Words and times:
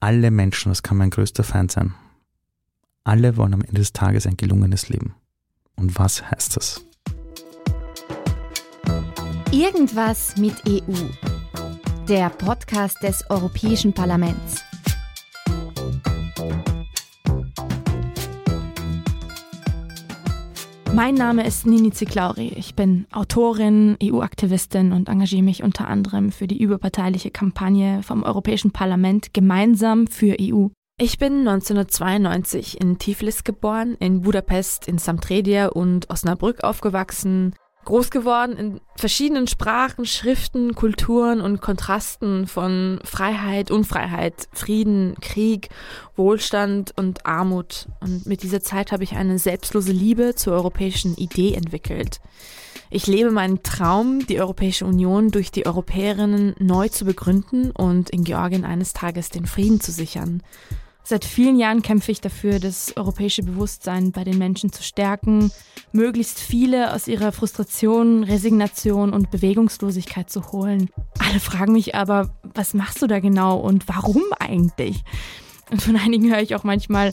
alle 0.00 0.30
Menschen, 0.30 0.70
das 0.70 0.82
kann 0.82 0.96
mein 0.96 1.10
größter 1.10 1.44
Feind 1.44 1.70
sein, 1.70 1.94
alle 3.04 3.36
wollen 3.36 3.54
am 3.54 3.62
Ende 3.62 3.80
des 3.80 3.92
Tages 3.92 4.26
ein 4.26 4.36
gelungenes 4.36 4.88
Leben. 4.88 5.14
Und 5.76 5.98
was 5.98 6.30
heißt 6.30 6.56
das? 6.56 6.84
Irgendwas 9.52 10.36
mit 10.36 10.54
EU. 10.66 10.92
Der 12.08 12.30
Podcast 12.30 13.02
des 13.02 13.28
Europäischen 13.30 13.92
Parlaments. 13.92 14.62
Mein 20.94 21.14
Name 21.14 21.46
ist 21.46 21.66
Nini 21.66 21.92
Ziklauri. 21.92 22.52
Ich 22.56 22.74
bin 22.74 23.06
Autorin, 23.12 23.96
EU-Aktivistin 24.02 24.92
und 24.92 25.08
engagiere 25.08 25.42
mich 25.42 25.62
unter 25.62 25.86
anderem 25.86 26.32
für 26.32 26.46
die 26.46 26.60
überparteiliche 26.60 27.30
Kampagne 27.30 28.02
vom 28.02 28.22
Europäischen 28.22 28.72
Parlament 28.72 29.32
Gemeinsam 29.32 30.06
für 30.08 30.36
EU. 30.40 30.66
Ich 30.98 31.16
bin 31.16 31.48
1992 31.48 32.78
in 32.80 32.98
Tiflis 32.98 33.44
geboren, 33.44 33.96
in 34.00 34.20
Budapest, 34.20 34.86
in 34.86 34.98
Samtredia 34.98 35.68
und 35.68 36.10
Osnabrück 36.10 36.62
aufgewachsen, 36.62 37.54
groß 37.84 38.10
geworden 38.10 38.56
in 38.56 38.80
verschiedenen 38.96 39.46
Sprachen, 39.46 40.04
Schriften, 40.04 40.74
Kulturen 40.74 41.40
und 41.40 41.60
Kontrasten 41.60 42.46
von 42.46 43.00
Freiheit, 43.04 43.70
Unfreiheit, 43.70 44.48
Frieden, 44.52 45.16
Krieg, 45.20 45.70
Wohlstand 46.16 46.92
und 46.96 47.26
Armut. 47.26 47.88
Und 48.00 48.26
mit 48.26 48.42
dieser 48.42 48.60
Zeit 48.60 48.92
habe 48.92 49.04
ich 49.04 49.16
eine 49.16 49.38
selbstlose 49.38 49.92
Liebe 49.92 50.34
zur 50.34 50.52
europäischen 50.54 51.16
Idee 51.16 51.54
entwickelt. 51.54 52.20
Ich 52.90 53.06
lebe 53.06 53.30
meinen 53.30 53.62
Traum, 53.62 54.26
die 54.26 54.40
Europäische 54.40 54.84
Union 54.84 55.30
durch 55.30 55.52
die 55.52 55.64
Europäerinnen 55.64 56.56
neu 56.58 56.88
zu 56.88 57.04
begründen 57.04 57.70
und 57.70 58.10
in 58.10 58.24
Georgien 58.24 58.64
eines 58.64 58.92
Tages 58.92 59.28
den 59.28 59.46
Frieden 59.46 59.80
zu 59.80 59.92
sichern. 59.92 60.42
Seit 61.02 61.24
vielen 61.24 61.58
Jahren 61.58 61.82
kämpfe 61.82 62.12
ich 62.12 62.20
dafür, 62.20 62.60
das 62.60 62.96
europäische 62.96 63.42
Bewusstsein 63.42 64.12
bei 64.12 64.22
den 64.22 64.38
Menschen 64.38 64.72
zu 64.72 64.82
stärken, 64.82 65.50
möglichst 65.92 66.38
viele 66.38 66.92
aus 66.94 67.08
ihrer 67.08 67.32
Frustration, 67.32 68.22
Resignation 68.22 69.12
und 69.12 69.30
Bewegungslosigkeit 69.30 70.30
zu 70.30 70.52
holen. 70.52 70.90
Alle 71.18 71.40
fragen 71.40 71.72
mich 71.72 71.94
aber, 71.94 72.30
was 72.54 72.74
machst 72.74 73.02
du 73.02 73.06
da 73.06 73.18
genau 73.18 73.58
und 73.58 73.88
warum 73.88 74.22
eigentlich? 74.38 75.02
Und 75.70 75.82
von 75.82 75.96
einigen 75.96 76.30
höre 76.30 76.42
ich 76.42 76.54
auch 76.54 76.64
manchmal, 76.64 77.12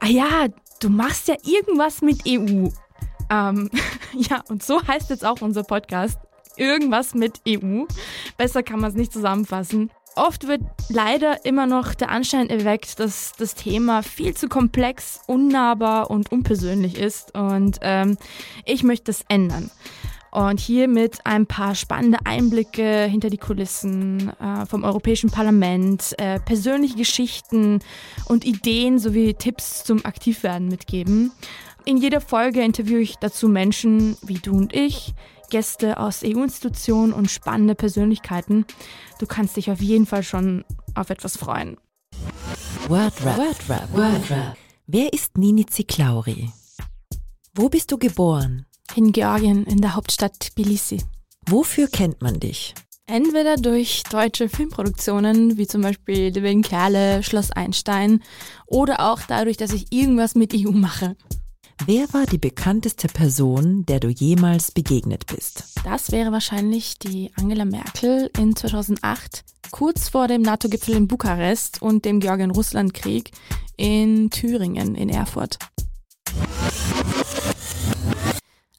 ah 0.00 0.08
ja, 0.08 0.46
du 0.80 0.88
machst 0.88 1.28
ja 1.28 1.36
irgendwas 1.44 2.00
mit 2.00 2.22
EU. 2.26 2.68
Ähm, 3.30 3.70
ja, 4.14 4.42
und 4.48 4.62
so 4.62 4.82
heißt 4.86 5.10
jetzt 5.10 5.24
auch 5.24 5.40
unser 5.40 5.64
Podcast. 5.64 6.18
Irgendwas 6.56 7.14
mit 7.14 7.40
EU. 7.46 7.84
Besser 8.36 8.62
kann 8.62 8.80
man 8.80 8.90
es 8.90 8.96
nicht 8.96 9.12
zusammenfassen. 9.12 9.90
Oft 10.18 10.48
wird 10.48 10.62
leider 10.88 11.44
immer 11.44 11.66
noch 11.66 11.94
der 11.94 12.10
Anschein 12.10 12.50
erweckt, 12.50 12.98
dass 12.98 13.34
das 13.38 13.54
Thema 13.54 14.02
viel 14.02 14.34
zu 14.34 14.48
komplex, 14.48 15.20
unnahbar 15.28 16.10
und 16.10 16.32
unpersönlich 16.32 16.98
ist. 16.98 17.36
Und 17.36 17.78
ähm, 17.82 18.18
ich 18.64 18.82
möchte 18.82 19.04
das 19.04 19.24
ändern. 19.28 19.70
Und 20.32 20.58
hiermit 20.58 21.20
ein 21.22 21.46
paar 21.46 21.76
spannende 21.76 22.18
Einblicke 22.24 23.04
hinter 23.04 23.30
die 23.30 23.38
Kulissen 23.38 24.32
äh, 24.40 24.66
vom 24.66 24.82
Europäischen 24.82 25.30
Parlament, 25.30 26.14
äh, 26.18 26.40
persönliche 26.40 26.96
Geschichten 26.96 27.78
und 28.26 28.44
Ideen 28.44 28.98
sowie 28.98 29.34
Tipps 29.34 29.84
zum 29.84 30.04
Aktivwerden 30.04 30.66
mitgeben. 30.66 31.30
In 31.84 31.96
jeder 31.96 32.20
Folge 32.20 32.62
interviewe 32.62 33.00
ich 33.00 33.16
dazu 33.16 33.48
Menschen 33.48 34.16
wie 34.22 34.34
du 34.34 34.52
und 34.56 34.74
ich, 34.74 35.14
Gäste 35.50 35.98
aus 35.98 36.22
EU-Institutionen 36.24 37.12
und 37.12 37.30
spannende 37.30 37.74
Persönlichkeiten. 37.74 38.66
Du 39.18 39.26
kannst 39.26 39.56
dich 39.56 39.70
auf 39.70 39.80
jeden 39.80 40.06
Fall 40.06 40.22
schon 40.22 40.64
auf 40.94 41.10
etwas 41.10 41.36
freuen. 41.36 41.76
Wordrap. 42.88 43.36
Wordrap. 43.36 43.92
Wordrap. 43.92 44.56
Wer 44.86 45.12
ist 45.12 45.36
Nini 45.36 45.66
Ziklauri? 45.66 46.50
Wo 47.54 47.68
bist 47.68 47.92
du 47.92 47.98
geboren? 47.98 48.66
In 48.94 49.12
Georgien, 49.12 49.64
in 49.64 49.80
der 49.80 49.94
Hauptstadt 49.94 50.40
Tbilisi. 50.40 51.02
Wofür 51.46 51.88
kennt 51.88 52.22
man 52.22 52.40
dich? 52.40 52.74
Entweder 53.06 53.56
durch 53.56 54.02
deutsche 54.10 54.50
Filmproduktionen, 54.50 55.56
wie 55.56 55.66
zum 55.66 55.80
Beispiel 55.80 56.30
Die 56.30 56.42
wilden 56.42 56.62
Kerle, 56.62 57.22
Schloss 57.22 57.50
Einstein, 57.50 58.22
oder 58.66 59.10
auch 59.10 59.20
dadurch, 59.26 59.56
dass 59.56 59.72
ich 59.72 59.92
irgendwas 59.92 60.34
mit 60.34 60.54
EU 60.54 60.72
mache. 60.72 61.16
Wer 61.86 62.12
war 62.12 62.26
die 62.26 62.38
bekannteste 62.38 63.08
Person, 63.08 63.86
der 63.86 64.00
du 64.00 64.08
jemals 64.08 64.72
begegnet 64.72 65.26
bist? 65.26 65.78
Das 65.84 66.10
wäre 66.10 66.32
wahrscheinlich 66.32 66.98
die 66.98 67.30
Angela 67.36 67.64
Merkel 67.64 68.30
in 68.38 68.56
2008, 68.56 69.44
kurz 69.70 70.08
vor 70.08 70.28
dem 70.28 70.42
NATO-Gipfel 70.42 70.96
in 70.96 71.08
Bukarest 71.08 71.80
und 71.80 72.04
dem 72.04 72.20
Georgien-Russland-Krieg 72.20 73.30
in 73.76 74.28
Thüringen, 74.30 74.96
in 74.96 75.08
Erfurt. 75.08 75.58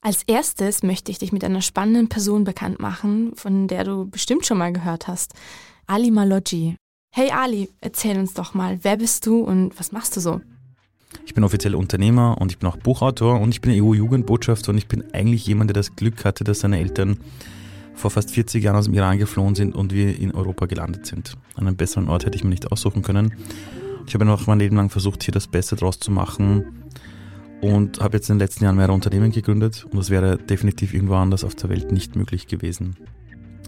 Als 0.02 0.24
erstes 0.24 0.84
möchte 0.84 1.12
ich 1.12 1.20
dich 1.20 1.32
mit 1.32 1.44
einer 1.44 1.62
spannenden 1.62 2.10
Person 2.10 2.44
bekannt 2.44 2.80
machen, 2.80 3.32
von 3.36 3.68
der 3.68 3.86
du 3.86 4.10
bestimmt 4.10 4.46
schon 4.46 4.58
mal 4.58 4.74
gehört 4.74 5.08
hast. 5.08 5.34
Ali 5.88 6.12
Maloggi. 6.12 6.76
Hey 7.12 7.32
Ali, 7.32 7.70
erzähl 7.82 8.20
uns 8.20 8.34
doch 8.34 8.54
mal, 8.54 8.80
wer 8.84 8.98
bist 8.98 9.26
du 9.26 9.42
und 9.42 9.78
was 9.80 9.92
machst 9.92 10.16
du 10.16 10.20
so? 10.20 10.42
Ich 11.26 11.34
bin 11.34 11.44
offiziell 11.44 11.76
Unternehmer 11.76 12.38
und 12.40 12.52
ich 12.52 12.60
bin 12.60 12.70
auch 12.70 12.78
Buchautor 12.78 13.40
und 13.40 13.50
ich 13.50 13.62
bin 13.62 13.72
EU-Jugendbotschafter 13.72 14.72
und 14.72 14.78
ich 14.78 14.88
bin 14.88 15.14
eigentlich 15.14 15.46
jemand, 15.46 15.70
der 15.70 15.76
das 15.76 15.96
Glück 15.96 16.26
hatte, 16.26 16.44
dass 16.44 16.60
seine 16.60 16.80
Eltern 16.80 17.20
vor 17.96 18.12
fast 18.12 18.32
40 18.32 18.64
Jahren 18.64 18.78
aus 18.78 18.86
dem 18.86 18.94
Iran 18.94 19.18
geflohen 19.18 19.56
sind 19.56 19.76
und 19.76 19.94
wir 19.94 20.18
in 20.18 20.34
Europa 20.34 20.66
gelandet 20.66 21.06
sind. 21.06 21.36
An 21.56 21.68
einem 21.68 21.76
besseren 21.76 22.10
Ort 22.10 22.26
hätte 22.26 22.38
ich 22.38 22.44
mir 22.44 22.50
nicht 22.50 22.72
aussuchen 22.72 23.02
können. 23.02 23.34
Ich 24.08 24.14
habe 24.14 24.26
noch 24.26 24.48
mein 24.48 24.60
Leben 24.60 24.76
lang 24.76 24.90
versucht, 24.90 25.24
hier 25.24 25.34
das 25.34 25.48
Beste 25.48 25.76
draus 25.76 26.00
zu 26.00 26.12
machen 26.12 26.86
und 27.62 28.00
habe 28.00 28.18
jetzt 28.18 28.30
in 28.30 28.36
den 28.36 28.40
letzten 28.40 28.64
Jahren 28.64 28.78
mehrere 28.78 28.94
Unternehmen 28.94 29.32
gegründet 29.32 29.86
und 29.86 29.98
das 29.98 30.10
wäre 30.10 30.38
definitiv 30.38 30.94
irgendwo 30.94 31.16
anders 31.16 31.44
auf 31.44 31.56
der 31.56 31.70
Welt 31.70 31.92
nicht 31.92 32.16
möglich 32.16 32.48
gewesen, 32.48 32.96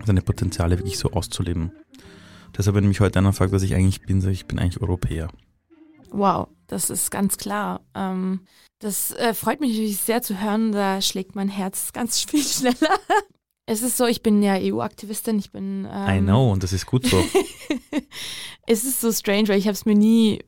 seine 0.06 0.22
Potenziale 0.22 0.78
wirklich 0.78 0.98
so 0.98 1.12
auszuleben. 1.12 1.72
Deshalb, 2.58 2.76
wenn 2.76 2.88
mich 2.88 3.00
heute 3.00 3.20
einer 3.20 3.34
fragt, 3.34 3.52
was 3.52 3.64
ich 3.64 3.76
eigentlich 3.76 4.02
bin, 4.02 4.22
sage 4.22 4.34
ich, 4.34 4.42
ich 4.42 4.46
bin 4.48 4.60
eigentlich 4.60 4.82
Europäer. 4.82 5.30
Wow, 6.12 6.48
das 6.72 6.90
ist 6.90 7.12
ganz 7.12 7.38
klar. 7.38 7.82
Ähm, 7.94 8.42
das 8.80 9.12
äh, 9.12 9.34
freut 9.34 9.60
mich 9.60 9.72
natürlich 9.72 9.98
sehr 9.98 10.22
zu 10.22 10.42
hören. 10.42 10.72
Da 10.72 11.02
schlägt 11.02 11.36
mein 11.36 11.50
Herz 11.50 11.92
ganz 11.94 12.20
viel 12.30 12.44
schneller. 12.44 12.98
Es 13.66 13.82
ist 13.82 13.98
so, 13.98 14.06
ich 14.06 14.24
bin 14.24 14.42
ja 14.42 14.56
EU-Aktivistin, 14.58 15.38
ich 15.38 15.52
bin. 15.52 15.88
Ähm, 15.92 16.10
I 16.10 16.20
know, 16.20 16.52
und 16.52 16.64
das 16.64 16.74
ist 16.74 16.86
gut 16.86 17.06
so. 17.06 17.24
es 18.68 18.84
ist 18.84 19.02
so 19.02 19.12
strange, 19.12 19.50
weil 19.50 19.60
ich 19.60 19.68
habe 19.68 19.74
es 19.74 19.86
mir 19.86 19.96
nie 19.96 20.40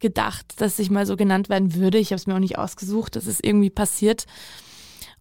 gedacht, 0.00 0.60
dass 0.60 0.78
ich 0.78 0.90
mal 0.90 1.06
so 1.06 1.16
genannt 1.16 1.48
werden 1.48 1.74
würde. 1.74 1.98
Ich 1.98 2.08
habe 2.08 2.16
es 2.16 2.26
mir 2.26 2.34
auch 2.34 2.40
nicht 2.40 2.58
ausgesucht. 2.58 3.16
Das 3.16 3.26
ist 3.26 3.44
irgendwie 3.44 3.70
passiert. 3.70 4.26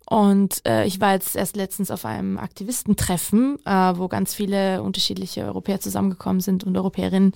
Und 0.09 0.61
äh, 0.67 0.85
ich 0.85 0.99
war 0.99 1.13
jetzt 1.13 1.35
erst 1.35 1.55
letztens 1.55 1.89
auf 1.89 2.05
einem 2.05 2.37
Aktivistentreffen, 2.37 3.57
äh, 3.65 3.97
wo 3.97 4.07
ganz 4.07 4.33
viele 4.33 4.83
unterschiedliche 4.83 5.45
Europäer 5.45 5.79
zusammengekommen 5.79 6.41
sind 6.41 6.63
und 6.63 6.75
Europäerinnen, 6.75 7.31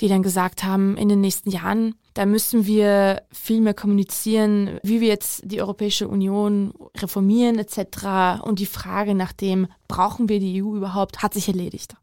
die 0.00 0.08
dann 0.08 0.22
gesagt 0.22 0.64
haben, 0.64 0.96
in 0.96 1.08
den 1.08 1.20
nächsten 1.20 1.50
Jahren, 1.50 1.94
da 2.14 2.26
müssen 2.26 2.66
wir 2.66 3.22
viel 3.32 3.60
mehr 3.60 3.74
kommunizieren, 3.74 4.78
wie 4.82 5.00
wir 5.00 5.08
jetzt 5.08 5.42
die 5.44 5.60
Europäische 5.60 6.08
Union 6.08 6.72
reformieren 6.96 7.58
etc. 7.58 8.42
Und 8.42 8.58
die 8.58 8.66
Frage 8.66 9.14
nach 9.14 9.32
dem, 9.32 9.66
brauchen 9.88 10.28
wir 10.28 10.40
die 10.40 10.62
EU 10.62 10.76
überhaupt, 10.76 11.22
hat 11.22 11.34
sich 11.34 11.48
erledigt. 11.48 11.94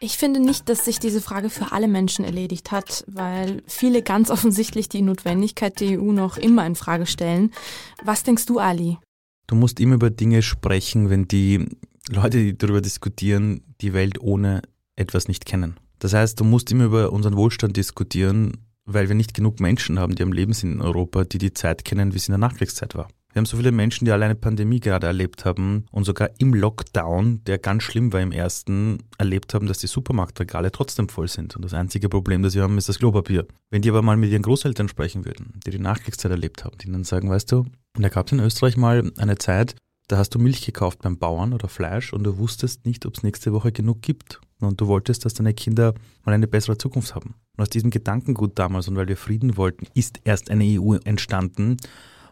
Ich 0.00 0.16
finde 0.16 0.38
nicht, 0.38 0.68
dass 0.68 0.84
sich 0.84 1.00
diese 1.00 1.20
Frage 1.20 1.50
für 1.50 1.72
alle 1.72 1.88
Menschen 1.88 2.24
erledigt 2.24 2.70
hat, 2.70 3.04
weil 3.08 3.62
viele 3.66 4.02
ganz 4.02 4.30
offensichtlich 4.30 4.88
die 4.88 5.02
Notwendigkeit 5.02 5.80
der 5.80 6.00
EU 6.00 6.12
noch 6.12 6.36
immer 6.36 6.64
in 6.66 6.76
Frage 6.76 7.04
stellen. 7.04 7.50
Was 8.04 8.22
denkst 8.22 8.46
du, 8.46 8.60
Ali? 8.60 8.98
Du 9.48 9.56
musst 9.56 9.80
immer 9.80 9.96
über 9.96 10.10
Dinge 10.10 10.42
sprechen, 10.42 11.10
wenn 11.10 11.26
die 11.26 11.66
Leute, 12.10 12.38
die 12.38 12.56
darüber 12.56 12.80
diskutieren, 12.80 13.62
die 13.80 13.92
Welt 13.92 14.20
ohne 14.20 14.62
etwas 14.94 15.26
nicht 15.26 15.46
kennen. 15.46 15.80
Das 15.98 16.14
heißt, 16.14 16.38
du 16.38 16.44
musst 16.44 16.70
immer 16.70 16.84
über 16.84 17.12
unseren 17.12 17.36
Wohlstand 17.36 17.76
diskutieren, 17.76 18.58
weil 18.84 19.08
wir 19.08 19.14
nicht 19.14 19.34
genug 19.34 19.60
Menschen 19.60 19.98
haben, 19.98 20.14
die 20.14 20.22
am 20.22 20.32
Leben 20.32 20.52
sind 20.52 20.72
in 20.72 20.80
Europa, 20.80 21.24
die 21.24 21.38
die 21.38 21.52
Zeit 21.52 21.84
kennen, 21.84 22.12
wie 22.12 22.16
es 22.16 22.28
in 22.28 22.32
der 22.32 22.38
Nachkriegszeit 22.38 22.94
war. 22.94 23.08
Wir 23.32 23.40
haben 23.40 23.46
so 23.46 23.58
viele 23.58 23.72
Menschen, 23.72 24.06
die 24.06 24.10
alleine 24.10 24.34
Pandemie 24.34 24.80
gerade 24.80 25.06
erlebt 25.06 25.44
haben 25.44 25.84
und 25.92 26.04
sogar 26.04 26.30
im 26.38 26.54
Lockdown, 26.54 27.44
der 27.44 27.58
ganz 27.58 27.82
schlimm 27.82 28.12
war 28.12 28.22
im 28.22 28.32
ersten, 28.32 28.98
erlebt 29.18 29.52
haben, 29.52 29.66
dass 29.66 29.78
die 29.78 29.86
Supermarktregale 29.86 30.72
trotzdem 30.72 31.10
voll 31.10 31.28
sind. 31.28 31.54
Und 31.54 31.62
das 31.62 31.74
einzige 31.74 32.08
Problem, 32.08 32.42
das 32.42 32.54
sie 32.54 32.62
haben, 32.62 32.78
ist 32.78 32.88
das 32.88 32.98
Klopapier. 32.98 33.46
Wenn 33.70 33.82
die 33.82 33.90
aber 33.90 34.00
mal 34.00 34.16
mit 34.16 34.30
ihren 34.30 34.42
Großeltern 34.42 34.88
sprechen 34.88 35.26
würden, 35.26 35.60
die 35.66 35.70
die 35.70 35.78
Nachkriegszeit 35.78 36.30
erlebt 36.30 36.64
haben, 36.64 36.78
die 36.78 36.90
dann 36.90 37.04
sagen, 37.04 37.28
weißt 37.28 37.52
du, 37.52 37.66
da 37.98 38.08
gab 38.08 38.26
es 38.26 38.32
in 38.32 38.40
Österreich 38.40 38.78
mal 38.78 39.12
eine 39.18 39.36
Zeit, 39.36 39.76
da 40.08 40.16
hast 40.16 40.30
du 40.30 40.38
Milch 40.38 40.64
gekauft 40.64 41.00
beim 41.02 41.18
Bauern 41.18 41.52
oder 41.52 41.68
Fleisch 41.68 42.14
und 42.14 42.24
du 42.24 42.38
wusstest 42.38 42.86
nicht, 42.86 43.04
ob 43.04 43.14
es 43.14 43.22
nächste 43.22 43.52
Woche 43.52 43.72
genug 43.72 44.00
gibt. 44.00 44.40
Und 44.60 44.80
du 44.80 44.86
wolltest, 44.88 45.24
dass 45.24 45.34
deine 45.34 45.54
Kinder 45.54 45.94
mal 46.24 46.32
eine 46.32 46.48
bessere 46.48 46.78
Zukunft 46.78 47.14
haben. 47.14 47.34
Und 47.56 47.62
aus 47.62 47.70
diesem 47.70 47.90
Gedankengut 47.90 48.58
damals 48.58 48.88
und 48.88 48.96
weil 48.96 49.08
wir 49.08 49.16
Frieden 49.16 49.56
wollten, 49.56 49.86
ist 49.94 50.20
erst 50.24 50.50
eine 50.50 50.64
EU 50.64 50.94
entstanden. 51.04 51.76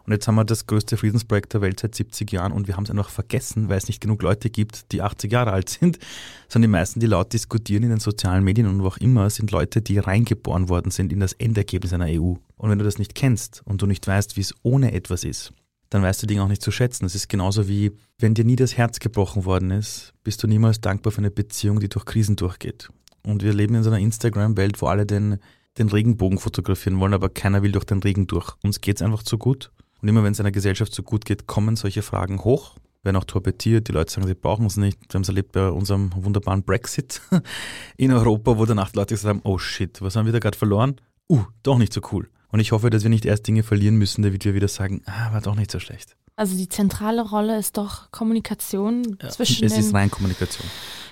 Und 0.07 0.13
jetzt 0.13 0.25
haben 0.25 0.35
wir 0.35 0.45
das 0.45 0.67
größte 0.67 0.95
Friedensprojekt 0.95 1.53
der 1.53 1.59
Welt 1.59 1.81
seit 1.81 1.93
70 1.93 2.31
Jahren 2.31 2.53
und 2.53 2.67
wir 2.67 2.77
haben 2.77 2.85
es 2.85 2.89
einfach 2.89 3.09
vergessen, 3.09 3.67
weil 3.67 3.77
es 3.77 3.89
nicht 3.89 3.99
genug 3.99 4.21
Leute 4.21 4.49
gibt, 4.49 4.93
die 4.93 5.01
80 5.01 5.29
Jahre 5.29 5.51
alt 5.51 5.67
sind, 5.67 5.99
sondern 6.47 6.69
die 6.69 6.77
meisten, 6.77 7.01
die 7.01 7.07
laut 7.07 7.33
diskutieren 7.33 7.83
in 7.83 7.89
den 7.89 7.99
sozialen 7.99 8.45
Medien 8.45 8.67
und 8.67 8.81
wo 8.81 8.87
auch 8.87 8.97
immer, 8.97 9.29
sind 9.29 9.51
Leute, 9.51 9.81
die 9.81 9.99
reingeboren 9.99 10.69
worden 10.69 10.91
sind 10.91 11.11
in 11.11 11.19
das 11.19 11.33
Endergebnis 11.33 11.91
einer 11.91 12.05
EU. 12.05 12.35
Und 12.55 12.69
wenn 12.69 12.79
du 12.79 12.85
das 12.85 12.99
nicht 12.99 13.15
kennst 13.15 13.61
und 13.65 13.81
du 13.81 13.85
nicht 13.85 14.07
weißt, 14.07 14.37
wie 14.37 14.41
es 14.41 14.55
ohne 14.63 14.93
etwas 14.93 15.25
ist, 15.25 15.51
dann 15.89 16.03
weißt 16.03 16.21
du 16.21 16.27
Dinge 16.27 16.43
auch 16.43 16.47
nicht 16.47 16.61
zu 16.61 16.71
schätzen. 16.71 17.05
Es 17.05 17.15
ist 17.15 17.29
genauso 17.29 17.67
wie, 17.67 17.91
wenn 18.19 18.33
dir 18.33 18.45
nie 18.45 18.55
das 18.55 18.77
Herz 18.77 18.99
gebrochen 18.99 19.45
worden 19.45 19.71
ist, 19.71 20.13
bist 20.23 20.43
du 20.43 20.47
niemals 20.47 20.81
dankbar 20.81 21.11
für 21.11 21.19
eine 21.19 21.31
Beziehung, 21.31 21.79
die 21.79 21.89
durch 21.89 22.05
Krisen 22.05 22.35
durchgeht. 22.35 22.89
Und 23.25 23.43
wir 23.43 23.53
leben 23.53 23.75
in 23.75 23.83
so 23.83 23.89
einer 23.89 23.99
Instagram-Welt, 23.99 24.81
wo 24.81 24.87
alle 24.87 25.05
den, 25.05 25.37
den 25.77 25.89
Regenbogen 25.89 26.39
fotografieren 26.39 26.99
wollen, 26.99 27.13
aber 27.13 27.29
keiner 27.29 27.61
will 27.63 27.71
durch 27.71 27.85
den 27.85 27.99
Regen 27.99 28.27
durch. 28.27 28.53
Uns 28.63 28.81
geht 28.81 28.97
es 28.97 29.01
einfach 29.01 29.23
zu 29.23 29.37
gut. 29.37 29.71
Und 30.01 30.07
immer 30.07 30.23
wenn 30.23 30.31
es 30.31 30.39
einer 30.39 30.51
Gesellschaft 30.51 30.93
so 30.93 31.03
gut 31.03 31.25
geht, 31.25 31.47
kommen 31.47 31.75
solche 31.75 32.01
Fragen 32.01 32.43
hoch, 32.43 32.75
werden 33.03 33.17
auch 33.17 33.23
torpediert, 33.23 33.87
die 33.87 33.91
Leute 33.91 34.11
sagen, 34.11 34.27
sie 34.27 34.35
brauchen 34.35 34.65
es 34.65 34.77
nicht. 34.77 34.99
Wir 35.09 35.15
haben 35.15 35.23
es 35.23 35.29
erlebt 35.29 35.53
bei 35.53 35.69
unserem 35.69 36.11
wunderbaren 36.15 36.63
Brexit 36.63 37.21
in 37.97 38.11
Europa, 38.11 38.57
wo 38.57 38.65
danach 38.65 38.93
Leute 38.93 39.15
gesagt 39.15 39.29
haben, 39.29 39.41
oh 39.43 39.57
shit, 39.57 40.01
was 40.01 40.15
haben 40.15 40.25
wir 40.25 40.33
da 40.33 40.39
gerade 40.39 40.57
verloren? 40.57 40.95
Uh, 41.29 41.43
doch 41.63 41.77
nicht 41.77 41.93
so 41.93 42.01
cool. 42.11 42.29
Und 42.51 42.59
ich 42.59 42.71
hoffe, 42.71 42.89
dass 42.89 43.03
wir 43.03 43.09
nicht 43.09 43.25
erst 43.25 43.47
Dinge 43.47 43.63
verlieren 43.63 43.95
müssen, 43.95 44.21
damit 44.21 44.45
wir 44.45 44.53
wieder 44.53 44.67
sagen, 44.67 45.01
ah, 45.05 45.33
war 45.33 45.41
doch 45.41 45.55
nicht 45.55 45.71
so 45.71 45.79
schlecht. 45.79 46.15
Also 46.35 46.55
die 46.55 46.69
zentrale 46.69 47.27
Rolle 47.27 47.57
ist 47.57 47.77
doch 47.77 48.11
Kommunikation 48.11 49.17
Ja, 49.21 49.29
zwischen 49.29 49.65
es 49.65 49.73
den 49.73 49.81
ist 49.81 49.93
rein 49.93 50.11
Kommunikation. 50.11 50.67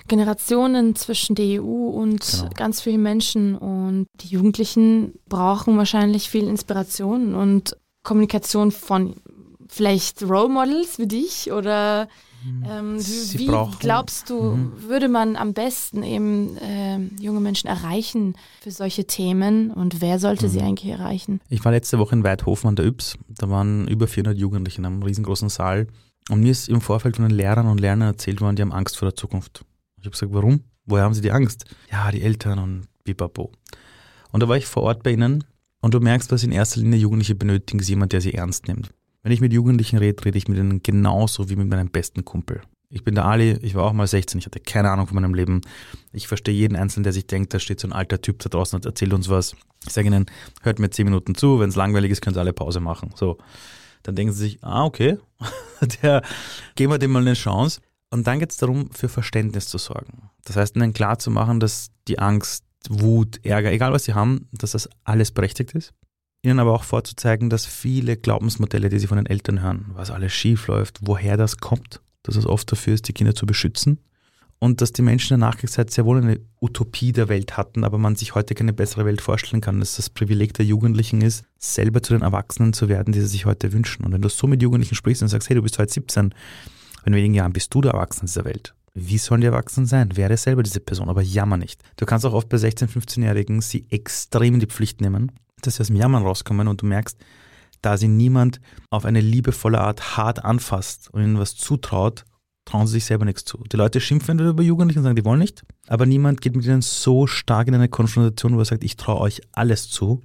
Generationen, 0.08 0.94
zwischen 0.94 1.34
der 1.34 1.60
EU 1.62 1.88
und 1.88 2.24
Genau. 2.24 2.50
ganz 2.54 2.80
vielen 2.80 3.02
Menschen. 3.02 3.56
Und 3.56 4.06
die 4.20 4.28
Jugendlichen 4.28 5.14
brauchen 5.28 5.76
wahrscheinlich 5.76 6.30
viel 6.30 6.46
Inspiration 6.46 7.34
und 7.34 7.76
Kommunikation 8.04 8.70
von 8.70 9.16
vielleicht 9.68 10.22
Role 10.22 10.48
Models 10.48 10.98
wie 11.00 11.08
dich 11.08 11.50
oder 11.50 12.08
ähm, 12.68 12.98
Sie 12.98 13.38
wie, 13.38 13.48
wie 13.48 13.70
glaubst 13.80 14.30
du, 14.30 14.40
Mhm. 14.40 14.72
würde 14.88 15.08
man 15.08 15.36
am 15.36 15.52
besten 15.54 16.02
eben 16.02 16.56
ähm, 16.60 17.10
junge 17.20 17.40
Menschen 17.40 17.68
erreichen 17.68 18.34
für 18.60 18.70
solche 18.70 19.06
Themen 19.06 19.70
und 19.70 20.00
wer 20.00 20.18
sollte 20.18 20.46
Mhm. 20.46 20.50
sie 20.50 20.60
eigentlich 20.60 20.90
erreichen? 20.92 21.40
Ich 21.48 21.64
war 21.64 21.72
letzte 21.72 21.98
Woche 21.98 22.14
in 22.14 22.24
Weidhofen 22.24 22.68
an 22.68 22.76
der 22.76 22.86
Yps. 22.86 23.16
Da 23.28 23.48
waren 23.50 23.88
über 23.88 24.06
400 24.06 24.36
Jugendliche 24.38 24.78
in 24.78 24.86
einem 24.86 25.02
riesengroßen 25.02 25.48
Saal. 25.48 25.86
Und 26.28 26.40
mir 26.40 26.50
ist 26.50 26.68
im 26.68 26.80
Vorfeld 26.80 27.16
von 27.16 27.28
den 27.28 27.36
Lehrern 27.36 27.66
und 27.68 27.78
Lernern 27.80 28.08
erzählt 28.08 28.40
worden, 28.40 28.56
die 28.56 28.62
haben 28.62 28.72
Angst 28.72 28.96
vor 28.98 29.06
der 29.08 29.14
Zukunft. 29.16 29.64
Ich 29.98 30.04
habe 30.04 30.10
gesagt, 30.10 30.32
warum? 30.32 30.60
Woher 30.84 31.04
haben 31.04 31.14
sie 31.14 31.20
die 31.20 31.32
Angst? 31.32 31.64
Ja, 31.90 32.10
die 32.10 32.22
Eltern 32.22 32.58
und 32.58 32.86
bipapo. 33.04 33.52
Und 34.32 34.42
da 34.42 34.48
war 34.48 34.56
ich 34.56 34.66
vor 34.66 34.82
Ort 34.84 35.02
bei 35.02 35.12
ihnen 35.12 35.44
und 35.80 35.94
du 35.94 36.00
merkst, 36.00 36.30
was 36.32 36.42
in 36.42 36.52
erster 36.52 36.80
Linie 36.80 36.98
Jugendliche 36.98 37.34
benötigen, 37.34 37.78
ist 37.80 37.88
jemand, 37.88 38.12
der 38.12 38.20
sie 38.20 38.34
ernst 38.34 38.66
nimmt. 38.68 38.90
Wenn 39.26 39.32
ich 39.32 39.40
mit 39.40 39.52
Jugendlichen 39.52 39.98
rede, 39.98 40.24
rede 40.24 40.38
ich 40.38 40.46
mit 40.46 40.56
ihnen 40.56 40.84
genauso 40.84 41.50
wie 41.50 41.56
mit 41.56 41.66
meinem 41.68 41.88
besten 41.88 42.24
Kumpel. 42.24 42.62
Ich 42.90 43.02
bin 43.02 43.16
der 43.16 43.24
Ali, 43.24 43.58
ich 43.60 43.74
war 43.74 43.82
auch 43.82 43.92
mal 43.92 44.06
16, 44.06 44.38
ich 44.38 44.46
hatte 44.46 44.60
keine 44.60 44.88
Ahnung 44.88 45.08
von 45.08 45.16
meinem 45.16 45.34
Leben. 45.34 45.62
Ich 46.12 46.28
verstehe 46.28 46.54
jeden 46.54 46.76
Einzelnen, 46.76 47.02
der 47.02 47.12
sich 47.12 47.26
denkt, 47.26 47.52
da 47.52 47.58
steht 47.58 47.80
so 47.80 47.88
ein 47.88 47.92
alter 47.92 48.20
Typ 48.22 48.38
da 48.38 48.48
draußen 48.48 48.76
und 48.76 48.86
erzählt 48.86 49.12
uns 49.12 49.28
was. 49.28 49.56
Ich 49.84 49.92
sage 49.92 50.06
ihnen, 50.06 50.26
hört 50.62 50.78
mir 50.78 50.90
10 50.90 51.06
Minuten 51.06 51.34
zu, 51.34 51.58
wenn 51.58 51.70
es 51.70 51.74
langweilig 51.74 52.12
ist, 52.12 52.20
könnt 52.20 52.36
ihr 52.36 52.40
alle 52.40 52.52
Pause 52.52 52.78
machen. 52.78 53.10
So. 53.16 53.38
Dann 54.04 54.14
denken 54.14 54.32
sie 54.32 54.44
sich, 54.44 54.62
ah, 54.62 54.84
okay, 54.84 55.18
der, 56.02 56.22
geben 56.76 56.92
wir 56.92 56.98
dem 56.98 57.10
mal 57.10 57.22
eine 57.22 57.34
Chance. 57.34 57.80
Und 58.10 58.28
dann 58.28 58.38
geht 58.38 58.52
es 58.52 58.58
darum, 58.58 58.92
für 58.92 59.08
Verständnis 59.08 59.66
zu 59.66 59.78
sorgen. 59.78 60.30
Das 60.44 60.54
heißt, 60.54 60.76
ihnen 60.76 60.92
klar 60.92 61.18
zu 61.18 61.32
machen, 61.32 61.58
dass 61.58 61.88
die 62.06 62.20
Angst, 62.20 62.64
Wut, 62.88 63.44
Ärger, 63.44 63.72
egal 63.72 63.92
was 63.92 64.04
sie 64.04 64.14
haben, 64.14 64.46
dass 64.52 64.70
das 64.70 64.88
alles 65.02 65.32
berechtigt 65.32 65.72
ist. 65.72 65.94
Ihnen 66.46 66.60
aber 66.60 66.72
auch 66.72 66.84
vorzuzeigen, 66.84 67.50
dass 67.50 67.66
viele 67.66 68.16
Glaubensmodelle, 68.16 68.88
die 68.88 68.98
sie 68.98 69.06
von 69.06 69.16
den 69.16 69.26
Eltern 69.26 69.62
hören, 69.62 69.86
was 69.94 70.10
alles 70.10 70.32
schief 70.32 70.68
läuft, 70.68 71.00
woher 71.02 71.36
das 71.36 71.58
kommt, 71.58 72.00
dass 72.22 72.36
es 72.36 72.46
oft 72.46 72.70
dafür 72.70 72.94
ist, 72.94 73.08
die 73.08 73.12
Kinder 73.12 73.34
zu 73.34 73.46
beschützen. 73.46 73.98
Und 74.58 74.80
dass 74.80 74.92
die 74.92 75.02
Menschen 75.02 75.34
in 75.34 75.40
der 75.40 75.48
Nachkriegszeit 75.48 75.90
sehr 75.90 76.06
wohl 76.06 76.16
eine 76.16 76.40
Utopie 76.62 77.12
der 77.12 77.28
Welt 77.28 77.58
hatten, 77.58 77.84
aber 77.84 77.98
man 77.98 78.16
sich 78.16 78.34
heute 78.34 78.54
keine 78.54 78.72
bessere 78.72 79.04
Welt 79.04 79.20
vorstellen 79.20 79.60
kann, 79.60 79.80
dass 79.80 79.96
das 79.96 80.08
Privileg 80.08 80.54
der 80.54 80.64
Jugendlichen 80.64 81.20
ist, 81.20 81.44
selber 81.58 82.02
zu 82.02 82.14
den 82.14 82.22
Erwachsenen 82.22 82.72
zu 82.72 82.88
werden, 82.88 83.12
die 83.12 83.20
sie 83.20 83.26
sich 83.26 83.44
heute 83.44 83.74
wünschen. 83.74 84.06
Und 84.06 84.12
wenn 84.12 84.22
du 84.22 84.30
so 84.30 84.46
mit 84.46 84.62
Jugendlichen 84.62 84.94
sprichst 84.94 85.22
und 85.22 85.28
sagst, 85.28 85.50
hey, 85.50 85.56
du 85.56 85.62
bist 85.62 85.78
heute 85.78 85.92
17, 85.92 86.34
in 87.04 87.14
wenigen 87.14 87.34
Jahren 87.34 87.52
bist 87.52 87.74
du 87.74 87.82
der 87.82 87.92
Erwachsene 87.92 88.28
dieser 88.28 88.46
Welt. 88.46 88.74
Wie 88.94 89.18
sollen 89.18 89.42
die 89.42 89.46
Erwachsenen 89.46 89.86
sein? 89.86 90.16
Werde 90.16 90.38
selber 90.38 90.62
diese 90.62 90.80
Person, 90.80 91.10
aber 91.10 91.20
jammer 91.20 91.58
nicht. 91.58 91.82
Du 91.96 92.06
kannst 92.06 92.24
auch 92.24 92.32
oft 92.32 92.48
bei 92.48 92.56
16-, 92.56 92.88
15-Jährigen 92.88 93.60
sie 93.60 93.84
extrem 93.90 94.54
in 94.54 94.60
die 94.60 94.66
Pflicht 94.66 95.02
nehmen, 95.02 95.32
dass 95.62 95.76
sie 95.76 95.80
aus 95.82 95.88
dem 95.88 95.96
Jammern 95.96 96.22
rauskommen 96.22 96.68
und 96.68 96.82
du 96.82 96.86
merkst, 96.86 97.18
da 97.82 97.96
sie 97.96 98.08
niemand 98.08 98.60
auf 98.90 99.04
eine 99.04 99.20
liebevolle 99.20 99.80
Art 99.80 100.16
hart 100.16 100.44
anfasst 100.44 101.08
und 101.12 101.22
ihnen 101.22 101.38
was 101.38 101.56
zutraut, 101.56 102.24
trauen 102.64 102.86
sie 102.86 102.94
sich 102.94 103.04
selber 103.04 103.24
nichts 103.24 103.44
zu. 103.44 103.62
Die 103.70 103.76
Leute 103.76 104.00
schimpfen 104.00 104.38
über 104.38 104.62
Jugendliche 104.62 104.98
und 104.98 105.04
sagen, 105.04 105.16
die 105.16 105.24
wollen 105.24 105.38
nicht, 105.38 105.62
aber 105.86 106.04
niemand 106.04 106.40
geht 106.40 106.56
mit 106.56 106.64
ihnen 106.64 106.82
so 106.82 107.26
stark 107.26 107.68
in 107.68 107.74
eine 107.74 107.88
Konfrontation, 107.88 108.56
wo 108.56 108.60
er 108.60 108.64
sagt, 108.64 108.84
ich 108.84 108.96
traue 108.96 109.20
euch 109.20 109.40
alles 109.52 109.88
zu 109.88 110.20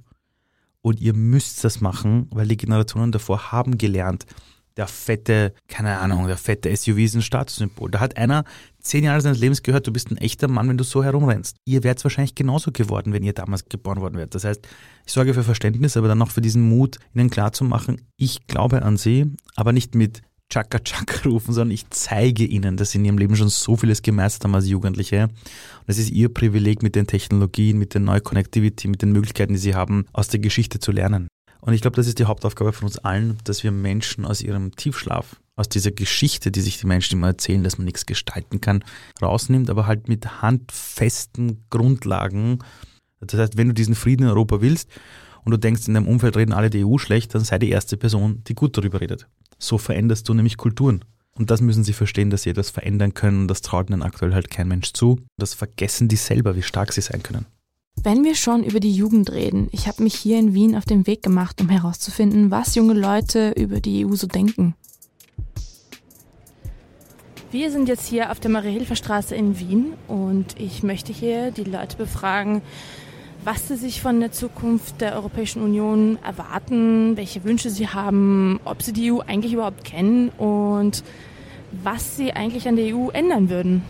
und 0.80 1.00
ihr 1.00 1.14
müsst 1.14 1.62
das 1.64 1.80
machen, 1.80 2.26
weil 2.30 2.48
die 2.48 2.56
Generationen 2.56 3.12
davor 3.12 3.52
haben 3.52 3.78
gelernt, 3.78 4.26
der 4.76 4.86
fette, 4.86 5.52
keine 5.68 5.98
Ahnung, 5.98 6.26
der 6.26 6.36
fette 6.36 6.74
SUV 6.74 6.98
ist 6.98 7.14
ein 7.14 7.22
Statussymbol. 7.22 7.90
Da 7.90 8.00
hat 8.00 8.16
einer 8.16 8.44
zehn 8.80 9.04
Jahre 9.04 9.20
seines 9.20 9.38
Lebens 9.38 9.62
gehört, 9.62 9.86
du 9.86 9.92
bist 9.92 10.10
ein 10.10 10.16
echter 10.16 10.48
Mann, 10.48 10.68
wenn 10.68 10.78
du 10.78 10.84
so 10.84 11.04
herumrennst. 11.04 11.56
Ihr 11.64 11.84
wärt 11.84 12.02
wahrscheinlich 12.04 12.34
genauso 12.34 12.72
geworden, 12.72 13.12
wenn 13.12 13.22
ihr 13.22 13.32
damals 13.32 13.68
geboren 13.68 14.00
worden 14.00 14.16
wärt. 14.16 14.34
Das 14.34 14.44
heißt, 14.44 14.66
ich 15.06 15.12
sorge 15.12 15.34
für 15.34 15.42
Verständnis, 15.42 15.96
aber 15.96 16.08
dann 16.08 16.18
noch 16.18 16.30
für 16.30 16.40
diesen 16.40 16.68
Mut, 16.68 16.98
ihnen 17.14 17.30
klarzumachen, 17.30 18.02
ich 18.16 18.46
glaube 18.46 18.82
an 18.82 18.96
sie, 18.96 19.32
aber 19.56 19.72
nicht 19.72 19.94
mit 19.94 20.22
Chaka 20.52 20.80
Chaka 20.80 21.22
rufen, 21.28 21.54
sondern 21.54 21.72
ich 21.72 21.88
zeige 21.88 22.44
ihnen, 22.44 22.76
dass 22.76 22.90
sie 22.90 22.98
in 22.98 23.06
ihrem 23.06 23.18
Leben 23.18 23.36
schon 23.36 23.48
so 23.48 23.76
vieles 23.76 24.02
gemeistert 24.02 24.44
haben 24.44 24.54
als 24.54 24.68
Jugendliche. 24.68 25.24
Und 25.24 25.86
es 25.86 25.98
ist 25.98 26.10
ihr 26.10 26.28
Privileg 26.28 26.82
mit 26.82 26.94
den 26.94 27.06
Technologien, 27.06 27.78
mit 27.78 27.94
der 27.94 28.02
neuen 28.02 28.22
Connectivity, 28.22 28.88
mit 28.88 29.00
den 29.00 29.12
Möglichkeiten, 29.12 29.54
die 29.54 29.58
sie 29.58 29.74
haben, 29.74 30.04
aus 30.12 30.28
der 30.28 30.40
Geschichte 30.40 30.78
zu 30.78 30.92
lernen. 30.92 31.28
Und 31.64 31.74
ich 31.74 31.80
glaube, 31.80 31.94
das 31.94 32.08
ist 32.08 32.18
die 32.18 32.24
Hauptaufgabe 32.24 32.72
von 32.72 32.86
uns 32.86 32.98
allen, 32.98 33.38
dass 33.44 33.62
wir 33.62 33.70
Menschen 33.70 34.24
aus 34.24 34.42
ihrem 34.42 34.74
Tiefschlaf, 34.74 35.40
aus 35.54 35.68
dieser 35.68 35.92
Geschichte, 35.92 36.50
die 36.50 36.60
sich 36.60 36.80
die 36.80 36.88
Menschen 36.88 37.18
immer 37.18 37.28
erzählen, 37.28 37.62
dass 37.62 37.78
man 37.78 37.84
nichts 37.84 38.04
gestalten 38.04 38.60
kann, 38.60 38.84
rausnimmt, 39.22 39.70
aber 39.70 39.86
halt 39.86 40.08
mit 40.08 40.42
handfesten 40.42 41.64
Grundlagen. 41.70 42.58
Das 43.20 43.38
heißt, 43.38 43.56
wenn 43.56 43.68
du 43.68 43.74
diesen 43.74 43.94
Frieden 43.94 44.24
in 44.24 44.30
Europa 44.30 44.60
willst 44.60 44.90
und 45.44 45.52
du 45.52 45.56
denkst, 45.56 45.86
in 45.86 45.94
deinem 45.94 46.08
Umfeld 46.08 46.36
reden 46.36 46.52
alle 46.52 46.68
die 46.68 46.84
EU 46.84 46.98
schlecht, 46.98 47.32
dann 47.32 47.44
sei 47.44 47.60
die 47.60 47.70
erste 47.70 47.96
Person, 47.96 48.42
die 48.48 48.54
gut 48.54 48.76
darüber 48.76 49.00
redet. 49.00 49.28
So 49.60 49.78
veränderst 49.78 50.28
du 50.28 50.34
nämlich 50.34 50.56
Kulturen. 50.56 51.04
Und 51.38 51.52
das 51.52 51.60
müssen 51.60 51.84
sie 51.84 51.92
verstehen, 51.92 52.30
dass 52.30 52.42
sie 52.42 52.50
etwas 52.50 52.70
verändern 52.70 53.14
können. 53.14 53.46
Das 53.46 53.62
traut 53.62 53.88
ihnen 53.88 54.02
aktuell 54.02 54.34
halt 54.34 54.50
kein 54.50 54.66
Mensch 54.66 54.92
zu. 54.94 55.20
Das 55.38 55.54
vergessen 55.54 56.08
die 56.08 56.16
selber, 56.16 56.56
wie 56.56 56.62
stark 56.62 56.92
sie 56.92 57.00
sein 57.00 57.22
können. 57.22 57.46
Wenn 58.00 58.24
wir 58.24 58.34
schon 58.34 58.64
über 58.64 58.80
die 58.80 58.92
Jugend 58.92 59.30
reden, 59.32 59.68
ich 59.70 59.86
habe 59.86 60.02
mich 60.02 60.14
hier 60.14 60.38
in 60.38 60.54
Wien 60.54 60.76
auf 60.76 60.84
den 60.84 61.06
Weg 61.06 61.22
gemacht, 61.22 61.60
um 61.60 61.68
herauszufinden, 61.68 62.50
was 62.50 62.74
junge 62.74 62.94
Leute 62.94 63.52
über 63.56 63.80
die 63.80 64.04
EU 64.04 64.14
so 64.14 64.26
denken. 64.26 64.74
Wir 67.52 67.70
sind 67.70 67.88
jetzt 67.88 68.06
hier 68.06 68.30
auf 68.30 68.40
der 68.40 68.50
Marie-Hilfer-Straße 68.50 69.34
in 69.34 69.58
Wien 69.58 69.92
und 70.08 70.58
ich 70.58 70.82
möchte 70.82 71.12
hier 71.12 71.50
die 71.50 71.64
Leute 71.64 71.96
befragen, 71.96 72.62
was 73.44 73.68
sie 73.68 73.76
sich 73.76 74.00
von 74.00 74.20
der 74.20 74.32
Zukunft 74.32 75.00
der 75.00 75.14
Europäischen 75.14 75.62
Union 75.62 76.18
erwarten, 76.24 77.16
welche 77.16 77.44
Wünsche 77.44 77.70
sie 77.70 77.88
haben, 77.88 78.58
ob 78.64 78.82
sie 78.82 78.92
die 78.92 79.12
EU 79.12 79.20
eigentlich 79.20 79.52
überhaupt 79.52 79.84
kennen 79.84 80.30
und 80.30 81.04
was 81.82 82.16
sie 82.16 82.32
eigentlich 82.32 82.66
an 82.66 82.76
der 82.76 82.96
EU 82.96 83.10
ändern 83.10 83.50
würden. 83.50 83.82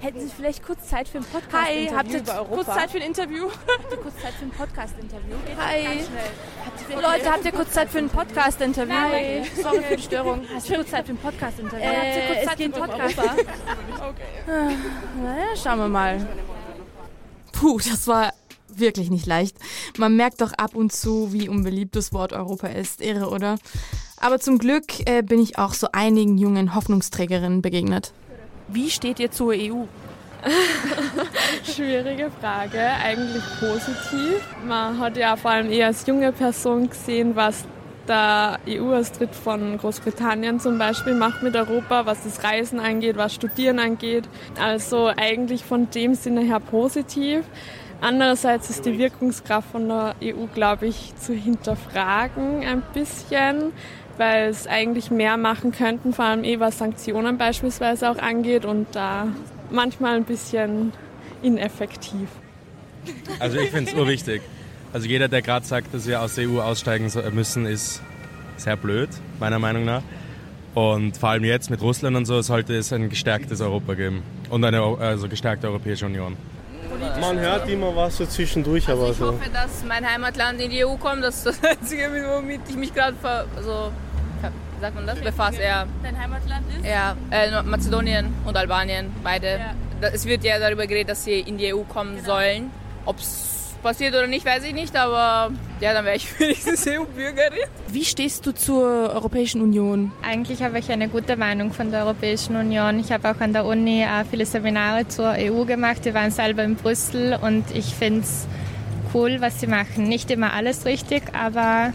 Hätten 0.00 0.20
Sie 0.20 0.32
vielleicht 0.34 0.64
kurz 0.64 0.88
Zeit 0.88 1.08
für 1.08 1.18
ein 1.18 1.24
Podcast? 1.24 1.68
Hi, 1.68 1.90
habt 1.94 2.10
ihr 2.10 2.20
über 2.20 2.36
Europa? 2.36 2.54
kurz 2.54 2.66
Zeit 2.68 2.90
für 2.90 2.96
ein 2.96 3.06
Interview? 3.08 3.50
Habt 3.50 3.92
ihr 3.92 3.98
kurz 3.98 4.14
Zeit 4.22 4.32
für 4.32 4.44
ein 4.46 4.50
Podcast-Interview? 4.50 5.36
Geht 5.46 5.56
Hi. 5.58 5.84
Ganz 5.84 6.06
schnell. 6.06 6.22
Habt 6.64 6.80
ihr 6.80 6.86
vielleicht 6.86 7.02
Leute, 7.02 7.32
habt 7.32 7.44
ihr 7.44 7.52
kurz 7.52 7.70
Zeit 7.72 7.90
für 7.90 7.98
ein 7.98 8.08
Podcast-Interview? 8.08 8.94
Hi. 8.94 9.42
Sorry 9.62 9.82
für 9.82 9.96
die 9.96 10.02
Störung. 10.02 10.40
Hast 10.54 10.70
du 10.70 10.74
kurz 10.74 10.90
Zeit 10.90 11.04
für 11.04 11.12
ein 11.12 11.18
Podcast-Interview? 11.18 11.84
Äh, 11.84 11.96
habt 11.96 12.16
ihr 12.16 12.34
kurz 12.34 12.44
Zeit 12.46 12.58
für 12.58 12.64
um 12.64 12.72
Podcast? 12.72 13.18
Europa. 13.18 14.74
Naja, 15.22 15.56
schauen 15.62 15.78
wir 15.78 15.88
mal. 15.88 16.28
Puh, 17.52 17.78
das 17.78 18.06
war 18.06 18.32
wirklich 18.68 19.10
nicht 19.10 19.26
leicht. 19.26 19.58
Man 19.98 20.16
merkt 20.16 20.40
doch 20.40 20.54
ab 20.54 20.74
und 20.74 20.94
zu, 20.94 21.34
wie 21.34 21.50
unbeliebt 21.50 21.94
das 21.94 22.14
Wort 22.14 22.32
Europa 22.32 22.68
ist. 22.68 23.02
Irre, 23.02 23.28
oder? 23.28 23.56
Aber 24.16 24.38
zum 24.38 24.58
Glück 24.58 25.06
äh, 25.06 25.22
bin 25.22 25.42
ich 25.42 25.58
auch 25.58 25.74
so 25.74 25.88
einigen 25.92 26.38
jungen 26.38 26.74
Hoffnungsträgerinnen 26.74 27.60
begegnet. 27.60 28.14
Wie 28.72 28.88
steht 28.88 29.18
ihr 29.18 29.30
zur 29.30 29.52
EU? 29.52 29.84
Schwierige 31.64 32.30
Frage, 32.40 32.80
eigentlich 32.80 33.42
positiv. 33.58 34.40
Man 34.64 34.98
hat 34.98 35.16
ja 35.16 35.36
vor 35.36 35.50
allem 35.50 35.70
eher 35.70 35.88
als 35.88 36.06
junge 36.06 36.30
Person 36.32 36.88
gesehen, 36.88 37.34
was 37.34 37.64
der 38.06 38.58
EU-Austritt 38.68 39.34
von 39.34 39.76
Großbritannien 39.76 40.60
zum 40.60 40.78
Beispiel 40.78 41.14
macht 41.14 41.42
mit 41.42 41.56
Europa, 41.56 42.06
was 42.06 42.22
das 42.22 42.44
Reisen 42.44 42.78
angeht, 42.78 43.16
was 43.16 43.34
Studieren 43.34 43.78
angeht. 43.78 44.28
Also 44.58 45.10
eigentlich 45.16 45.64
von 45.64 45.90
dem 45.90 46.14
Sinne 46.14 46.42
her 46.42 46.60
positiv. 46.60 47.44
Andererseits 48.00 48.70
ist 48.70 48.86
die 48.86 48.98
Wirkungskraft 48.98 49.72
von 49.72 49.88
der 49.88 50.14
EU, 50.22 50.46
glaube 50.54 50.86
ich, 50.86 51.14
zu 51.16 51.34
hinterfragen 51.34 52.64
ein 52.64 52.82
bisschen, 52.94 53.72
weil 54.20 54.50
es 54.50 54.66
eigentlich 54.66 55.10
mehr 55.10 55.38
machen 55.38 55.72
könnten, 55.72 56.12
vor 56.12 56.26
allem 56.26 56.44
eh 56.44 56.60
was 56.60 56.76
Sanktionen 56.76 57.38
beispielsweise 57.38 58.10
auch 58.10 58.18
angeht 58.18 58.66
und 58.66 58.86
da 58.92 59.28
manchmal 59.70 60.16
ein 60.16 60.24
bisschen 60.24 60.92
ineffektiv. 61.42 62.28
Also 63.38 63.58
ich 63.58 63.70
finde 63.70 63.90
es 63.90 63.96
urwichtig. 63.96 64.42
Also 64.92 65.08
jeder, 65.08 65.28
der 65.28 65.40
gerade 65.40 65.64
sagt, 65.64 65.94
dass 65.94 66.06
wir 66.06 66.20
aus 66.20 66.34
der 66.34 66.50
EU 66.50 66.60
aussteigen 66.60 67.10
müssen, 67.32 67.64
ist 67.64 68.02
sehr 68.58 68.76
blöd, 68.76 69.08
meiner 69.38 69.58
Meinung 69.58 69.86
nach. 69.86 70.02
Und 70.74 71.16
vor 71.16 71.30
allem 71.30 71.44
jetzt 71.44 71.70
mit 71.70 71.80
Russland 71.80 72.14
und 72.14 72.26
so 72.26 72.42
sollte 72.42 72.76
es 72.76 72.92
ein 72.92 73.08
gestärktes 73.08 73.62
Europa 73.62 73.94
geben 73.94 74.22
und 74.50 74.62
eine 74.62 74.82
also 74.82 75.28
gestärkte 75.28 75.66
Europäische 75.68 76.04
Union. 76.04 76.36
Man 77.20 77.38
hört 77.38 77.68
immer 77.70 77.96
was 77.96 78.18
so 78.18 78.26
zwischendurch, 78.26 78.86
aber 78.88 79.06
also 79.06 79.12
ich 79.12 79.18
so. 79.18 79.26
hoffe, 79.28 79.50
dass 79.50 79.82
mein 79.88 80.06
Heimatland 80.06 80.60
in 80.60 80.70
die 80.70 80.84
EU 80.84 80.96
kommt. 80.96 81.24
Das 81.24 81.36
ist 81.36 81.46
das 81.46 81.64
Einzige, 81.64 82.10
womit 82.36 82.60
ich 82.68 82.76
mich 82.76 82.92
gerade 82.92 83.16
also, 83.56 83.90
sagt 84.80 84.94
man 84.94 85.06
das? 85.06 85.20
befasse. 85.20 85.62
Ja. 85.62 85.86
Dein 86.02 86.18
Heimatland 86.18 86.64
ist? 86.78 86.86
Ja, 86.86 87.16
äh, 87.30 87.62
Mazedonien 87.62 88.32
und 88.44 88.56
Albanien, 88.56 89.12
beide. 89.22 89.58
Ja. 89.58 90.08
Es 90.08 90.24
wird 90.24 90.44
ja 90.44 90.58
darüber 90.58 90.86
geredet, 90.86 91.10
dass 91.10 91.24
sie 91.24 91.40
in 91.40 91.58
die 91.58 91.74
EU 91.74 91.82
kommen 91.82 92.16
genau. 92.16 92.26
sollen. 92.26 92.70
Ob 93.04 93.18
es 93.18 93.74
passiert 93.82 94.14
oder 94.14 94.26
nicht, 94.26 94.44
weiß 94.44 94.64
ich 94.64 94.72
nicht, 94.72 94.94
aber 94.96 95.52
ja, 95.80 95.92
dann 95.92 96.04
wäre 96.04 96.16
ich 96.16 96.38
wenigstens 96.40 96.86
EU-Bürgerin. 96.86 97.64
Wie 97.88 98.04
stehst 98.04 98.46
du 98.46 98.52
zur 98.52 99.12
Europäischen 99.14 99.60
Union? 99.60 100.12
Eigentlich 100.22 100.62
habe 100.62 100.78
ich 100.78 100.90
eine 100.90 101.08
gute 101.08 101.36
Meinung 101.36 101.72
von 101.72 101.90
der 101.90 102.04
Europäischen 102.04 102.56
Union. 102.56 102.98
Ich 103.00 103.12
habe 103.12 103.30
auch 103.30 103.40
an 103.40 103.52
der 103.52 103.64
Uni 103.64 104.02
äh, 104.02 104.24
viele 104.30 104.46
Seminare 104.46 105.08
zur 105.08 105.32
EU 105.38 105.64
gemacht. 105.64 106.04
Wir 106.04 106.14
waren 106.14 106.30
selber 106.30 106.62
in 106.62 106.76
Brüssel 106.76 107.38
und 107.40 107.64
ich 107.74 107.94
finde 107.94 108.20
es 108.20 108.46
cool, 109.14 109.40
was 109.40 109.60
sie 109.60 109.66
machen. 109.66 110.04
Nicht 110.04 110.30
immer 110.30 110.52
alles 110.52 110.84
richtig, 110.84 111.22
aber 111.34 111.92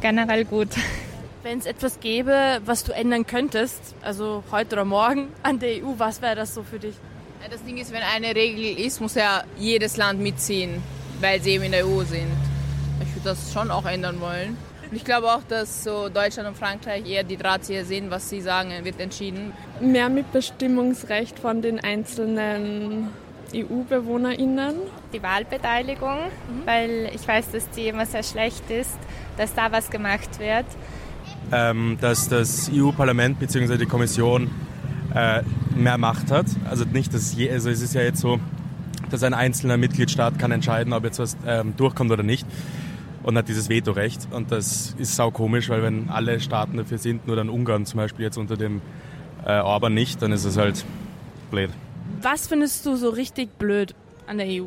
generell 0.00 0.44
gut. 0.44 0.68
Wenn 1.42 1.58
es 1.58 1.66
etwas 1.66 2.00
gäbe, 2.00 2.60
was 2.64 2.84
du 2.84 2.92
ändern 2.92 3.26
könntest, 3.26 3.94
also 4.02 4.44
heute 4.50 4.74
oder 4.74 4.84
morgen 4.84 5.28
an 5.42 5.58
der 5.58 5.82
EU, 5.82 5.94
was 5.96 6.20
wäre 6.20 6.36
das 6.36 6.54
so 6.54 6.62
für 6.62 6.78
dich? 6.78 6.94
Das 7.50 7.64
Ding 7.64 7.78
ist, 7.78 7.92
wenn 7.92 8.02
eine 8.02 8.34
Regel 8.34 8.78
ist, 8.78 9.00
muss 9.00 9.14
ja 9.14 9.44
jedes 9.56 9.96
Land 9.96 10.20
mitziehen 10.20 10.82
weil 11.20 11.40
sie 11.40 11.52
eben 11.52 11.64
in 11.64 11.72
der 11.72 11.86
EU 11.86 12.02
sind. 12.02 12.30
Ich 13.02 13.14
würde 13.14 13.30
das 13.30 13.52
schon 13.52 13.70
auch 13.70 13.86
ändern 13.86 14.20
wollen. 14.20 14.56
Und 14.90 14.96
ich 14.96 15.04
glaube 15.04 15.32
auch, 15.32 15.42
dass 15.48 15.84
so 15.84 16.08
Deutschland 16.08 16.48
und 16.48 16.56
Frankreich 16.56 17.08
eher 17.08 17.22
die 17.22 17.36
Drahtzieher 17.36 17.84
sehen, 17.84 18.10
was 18.10 18.28
sie 18.28 18.40
sagen, 18.40 18.72
wird 18.82 18.98
entschieden. 19.00 19.52
Mehr 19.80 20.08
Mitbestimmungsrecht 20.08 21.38
von 21.38 21.62
den 21.62 21.78
einzelnen 21.78 23.08
EU-BewohnerInnen. 23.54 24.74
Die 25.12 25.22
Wahlbeteiligung, 25.22 26.18
mhm. 26.18 26.66
weil 26.66 27.10
ich 27.14 27.26
weiß, 27.26 27.52
dass 27.52 27.68
die 27.70 27.88
immer 27.88 28.06
sehr 28.06 28.22
schlecht 28.22 28.68
ist, 28.70 28.98
dass 29.36 29.54
da 29.54 29.70
was 29.70 29.90
gemacht 29.90 30.40
wird. 30.40 30.66
Ähm, 31.52 31.98
dass 32.00 32.28
das 32.28 32.70
EU-Parlament 32.72 33.40
bzw. 33.40 33.76
die 33.76 33.86
Kommission 33.86 34.50
äh, 35.14 35.42
mehr 35.74 35.98
Macht 35.98 36.30
hat. 36.30 36.46
Also 36.68 36.84
nicht, 36.84 37.12
dass 37.12 37.34
je, 37.34 37.50
also 37.50 37.70
es 37.70 37.82
ist 37.82 37.94
ja 37.94 38.02
jetzt 38.02 38.20
so, 38.20 38.38
dass 39.10 39.22
ein 39.22 39.34
einzelner 39.34 39.76
Mitgliedstaat 39.76 40.38
kann 40.38 40.52
entscheiden, 40.52 40.92
ob 40.92 41.04
jetzt 41.04 41.18
was 41.18 41.36
ähm, 41.46 41.74
durchkommt 41.76 42.12
oder 42.12 42.22
nicht 42.22 42.46
und 43.22 43.36
hat 43.36 43.48
dieses 43.48 43.68
Vetorecht. 43.68 44.28
Und 44.30 44.52
das 44.52 44.94
ist 44.98 45.16
sau 45.16 45.30
komisch, 45.30 45.68
weil 45.68 45.82
wenn 45.82 46.08
alle 46.08 46.40
Staaten 46.40 46.76
dafür 46.76 46.98
sind, 46.98 47.26
nur 47.26 47.36
dann 47.36 47.48
Ungarn 47.48 47.86
zum 47.86 47.98
Beispiel 47.98 48.24
jetzt 48.24 48.38
unter 48.38 48.56
dem 48.56 48.80
äh, 49.44 49.58
Orban 49.60 49.94
nicht, 49.94 50.22
dann 50.22 50.32
ist 50.32 50.44
es 50.44 50.56
halt 50.56 50.84
blöd. 51.50 51.70
Was 52.22 52.46
findest 52.46 52.86
du 52.86 52.96
so 52.96 53.08
richtig 53.10 53.58
blöd 53.58 53.94
an 54.26 54.38
der 54.38 54.46
EU? 54.46 54.66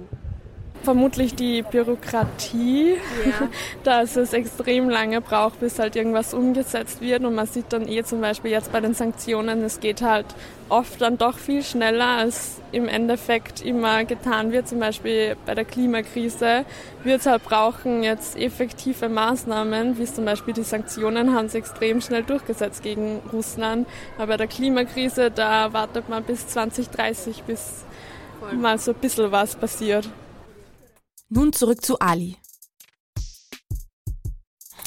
Vermutlich 0.84 1.34
die 1.36 1.62
Bürokratie, 1.62 2.96
ja. 3.26 3.48
dass 3.84 4.18
es 4.18 4.34
extrem 4.34 4.90
lange 4.90 5.22
braucht, 5.22 5.62
bis 5.62 5.80
halt 5.80 5.96
irgendwas 5.96 6.34
umgesetzt 6.34 7.00
wird. 7.00 7.24
Und 7.24 7.36
man 7.36 7.48
sieht 7.48 7.72
dann 7.72 7.88
eh 7.88 8.04
zum 8.04 8.20
Beispiel 8.20 8.52
jetzt 8.52 8.72
bei 8.72 8.82
den 8.82 8.94
Sanktionen, 8.94 9.64
es 9.64 9.80
geht 9.80 10.02
halt 10.02 10.26
oft 10.68 11.00
dann 11.02 11.18
doch 11.18 11.38
viel 11.38 11.64
schneller, 11.64 12.18
als 12.18 12.60
im 12.74 12.88
Endeffekt 12.88 13.62
immer 13.62 14.04
getan 14.04 14.52
wird. 14.52 14.68
Zum 14.68 14.80
Beispiel 14.80 15.38
bei 15.46 15.56
der 15.56 15.66
Klimakrise 15.66 16.66
wird 17.04 17.22
es 17.22 17.28
halt 17.28 17.44
brauchen 17.44 18.04
jetzt 18.04 18.38
effektive 18.38 19.08
Maßnahmen, 19.08 19.98
wie 19.98 20.06
zum 20.06 20.26
Beispiel 20.26 20.54
die 20.54 20.64
Sanktionen 20.64 21.34
haben 21.34 21.48
sie 21.48 21.60
extrem 21.60 22.02
schnell 22.02 22.24
durchgesetzt 22.24 22.84
gegen 22.84 23.22
Russland. 23.32 23.88
Aber 24.18 24.28
bei 24.28 24.38
der 24.38 24.48
Klimakrise, 24.48 25.32
da 25.32 25.72
wartet 25.72 26.10
man 26.10 26.24
bis 26.24 26.48
2030, 26.48 27.44
bis 27.44 27.86
Voll. 28.40 28.54
mal 28.54 28.78
so 28.80 28.92
ein 28.92 28.98
bisschen 28.98 29.32
was 29.32 29.56
passiert. 29.56 30.10
Nun 31.36 31.52
zurück 31.52 31.84
zu 31.84 31.98
Ali. 32.00 32.38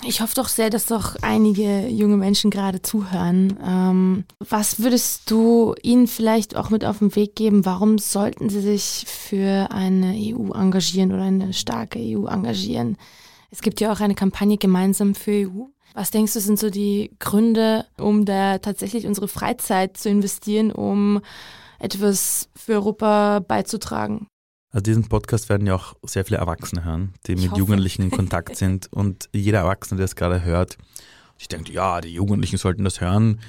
Ich 0.07 0.21
hoffe 0.21 0.37
doch 0.37 0.47
sehr, 0.47 0.71
dass 0.71 0.87
doch 0.87 1.17
einige 1.23 1.89
junge 1.89 2.17
Menschen 2.17 2.53
gerade 2.53 2.83
zuhören. 2.83 3.59
Ähm, 3.61 4.25
was 4.39 4.79
würdest 4.79 5.29
du 5.29 5.75
ihnen 5.83 6.07
vielleicht 6.07 6.55
auch 6.55 6.71
mit 6.71 6.85
auf 6.85 7.01
den 7.01 7.17
Weg 7.17 7.35
geben? 7.35 7.65
Warum 7.65 7.99
sollten 7.99 8.49
sie 8.49 8.61
sich 8.61 9.07
für 9.09 9.73
eine 9.73 10.15
EU 10.15 10.53
engagieren 10.53 11.13
oder 11.13 11.23
eine 11.23 11.53
starke 11.53 11.99
EU 11.99 12.27
engagieren? 12.27 12.97
Es 13.51 13.61
gibt 13.61 13.81
ja 13.81 13.93
auch 13.93 13.99
eine 13.99 14.15
Kampagne 14.15 14.57
gemeinsam 14.57 15.17
für 15.17 15.49
EU. 15.49 15.65
Was 15.95 16.13
denkst 16.13 16.35
du, 16.35 16.41
sind 16.41 16.61
so 16.61 16.71
die 16.71 17.11
Gründe, 17.19 17.87
um 17.99 18.25
da 18.25 18.59
tatsächlich 18.59 19.05
unsere 19.09 19.27
Freizeit 19.27 19.97
zu 19.97 20.09
investieren, 20.09 20.71
um 20.71 21.23
etwas 21.81 22.51
für 22.55 22.75
Europa 22.75 23.41
beizutragen? 23.41 24.29
Also 24.77 24.83
diesen 24.83 25.09
Podcast 25.09 25.49
werden 25.49 25.67
ja 25.67 25.75
auch 25.75 25.95
sehr 26.03 26.27
viele 26.27 26.37
Erwachsene 26.37 26.85
hören, 26.85 27.15
die 27.27 27.33
ich 27.33 27.41
mit 27.41 27.53
hoffe. 27.53 27.61
Jugendlichen 27.61 28.03
in 28.03 28.11
Kontakt 28.11 28.57
sind. 28.59 28.93
Und 28.93 29.31
jeder 29.33 29.61
Erwachsene, 29.61 29.97
der 29.97 30.05
es 30.05 30.17
gerade 30.17 30.45
hört, 30.45 30.77
ich 31.39 31.49
denke, 31.49 31.73
ja, 31.73 32.03
die 32.03 32.13
Jugendlichen 32.13 32.59
sollten 32.59 32.85
das 32.85 33.01
hören. 33.01 33.41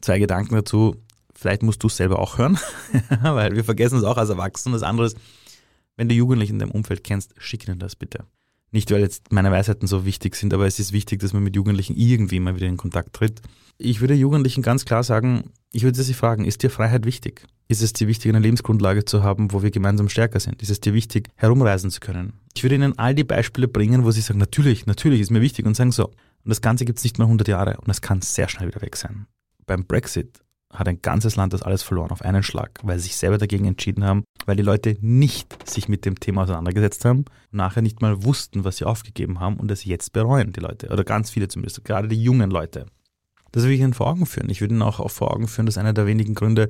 Zwei 0.00 0.20
Gedanken 0.20 0.54
dazu. 0.54 0.94
Vielleicht 1.34 1.64
musst 1.64 1.82
du 1.82 1.88
es 1.88 1.96
selber 1.96 2.20
auch 2.20 2.38
hören, 2.38 2.60
weil 3.22 3.56
wir 3.56 3.64
vergessen 3.64 3.98
es 3.98 4.04
auch 4.04 4.18
als 4.18 4.30
Erwachsene. 4.30 4.72
Das 4.76 4.84
andere 4.84 5.08
ist, 5.08 5.16
wenn 5.96 6.08
du 6.08 6.14
Jugendliche 6.14 6.52
in 6.52 6.60
deinem 6.60 6.70
Umfeld 6.70 7.02
kennst, 7.02 7.34
schick 7.38 7.66
ihnen 7.66 7.80
das 7.80 7.96
bitte. 7.96 8.24
Nicht, 8.70 8.90
weil 8.90 9.00
jetzt 9.00 9.32
meine 9.32 9.50
Weisheiten 9.50 9.88
so 9.88 10.04
wichtig 10.04 10.36
sind, 10.36 10.52
aber 10.52 10.66
es 10.66 10.78
ist 10.78 10.92
wichtig, 10.92 11.20
dass 11.20 11.32
man 11.32 11.42
mit 11.42 11.56
Jugendlichen 11.56 11.96
irgendwie 11.96 12.40
mal 12.40 12.54
wieder 12.54 12.66
in 12.66 12.76
Kontakt 12.76 13.14
tritt. 13.14 13.40
Ich 13.78 14.00
würde 14.00 14.14
Jugendlichen 14.14 14.62
ganz 14.62 14.84
klar 14.84 15.02
sagen, 15.02 15.50
ich 15.72 15.82
würde 15.84 16.02
sie 16.02 16.14
fragen, 16.14 16.44
ist 16.44 16.62
dir 16.62 16.70
Freiheit 16.70 17.06
wichtig? 17.06 17.46
Ist 17.68 17.82
es 17.82 17.92
dir 17.92 18.08
wichtig, 18.08 18.30
eine 18.30 18.40
Lebensgrundlage 18.40 19.04
zu 19.04 19.22
haben, 19.22 19.52
wo 19.52 19.62
wir 19.62 19.70
gemeinsam 19.70 20.08
stärker 20.08 20.40
sind? 20.40 20.62
Ist 20.62 20.70
es 20.70 20.80
dir 20.80 20.94
wichtig, 20.94 21.28
herumreisen 21.36 21.90
zu 21.90 22.00
können? 22.00 22.32
Ich 22.54 22.62
würde 22.62 22.74
ihnen 22.74 22.98
all 22.98 23.14
die 23.14 23.24
Beispiele 23.24 23.68
bringen, 23.68 24.04
wo 24.04 24.10
sie 24.10 24.22
sagen, 24.22 24.38
natürlich, 24.38 24.86
natürlich 24.86 25.20
ist 25.20 25.30
mir 25.30 25.42
wichtig 25.42 25.66
und 25.66 25.76
sagen 25.76 25.92
so. 25.92 26.06
Und 26.06 26.50
das 26.50 26.62
Ganze 26.62 26.84
gibt 26.84 26.98
es 26.98 27.04
nicht 27.04 27.18
mehr 27.18 27.26
100 27.26 27.46
Jahre 27.46 27.76
und 27.76 27.88
das 27.88 28.00
kann 28.00 28.22
sehr 28.22 28.48
schnell 28.48 28.68
wieder 28.68 28.80
weg 28.80 28.96
sein. 28.96 29.26
Beim 29.66 29.84
Brexit 29.84 30.40
hat 30.72 30.88
ein 30.88 31.00
ganzes 31.00 31.36
Land 31.36 31.52
das 31.54 31.62
alles 31.62 31.82
verloren 31.82 32.10
auf 32.10 32.22
einen 32.22 32.42
Schlag, 32.42 32.80
weil 32.82 32.98
sie 32.98 33.04
sich 33.04 33.16
selber 33.16 33.38
dagegen 33.38 33.64
entschieden 33.64 34.04
haben, 34.04 34.24
weil 34.44 34.56
die 34.56 34.62
Leute 34.62 34.96
nicht 35.00 35.68
sich 35.68 35.88
mit 35.88 36.04
dem 36.04 36.20
Thema 36.20 36.42
auseinandergesetzt 36.42 37.04
haben 37.04 37.24
nachher 37.50 37.82
nicht 37.82 38.02
mal 38.02 38.24
wussten, 38.24 38.64
was 38.64 38.76
sie 38.76 38.84
aufgegeben 38.84 39.40
haben 39.40 39.56
und 39.56 39.70
es 39.70 39.84
jetzt 39.84 40.12
bereuen, 40.12 40.52
die 40.52 40.60
Leute. 40.60 40.88
Oder 40.88 41.04
ganz 41.04 41.30
viele 41.30 41.48
zumindest, 41.48 41.84
gerade 41.84 42.08
die 42.08 42.22
jungen 42.22 42.50
Leute. 42.50 42.86
Das 43.52 43.64
will 43.64 43.72
ich 43.72 43.80
Ihnen 43.80 43.94
vor 43.94 44.08
Augen 44.08 44.26
führen. 44.26 44.50
Ich 44.50 44.60
würde 44.60 44.74
Ihnen 44.74 44.82
auch 44.82 45.10
vor 45.10 45.32
Augen 45.34 45.48
führen, 45.48 45.66
dass 45.66 45.78
einer 45.78 45.94
der 45.94 46.06
wenigen 46.06 46.34
Gründe, 46.34 46.68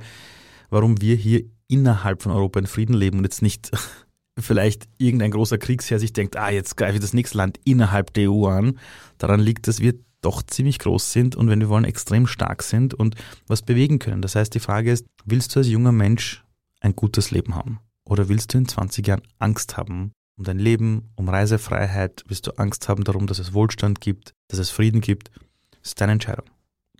warum 0.70 1.00
wir 1.00 1.16
hier 1.16 1.44
innerhalb 1.66 2.22
von 2.22 2.32
Europa 2.32 2.60
in 2.60 2.66
Frieden 2.66 2.94
leben 2.94 3.18
und 3.18 3.24
jetzt 3.24 3.42
nicht 3.42 3.70
vielleicht 4.38 4.88
irgendein 4.98 5.32
großer 5.32 5.58
Kriegsherr 5.58 5.98
sich 5.98 6.12
denkt, 6.12 6.36
ah, 6.36 6.50
jetzt 6.50 6.76
greife 6.76 6.94
ich 6.94 7.00
das 7.00 7.14
nächste 7.14 7.38
Land 7.38 7.58
innerhalb 7.64 8.14
der 8.14 8.30
EU 8.30 8.46
an. 8.46 8.78
Daran 9.18 9.40
liegt, 9.40 9.66
dass 9.66 9.80
wir 9.80 9.94
doch 10.20 10.42
ziemlich 10.42 10.78
groß 10.78 11.12
sind 11.12 11.36
und 11.36 11.48
wenn 11.48 11.60
wir 11.60 11.68
wollen, 11.68 11.84
extrem 11.84 12.26
stark 12.26 12.62
sind 12.62 12.94
und 12.94 13.14
was 13.46 13.62
bewegen 13.62 13.98
können. 13.98 14.22
Das 14.22 14.34
heißt, 14.34 14.54
die 14.54 14.60
Frage 14.60 14.92
ist, 14.92 15.06
willst 15.24 15.54
du 15.54 15.60
als 15.60 15.68
junger 15.68 15.92
Mensch 15.92 16.44
ein 16.80 16.96
gutes 16.96 17.30
Leben 17.30 17.54
haben? 17.54 17.80
Oder 18.04 18.28
willst 18.28 18.54
du 18.54 18.58
in 18.58 18.66
20 18.66 19.06
Jahren 19.06 19.22
Angst 19.38 19.76
haben 19.76 20.12
um 20.36 20.44
dein 20.44 20.58
Leben, 20.58 21.10
um 21.16 21.28
Reisefreiheit? 21.28 22.24
Willst 22.28 22.46
du 22.46 22.52
Angst 22.58 22.88
haben 22.88 23.04
darum, 23.04 23.26
dass 23.26 23.38
es 23.38 23.52
Wohlstand 23.52 24.00
gibt, 24.00 24.34
dass 24.48 24.58
es 24.58 24.70
Frieden 24.70 25.00
gibt? 25.00 25.30
Das 25.82 25.90
ist 25.90 26.00
deine 26.00 26.12
Entscheidung. 26.12 26.46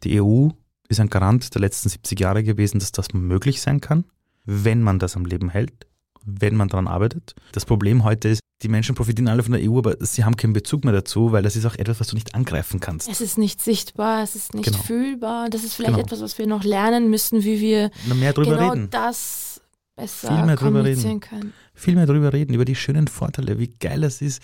Die 0.05 0.21
EU 0.21 0.49
ist 0.89 1.01
ein 1.01 1.11
Garant 1.11 1.55
der 1.55 1.61
letzten 1.61 1.89
70 1.89 2.19
Jahre 2.19 2.43
gewesen, 2.43 2.79
dass 2.79 2.93
das 2.93 3.13
möglich 3.13 3.61
sein 3.61 3.81
kann, 3.81 4.05
wenn 4.45 4.83
man 4.83 4.99
das 4.99 5.17
am 5.17 5.25
Leben 5.25 5.51
hält, 5.51 5.87
wenn 6.25 6.57
man 6.57 6.69
daran 6.69 6.87
arbeitet. 6.87 7.35
Das 7.53 7.65
Problem 7.65 8.05
heute 8.05 8.29
ist, 8.29 8.41
die 8.63 8.69
Menschen 8.69 8.95
profitieren 8.95 9.29
alle 9.29 9.43
von 9.43 9.53
der 9.53 9.63
EU, 9.63 9.79
aber 9.79 9.97
sie 10.01 10.25
haben 10.25 10.37
keinen 10.37 10.53
Bezug 10.53 10.85
mehr 10.85 10.93
dazu, 10.93 11.31
weil 11.31 11.43
das 11.43 11.55
ist 11.55 11.65
auch 11.65 11.77
etwas, 11.77 12.01
was 12.01 12.09
du 12.09 12.17
nicht 12.17 12.35
angreifen 12.35 12.81
kannst. 12.81 13.09
Es 13.09 13.21
ist 13.21 13.39
nicht 13.39 13.61
sichtbar, 13.61 14.23
es 14.23 14.35
ist 14.35 14.55
nicht 14.55 14.67
genau. 14.67 14.79
fühlbar. 14.79 15.49
Das 15.49 15.63
ist 15.63 15.75
vielleicht 15.75 15.95
genau. 15.95 16.05
etwas, 16.05 16.21
was 16.21 16.39
wir 16.39 16.47
noch 16.47 16.65
lernen 16.65 17.09
müssen, 17.09 17.45
wie 17.45 17.61
wir 17.61 17.91
mehr 18.15 18.33
drüber 18.33 18.57
genau 18.57 18.71
reden. 18.71 18.91
das 18.91 19.61
besser 19.95 20.29
Viel 20.29 20.45
mehr 20.45 20.57
drüber 20.57 20.85
reden. 20.85 21.21
können. 21.21 21.53
Viel 21.75 21.95
mehr 21.95 22.07
drüber 22.07 22.33
reden, 22.33 22.55
über 22.55 22.65
die 22.65 22.75
schönen 22.75 23.07
Vorteile, 23.07 23.59
wie 23.59 23.69
geil 23.69 24.03
es 24.05 24.21
ist, 24.23 24.43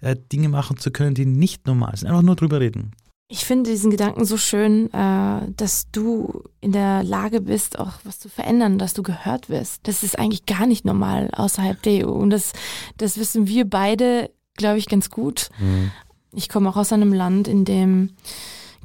äh, 0.00 0.16
Dinge 0.32 0.48
machen 0.48 0.76
zu 0.76 0.90
können, 0.90 1.14
die 1.14 1.26
nicht 1.26 1.66
normal 1.66 1.96
sind. 1.96 2.08
Einfach 2.08 2.22
nur 2.22 2.36
drüber 2.36 2.60
reden. 2.60 2.92
Ich 3.28 3.44
finde 3.44 3.70
diesen 3.70 3.90
Gedanken 3.90 4.24
so 4.24 4.36
schön, 4.36 4.92
äh, 4.92 5.40
dass 5.56 5.90
du 5.90 6.44
in 6.60 6.70
der 6.70 7.02
Lage 7.02 7.40
bist, 7.40 7.78
auch 7.78 7.94
was 8.04 8.20
zu 8.20 8.28
verändern, 8.28 8.78
dass 8.78 8.94
du 8.94 9.02
gehört 9.02 9.48
wirst. 9.48 9.80
Das 9.88 10.04
ist 10.04 10.16
eigentlich 10.16 10.46
gar 10.46 10.66
nicht 10.66 10.84
normal 10.84 11.30
außerhalb 11.32 11.82
der 11.82 12.06
EU. 12.06 12.10
Und 12.10 12.30
das, 12.30 12.52
das 12.98 13.18
wissen 13.18 13.48
wir 13.48 13.68
beide, 13.68 14.30
glaube 14.56 14.78
ich, 14.78 14.86
ganz 14.88 15.10
gut. 15.10 15.48
Mhm. 15.58 15.90
Ich 16.32 16.48
komme 16.48 16.68
auch 16.68 16.76
aus 16.76 16.92
einem 16.92 17.12
Land, 17.12 17.48
in 17.48 17.64
dem 17.64 18.10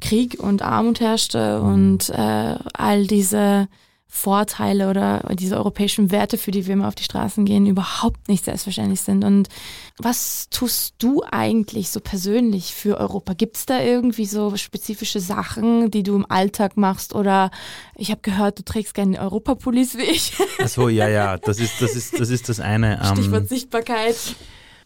Krieg 0.00 0.40
und 0.40 0.62
Armut 0.62 0.98
herrschte 0.98 1.62
und 1.62 2.10
äh, 2.10 2.56
all 2.74 3.06
diese 3.06 3.68
Vorteile 4.14 4.90
oder 4.90 5.24
diese 5.32 5.56
europäischen 5.56 6.10
Werte, 6.10 6.36
für 6.36 6.50
die 6.50 6.66
wir 6.66 6.74
immer 6.74 6.86
auf 6.86 6.94
die 6.94 7.02
Straßen 7.02 7.46
gehen, 7.46 7.64
überhaupt 7.64 8.28
nicht 8.28 8.44
selbstverständlich 8.44 9.00
sind. 9.00 9.24
Und 9.24 9.48
was 9.96 10.48
tust 10.50 10.96
du 10.98 11.22
eigentlich 11.30 11.88
so 11.88 11.98
persönlich 11.98 12.74
für 12.74 12.98
Europa? 12.98 13.32
Gibt 13.32 13.56
es 13.56 13.64
da 13.64 13.80
irgendwie 13.80 14.26
so 14.26 14.54
spezifische 14.58 15.18
Sachen, 15.18 15.90
die 15.90 16.02
du 16.02 16.14
im 16.14 16.30
Alltag 16.30 16.76
machst? 16.76 17.14
Oder 17.14 17.50
ich 17.96 18.10
habe 18.10 18.20
gehört, 18.20 18.58
du 18.58 18.64
trägst 18.64 18.92
gerne 18.92 19.18
Europapolice 19.18 19.96
wie 19.96 20.02
ich. 20.02 20.34
Achso, 20.58 20.90
ja, 20.90 21.08
ja, 21.08 21.38
das 21.42 21.58
ist 21.58 21.80
das, 21.80 21.96
ist, 21.96 22.20
das, 22.20 22.28
ist 22.28 22.50
das 22.50 22.60
eine. 22.60 23.00
Ähm, 23.02 23.16
Stichwort 23.16 23.48
Sichtbarkeit. 23.48 24.16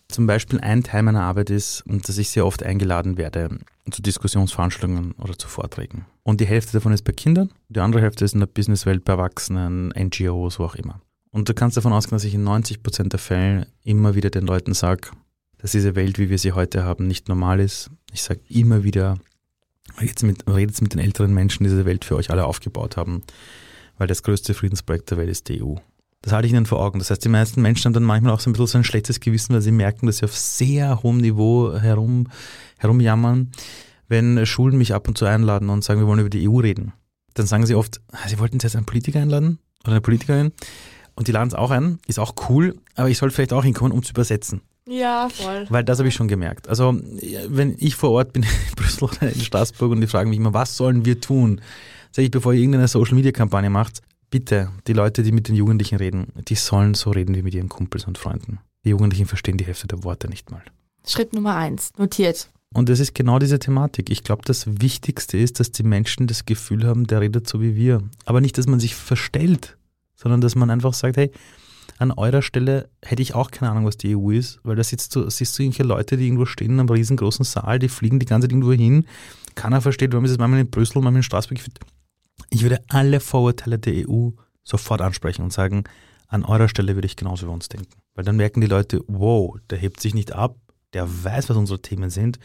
Zum 0.09 0.27
Beispiel 0.27 0.61
ein 0.61 0.83
Teil 0.83 1.03
meiner 1.03 1.23
Arbeit 1.23 1.51
ist, 1.51 1.83
dass 1.87 2.19
ich 2.19 2.31
sehr 2.31 2.47
oft 2.47 2.63
eingeladen 2.63 3.19
werde 3.19 3.59
zu 3.91 4.03
Diskussionsveranstaltungen 4.03 5.13
oder 5.13 5.39
zu 5.39 5.49
Vorträgen. 5.49 6.07
Und 6.23 6.41
die 6.41 6.47
Hälfte 6.47 6.73
davon 6.73 6.93
ist 6.93 7.03
bei 7.03 7.13
Kindern, 7.13 7.51
die 7.69 7.81
andere 7.81 8.03
Hälfte 8.03 8.25
ist 8.25 8.35
in 8.35 8.41
der 8.41 8.47
Businesswelt 8.47 9.05
bei 9.05 9.13
Erwachsenen, 9.13 9.89
NGOs, 9.89 10.59
wo 10.59 10.65
auch 10.65 10.75
immer. 10.75 11.01
Und 11.31 11.49
du 11.49 11.55
kannst 11.55 11.77
davon 11.77 11.93
ausgehen, 11.93 12.17
dass 12.17 12.25
ich 12.25 12.35
in 12.35 12.45
90 12.45 12.83
Prozent 12.83 13.13
der 13.13 13.21
Fälle 13.21 13.67
immer 13.83 14.15
wieder 14.15 14.31
den 14.31 14.47
Leuten 14.47 14.75
sage, 14.75 15.11
dass 15.59 15.73
diese 15.73 15.95
Welt, 15.95 16.19
wie 16.19 16.31
wir 16.31 16.39
sie 16.39 16.53
heute 16.53 16.85
haben, 16.85 17.07
nicht 17.07 17.29
normal 17.29 17.61
ist. 17.61 17.91
Ich 18.13 18.23
sage 18.23 18.41
immer 18.49 18.85
wieder, 18.85 19.19
redet 20.01 20.23
mit, 20.23 20.49
redet 20.49 20.81
mit 20.81 20.95
den 20.95 21.01
älteren 21.01 21.35
Menschen, 21.35 21.65
die 21.65 21.71
diese 21.71 21.85
Welt 21.85 22.05
für 22.05 22.17
euch 22.17 22.31
alle 22.31 22.47
aufgebaut 22.47 22.97
haben, 22.97 23.23
weil 23.99 24.07
das 24.07 24.23
größte 24.23 24.55
Friedensprojekt 24.55 25.11
der 25.11 25.19
Welt 25.19 25.31
ist 25.31 25.49
die 25.49 25.63
EU. 25.63 25.77
Das 26.27 26.33
halte 26.33 26.49
ich 26.49 26.53
ihnen 26.53 26.67
vor 26.67 26.81
Augen. 26.81 26.99
Das 26.99 27.09
heißt, 27.11 27.25
die 27.25 27.29
meisten 27.29 27.63
Menschen 27.63 27.85
haben 27.85 27.93
dann 27.93 28.03
manchmal 28.03 28.33
auch 28.33 28.41
so 28.41 28.51
ein 28.51 28.53
bisschen 28.53 28.67
so 28.67 28.79
ein 28.79 28.85
schlechtes 28.85 29.21
Gewissen, 29.21 29.55
weil 29.55 29.61
sie 29.61 29.71
merken, 29.71 30.07
dass 30.07 30.17
sie 30.17 30.25
auf 30.25 30.37
sehr 30.37 31.05
hohem 31.05 31.19
Niveau 31.19 31.79
herum, 31.79 32.27
herumjammern. 32.79 33.53
Wenn 34.09 34.45
Schulen 34.45 34.77
mich 34.77 34.93
ab 34.93 35.07
und 35.07 35.17
zu 35.17 35.25
einladen 35.25 35.69
und 35.69 35.85
sagen, 35.85 36.01
wir 36.01 36.09
wollen 36.09 36.19
über 36.19 36.29
die 36.29 36.49
EU 36.49 36.59
reden, 36.59 36.93
dann 37.35 37.47
sagen 37.47 37.65
sie 37.65 37.77
oft, 37.77 38.01
sie 38.27 38.41
wollten 38.41 38.59
jetzt 38.61 38.75
einen 38.75 38.87
Politiker 38.87 39.21
einladen 39.21 39.61
oder 39.85 39.93
eine 39.93 40.01
Politikerin 40.01 40.51
und 41.15 41.29
die 41.29 41.33
laden 41.33 41.47
es 41.47 41.55
auch 41.55 41.71
ein, 41.71 42.01
ist 42.09 42.19
auch 42.19 42.35
cool, 42.49 42.75
aber 42.97 43.09
ich 43.09 43.19
soll 43.19 43.31
vielleicht 43.31 43.53
auch 43.53 43.63
hinkommen, 43.63 43.93
um 43.93 44.03
zu 44.03 44.11
übersetzen. 44.11 44.63
Ja, 44.89 45.29
voll. 45.29 45.67
Weil 45.69 45.85
das 45.85 46.01
habe 46.01 46.09
ich 46.09 46.15
schon 46.17 46.27
gemerkt. 46.27 46.69
Also, 46.69 46.99
wenn 47.47 47.77
ich 47.79 47.95
vor 47.95 48.11
Ort 48.11 48.33
bin 48.33 48.43
in 48.43 48.75
Brüssel 48.75 49.05
oder 49.05 49.33
in 49.33 49.41
Straßburg 49.41 49.93
und 49.93 50.01
die 50.01 50.09
fragen 50.09 50.31
mich 50.31 50.41
immer, 50.41 50.55
was 50.55 50.77
sollen 50.77 51.05
wir 51.05 51.21
tun? 51.21 51.61
Sage 52.11 52.27
ich, 52.27 52.33
bevor 52.33 52.53
ihr 52.53 52.63
irgendeine 52.63 52.89
Social 52.89 53.15
Media 53.15 53.31
Kampagne 53.31 53.71
macht, 53.71 54.03
bitte, 54.31 54.71
die 54.87 54.93
Leute, 54.93 55.23
die 55.23 55.33
mit 55.33 55.49
den 55.49 55.55
Jugendlichen 55.55 55.97
reden, 55.97 56.33
die 56.49 56.55
sollen 56.55 56.95
so 56.95 57.11
reden 57.11 57.35
wie 57.35 57.43
mit 57.43 57.55
ihren 57.55 57.69
Kumpels 57.69 58.05
und 58.05 58.19
Freunden. 58.19 58.59
Die 58.85 58.91
Jugendlichen 58.91 59.27
verstehen 59.27 59.59
die 59.59 59.67
Hälfte 59.67 59.87
der 59.87 60.05
Worte 60.05 60.29
nicht 60.29 60.51
mal. 60.51 60.63
Schritt 61.07 61.33
Nummer 61.33 61.57
eins, 61.57 61.91
notiert. 61.99 62.51
Und 62.75 62.91
es 62.91 63.01
ist 63.01 63.15
genau 63.15 63.39
diese 63.39 63.59
Thematik. 63.59 64.11
Ich 64.11 64.25
glaube, 64.25 64.43
das 64.45 64.81
Wichtigste 64.81 65.39
ist, 65.39 65.61
dass 65.61 65.73
die 65.73 65.83
Menschen 65.83 66.27
das 66.27 66.45
Gefühl 66.45 66.87
haben, 66.87 67.07
der 67.07 67.21
redet 67.21 67.49
so 67.49 67.61
wie 67.61 67.77
wir. 67.77 68.03
Aber 68.25 68.41
nicht, 68.41 68.59
dass 68.59 68.67
man 68.67 68.81
sich 68.81 68.95
verstellt, 68.95 69.77
sondern 70.15 70.41
dass 70.41 70.57
man 70.57 70.71
einfach 70.71 70.93
sagt, 70.93 71.17
hey, 71.17 71.31
an 71.99 72.11
eurer 72.11 72.43
Stelle 72.43 72.91
hätte 73.03 73.23
ich 73.23 73.35
auch 73.35 73.51
keine 73.51 73.71
Ahnung, 73.71 73.87
was 73.87 73.97
die 73.97 74.17
EU 74.17 74.31
ist, 74.31 74.61
weil 74.65 74.77
da 74.77 74.85
sitzt 74.85 75.15
du, 75.17 75.31
siehst 75.31 75.59
du 75.59 75.63
irgendwelche 75.63 75.89
Leute, 75.89 76.17
die 76.17 76.27
irgendwo 76.27 76.45
stehen 76.45 76.73
in 76.73 76.81
einem 76.81 76.89
riesengroßen 76.89 77.45
Saal, 77.45 77.79
die 77.79 77.89
fliegen 77.89 78.19
die 78.19 78.27
ganze 78.27 78.47
Zeit 78.47 78.53
irgendwo 78.53 78.73
hin. 78.73 79.07
Keiner 79.55 79.81
versteht, 79.81 80.13
warum 80.13 80.25
ist 80.25 80.33
es 80.33 80.39
manchmal 80.39 80.61
in 80.61 80.71
Brüssel, 80.71 81.01
manchmal 81.01 81.21
in 81.21 81.23
Straßburg. 81.23 81.59
Ich 81.59 81.65
würde 82.51 82.83
alle 82.89 83.21
Vorurteile 83.21 83.79
der 83.79 84.09
EU 84.09 84.31
sofort 84.63 85.01
ansprechen 85.01 85.43
und 85.43 85.53
sagen, 85.53 85.85
an 86.29 86.45
eurer 86.45 86.69
Stelle 86.69 86.95
würde 86.95 87.07
ich 87.07 87.17
genauso 87.17 87.47
wie 87.47 87.51
uns 87.51 87.69
denken. 87.69 87.93
Weil 88.15 88.25
dann 88.25 88.37
merken 88.37 88.61
die 88.61 88.67
Leute, 88.67 89.01
wow, 89.07 89.57
der 89.71 89.79
hebt 89.79 90.01
sich 90.01 90.15
nicht 90.15 90.33
ab, 90.33 90.57
der 90.93 91.25
weiß, 91.25 91.49
was 91.49 91.57
unsere 91.57 91.81
Themen 91.81 92.11
sind 92.11 92.39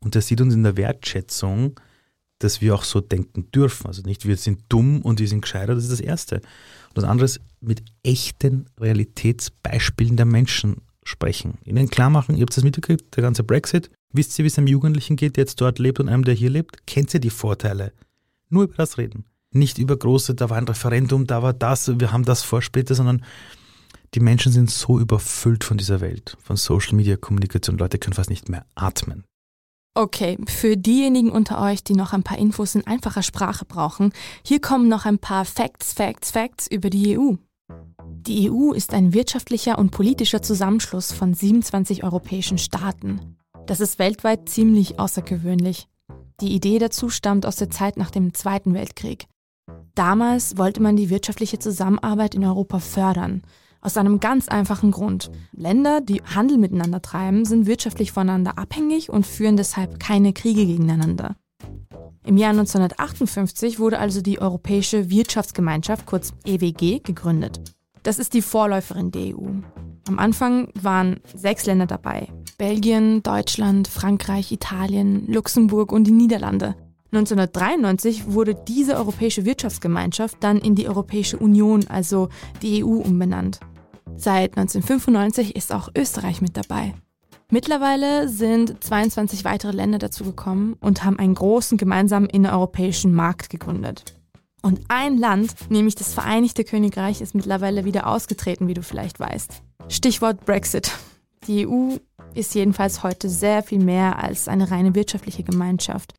und 0.00 0.14
der 0.14 0.22
sieht 0.22 0.40
uns 0.40 0.54
in 0.54 0.62
der 0.62 0.76
Wertschätzung, 0.76 1.78
dass 2.38 2.60
wir 2.60 2.74
auch 2.74 2.84
so 2.84 3.00
denken 3.00 3.50
dürfen. 3.52 3.86
Also 3.86 4.02
nicht, 4.02 4.26
wir 4.26 4.36
sind 4.36 4.64
dumm 4.68 5.00
und 5.02 5.20
wir 5.20 5.28
sind 5.28 5.42
gescheiter, 5.42 5.74
das 5.74 5.84
ist 5.84 5.92
das 5.92 6.00
Erste. 6.00 6.36
Und 6.36 6.96
das 6.96 7.04
andere 7.04 7.26
ist, 7.26 7.40
mit 7.60 7.84
echten 8.02 8.66
Realitätsbeispielen 8.80 10.16
der 10.16 10.26
Menschen 10.26 10.82
sprechen. 11.04 11.58
Ihnen 11.64 11.88
klar 11.88 12.10
machen, 12.10 12.36
ihr 12.36 12.42
habt 12.42 12.56
das 12.56 12.64
mitgekriegt, 12.64 13.16
der 13.16 13.22
ganze 13.22 13.44
Brexit. 13.44 13.90
Wisst 14.12 14.38
ihr, 14.38 14.44
wie 14.44 14.48
es 14.48 14.58
einem 14.58 14.66
Jugendlichen 14.66 15.16
geht, 15.16 15.36
der 15.36 15.42
jetzt 15.42 15.60
dort 15.60 15.78
lebt 15.78 16.00
und 16.00 16.08
einem, 16.08 16.24
der 16.24 16.34
hier 16.34 16.50
lebt? 16.50 16.86
Kennt 16.86 17.14
ihr 17.14 17.20
die 17.20 17.30
Vorteile? 17.30 17.92
Nur 18.50 18.64
über 18.64 18.74
das 18.74 18.98
reden 18.98 19.24
nicht 19.54 19.78
über 19.78 19.96
große, 19.96 20.34
da 20.34 20.50
war 20.50 20.58
ein 20.58 20.68
Referendum, 20.68 21.26
da 21.26 21.42
war 21.42 21.52
das, 21.52 21.98
wir 21.98 22.12
haben 22.12 22.24
das 22.24 22.42
vor 22.42 22.62
später, 22.62 22.94
sondern 22.94 23.24
die 24.14 24.20
Menschen 24.20 24.52
sind 24.52 24.70
so 24.70 24.98
überfüllt 24.98 25.64
von 25.64 25.78
dieser 25.78 26.00
Welt, 26.00 26.36
von 26.42 26.56
Social 26.56 26.94
Media 26.94 27.16
Kommunikation, 27.16 27.78
Leute 27.78 27.98
können 27.98 28.14
fast 28.14 28.30
nicht 28.30 28.48
mehr 28.48 28.66
atmen. 28.74 29.24
Okay, 29.94 30.38
für 30.46 30.78
diejenigen 30.78 31.30
unter 31.30 31.60
euch, 31.60 31.84
die 31.84 31.94
noch 31.94 32.14
ein 32.14 32.22
paar 32.22 32.38
Infos 32.38 32.74
in 32.74 32.86
einfacher 32.86 33.22
Sprache 33.22 33.66
brauchen, 33.66 34.12
hier 34.42 34.60
kommen 34.60 34.88
noch 34.88 35.04
ein 35.04 35.18
paar 35.18 35.44
Facts, 35.44 35.92
Facts, 35.92 36.30
Facts 36.30 36.66
über 36.66 36.88
die 36.88 37.18
EU. 37.18 37.34
Die 38.26 38.50
EU 38.50 38.72
ist 38.72 38.94
ein 38.94 39.12
wirtschaftlicher 39.12 39.78
und 39.78 39.90
politischer 39.90 40.40
Zusammenschluss 40.40 41.12
von 41.12 41.34
27 41.34 42.04
europäischen 42.04 42.56
Staaten. 42.56 43.36
Das 43.66 43.80
ist 43.80 43.98
weltweit 43.98 44.48
ziemlich 44.48 44.98
außergewöhnlich. 44.98 45.88
Die 46.40 46.54
Idee 46.54 46.78
dazu 46.78 47.10
stammt 47.10 47.44
aus 47.44 47.56
der 47.56 47.70
Zeit 47.70 47.96
nach 47.96 48.10
dem 48.10 48.34
Zweiten 48.34 48.74
Weltkrieg. 48.74 49.26
Damals 49.94 50.56
wollte 50.56 50.82
man 50.82 50.96
die 50.96 51.10
wirtschaftliche 51.10 51.58
Zusammenarbeit 51.58 52.34
in 52.34 52.44
Europa 52.44 52.78
fördern. 52.78 53.42
Aus 53.82 53.96
einem 53.96 54.20
ganz 54.20 54.48
einfachen 54.48 54.90
Grund. 54.90 55.30
Länder, 55.52 56.00
die 56.00 56.22
Handel 56.22 56.56
miteinander 56.56 57.02
treiben, 57.02 57.44
sind 57.44 57.66
wirtschaftlich 57.66 58.12
voneinander 58.12 58.56
abhängig 58.56 59.10
und 59.10 59.26
führen 59.26 59.56
deshalb 59.56 59.98
keine 59.98 60.32
Kriege 60.32 60.64
gegeneinander. 60.64 61.36
Im 62.24 62.36
Jahr 62.36 62.50
1958 62.50 63.80
wurde 63.80 63.98
also 63.98 64.22
die 64.22 64.40
Europäische 64.40 65.10
Wirtschaftsgemeinschaft, 65.10 66.06
kurz 66.06 66.32
EWG, 66.44 67.00
gegründet. 67.00 67.60
Das 68.04 68.20
ist 68.20 68.34
die 68.34 68.42
Vorläuferin 68.42 69.10
der 69.10 69.36
EU. 69.36 69.48
Am 70.08 70.18
Anfang 70.18 70.68
waren 70.74 71.20
sechs 71.34 71.66
Länder 71.66 71.86
dabei. 71.86 72.28
Belgien, 72.58 73.22
Deutschland, 73.22 73.88
Frankreich, 73.88 74.52
Italien, 74.52 75.26
Luxemburg 75.26 75.90
und 75.90 76.04
die 76.04 76.12
Niederlande. 76.12 76.76
1993 77.12 78.32
wurde 78.32 78.54
diese 78.54 78.96
Europäische 78.96 79.44
Wirtschaftsgemeinschaft 79.44 80.38
dann 80.40 80.58
in 80.58 80.74
die 80.74 80.88
Europäische 80.88 81.38
Union, 81.38 81.86
also 81.88 82.30
die 82.62 82.82
EU, 82.82 82.88
umbenannt. 82.88 83.60
Seit 84.16 84.56
1995 84.56 85.54
ist 85.54 85.74
auch 85.74 85.90
Österreich 85.96 86.40
mit 86.40 86.56
dabei. 86.56 86.94
Mittlerweile 87.50 88.30
sind 88.30 88.82
22 88.82 89.44
weitere 89.44 89.72
Länder 89.72 89.98
dazugekommen 89.98 90.72
und 90.80 91.04
haben 91.04 91.18
einen 91.18 91.34
großen 91.34 91.76
gemeinsamen 91.76 92.30
innereuropäischen 92.30 93.12
Markt 93.12 93.50
gegründet. 93.50 94.14
Und 94.62 94.80
ein 94.88 95.18
Land, 95.18 95.54
nämlich 95.68 95.94
das 95.94 96.14
Vereinigte 96.14 96.64
Königreich, 96.64 97.20
ist 97.20 97.34
mittlerweile 97.34 97.84
wieder 97.84 98.06
ausgetreten, 98.06 98.68
wie 98.68 98.74
du 98.74 98.82
vielleicht 98.82 99.20
weißt. 99.20 99.62
Stichwort 99.88 100.46
Brexit. 100.46 100.92
Die 101.46 101.66
EU 101.66 101.96
ist 102.32 102.54
jedenfalls 102.54 103.02
heute 103.02 103.28
sehr 103.28 103.62
viel 103.62 103.80
mehr 103.80 104.22
als 104.22 104.48
eine 104.48 104.70
reine 104.70 104.94
wirtschaftliche 104.94 105.42
Gemeinschaft. 105.42 106.14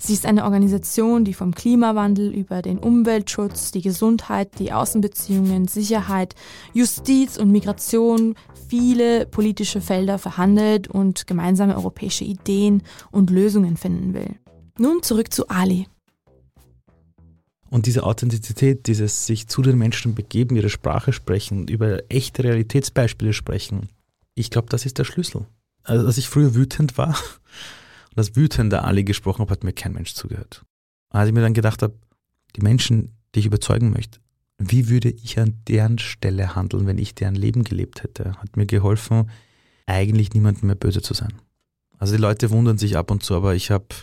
Sie 0.00 0.12
ist 0.12 0.26
eine 0.26 0.44
Organisation, 0.44 1.24
die 1.24 1.34
vom 1.34 1.54
Klimawandel 1.54 2.32
über 2.32 2.62
den 2.62 2.78
Umweltschutz, 2.78 3.72
die 3.72 3.82
Gesundheit, 3.82 4.58
die 4.60 4.72
Außenbeziehungen, 4.72 5.66
Sicherheit, 5.66 6.36
Justiz 6.72 7.36
und 7.36 7.50
Migration 7.50 8.36
viele 8.68 9.26
politische 9.26 9.80
Felder 9.80 10.18
verhandelt 10.18 10.86
und 10.88 11.26
gemeinsame 11.26 11.76
europäische 11.76 12.24
Ideen 12.24 12.82
und 13.10 13.30
Lösungen 13.30 13.76
finden 13.76 14.14
will. 14.14 14.36
Nun 14.78 15.02
zurück 15.02 15.32
zu 15.32 15.48
Ali. 15.48 15.88
Und 17.68 17.86
diese 17.86 18.04
Authentizität, 18.04 18.86
dieses 18.86 19.26
sich 19.26 19.48
zu 19.48 19.62
den 19.62 19.76
Menschen 19.76 20.14
begeben, 20.14 20.56
ihre 20.56 20.70
Sprache 20.70 21.12
sprechen, 21.12 21.66
über 21.66 21.98
echte 22.08 22.44
Realitätsbeispiele 22.44 23.32
sprechen, 23.32 23.88
ich 24.34 24.50
glaube, 24.50 24.68
das 24.70 24.86
ist 24.86 24.98
der 24.98 25.04
Schlüssel. 25.04 25.46
Also, 25.82 26.06
als 26.06 26.18
ich 26.18 26.28
früher 26.28 26.54
wütend 26.54 26.96
war, 26.96 27.16
das 28.18 28.36
wütende 28.36 28.84
Ali 28.84 29.04
gesprochen 29.04 29.40
habe, 29.40 29.52
hat 29.52 29.64
mir 29.64 29.72
kein 29.72 29.92
Mensch 29.92 30.14
zugehört. 30.14 30.64
Als 31.10 31.28
ich 31.28 31.34
mir 31.34 31.40
dann 31.40 31.54
gedacht 31.54 31.82
habe, 31.82 31.94
die 32.56 32.62
Menschen, 32.62 33.16
die 33.34 33.40
ich 33.40 33.46
überzeugen 33.46 33.90
möchte, 33.90 34.20
wie 34.58 34.88
würde 34.88 35.10
ich 35.10 35.38
an 35.38 35.60
deren 35.68 35.98
Stelle 35.98 36.54
handeln, 36.54 36.86
wenn 36.86 36.98
ich 36.98 37.14
deren 37.14 37.36
Leben 37.36 37.62
gelebt 37.64 38.02
hätte, 38.02 38.34
hat 38.38 38.56
mir 38.56 38.66
geholfen, 38.66 39.30
eigentlich 39.86 40.32
niemandem 40.34 40.66
mehr 40.66 40.76
böse 40.76 41.00
zu 41.00 41.14
sein. 41.14 41.32
Also 41.98 42.16
die 42.16 42.20
Leute 42.20 42.50
wundern 42.50 42.76
sich 42.76 42.96
ab 42.96 43.10
und 43.10 43.22
zu, 43.22 43.34
aber 43.34 43.54
ich 43.54 43.70
hab, 43.70 43.94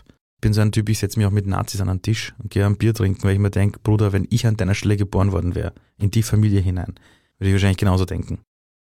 bin 0.42 0.54
so 0.54 0.62
ein 0.62 0.72
Typ, 0.72 0.90
ich 0.90 1.00
setze 1.00 1.20
mich 1.20 1.28
auch 1.28 1.32
mit 1.32 1.46
Nazis 1.46 1.82
an 1.82 1.90
einen 1.90 2.02
Tisch 2.02 2.34
und 2.42 2.52
gehe 2.52 2.66
ein 2.66 2.78
Bier 2.78 2.94
trinken, 2.94 3.24
weil 3.24 3.34
ich 3.34 3.40
mir 3.40 3.52
denke, 3.52 3.80
Bruder, 3.80 4.14
wenn 4.14 4.28
ich 4.30 4.48
an 4.48 4.58
deiner 4.58 4.76
Stelle 4.76 4.98
geboren 4.98 5.32
worden 5.32 5.56
wäre, 5.56 5.74
in 5.98 6.12
die 6.12 6.24
Familie 6.24 6.62
hinein, 6.62 6.96
würde 7.38 7.50
ich 7.50 7.54
wahrscheinlich 7.54 7.78
genauso 7.78 8.06
denken. 8.06 8.40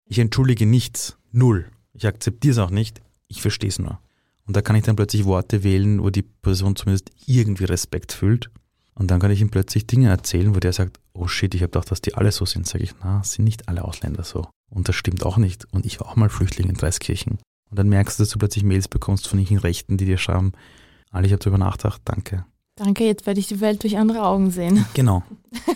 Ich 0.09 0.19
entschuldige 0.19 0.67
nichts, 0.67 1.17
null. 1.31 1.67
Ich 1.93 2.07
akzeptiere 2.07 2.53
es 2.53 2.59
auch 2.59 2.71
nicht, 2.71 3.01
ich 3.29 3.41
verstehe 3.41 3.69
es 3.69 3.79
nur. 3.79 4.01
Und 4.47 4.57
da 4.57 4.63
kann 4.63 4.77
ich 4.77 4.85
dann 4.85 4.97
plötzlich 4.97 5.25
Worte 5.25 5.63
wählen, 5.63 6.03
wo 6.03 6.11
die 6.11 6.23
Person 6.23 6.77
zumindest 6.77 7.11
irgendwie 7.27 7.65
Respekt 7.65 8.13
fühlt. 8.13 8.51
Und 8.95 9.11
dann 9.11 9.21
kann 9.21 9.31
ich 9.31 9.41
ihm 9.41 9.51
plötzlich 9.51 9.87
Dinge 9.87 10.09
erzählen, 10.09 10.55
wo 10.55 10.61
der 10.61 10.73
sagt, 10.73 11.01
oh 11.15 11.27
shit, 11.27 11.55
ich 11.55 11.63
habe 11.63 11.71
gedacht, 11.71 11.91
dass 11.91 12.01
die 12.01 12.15
alle 12.15 12.33
so 12.33 12.45
sind. 12.45 12.67
Sage 12.67 12.85
ich, 12.85 12.95
na, 13.03 13.23
sind 13.23 13.45
nicht 13.45 13.69
alle 13.69 13.85
Ausländer 13.85 14.25
so. 14.25 14.47
Und 14.71 14.89
das 14.89 14.97
stimmt 14.97 15.25
auch 15.25 15.37
nicht. 15.37 15.67
Und 15.73 15.87
ich 15.87 16.01
war 16.01 16.09
auch 16.09 16.17
mal 16.17 16.29
Flüchtling 16.29 16.69
in 16.69 16.75
Dreiskirchen. 16.75 17.39
Und 17.71 17.79
dann 17.79 17.89
merkst 17.89 18.19
du, 18.19 18.23
dass 18.23 18.31
du 18.31 18.39
plötzlich 18.39 18.65
Mails 18.65 18.89
bekommst 18.89 19.29
von 19.29 19.39
irgendwelchen 19.39 19.67
Rechten, 19.67 19.97
die 19.97 20.05
dir 20.05 20.19
schreiben, 20.19 20.53
alle, 21.11 21.27
ich 21.27 21.33
habe 21.33 21.41
darüber 21.41 21.59
nachgedacht, 21.59 22.01
danke. 22.05 22.45
Danke, 22.77 23.05
jetzt 23.05 23.27
werde 23.27 23.39
ich 23.39 23.49
die 23.49 23.61
Welt 23.61 23.83
durch 23.83 23.99
andere 23.99 24.25
Augen 24.25 24.51
sehen. 24.51 24.85
Genau. 24.95 25.23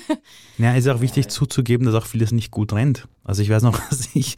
ja, 0.59 0.75
ist 0.75 0.89
auch 0.89 1.01
wichtig 1.01 1.29
zuzugeben, 1.29 1.87
dass 1.87 1.95
auch 1.95 2.07
vieles 2.07 2.33
nicht 2.33 2.51
gut 2.51 2.73
rennt. 2.73 3.07
Also 3.23 3.43
ich 3.43 3.51
weiß 3.51 3.63
noch, 3.63 3.79
als 3.91 4.09
ich 4.15 4.37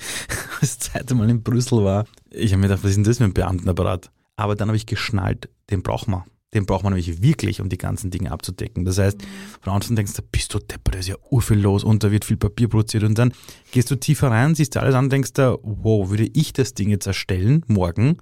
das 0.61 0.79
zweite 0.79 1.14
Mal 1.14 1.31
in 1.31 1.43
Brüssel 1.43 1.85
war, 1.85 2.05
ich 2.31 2.53
habe 2.53 2.61
mir 2.61 2.69
gedacht, 2.69 2.83
was 2.83 2.91
ist 2.91 2.97
denn 2.97 3.05
das 3.05 3.21
mit 3.21 3.29
dem 3.29 3.35
Beamtenapparat? 3.35 4.11
Aber 4.38 4.55
dann 4.55 4.68
habe 4.68 4.77
ich 4.77 4.87
geschnallt, 4.87 5.51
den 5.68 5.83
braucht 5.83 6.07
man. 6.07 6.22
Den 6.55 6.64
braucht 6.64 6.85
man 6.85 6.92
nämlich 6.92 7.20
wirklich, 7.20 7.61
um 7.61 7.68
die 7.68 7.77
ganzen 7.77 8.11
Dinge 8.11 8.31
abzudecken. 8.31 8.85
Das 8.85 8.96
heißt, 8.96 9.18
von 9.61 9.72
außen 9.72 9.96
denkst 9.96 10.14
du, 10.14 10.22
bist 10.22 10.55
du 10.55 10.61
deppert, 10.61 10.94
da 10.94 10.98
ist 11.01 11.09
ja 11.09 11.16
urviel 11.29 11.59
los 11.59 11.83
und 11.83 12.05
da 12.05 12.12
wird 12.12 12.24
viel 12.24 12.37
Papier 12.37 12.68
produziert 12.68 13.03
und 13.03 13.18
dann 13.18 13.33
gehst 13.72 13.90
du 13.90 13.96
tiefer 13.96 14.31
rein, 14.31 14.55
siehst 14.55 14.77
du 14.77 14.81
alles 14.81 14.94
an 14.94 15.11
denkst 15.11 15.33
da, 15.35 15.57
wow, 15.62 16.09
würde 16.09 16.31
ich 16.33 16.53
das 16.53 16.72
Ding 16.72 16.88
jetzt 16.88 17.07
erstellen, 17.07 17.64
morgen, 17.66 18.18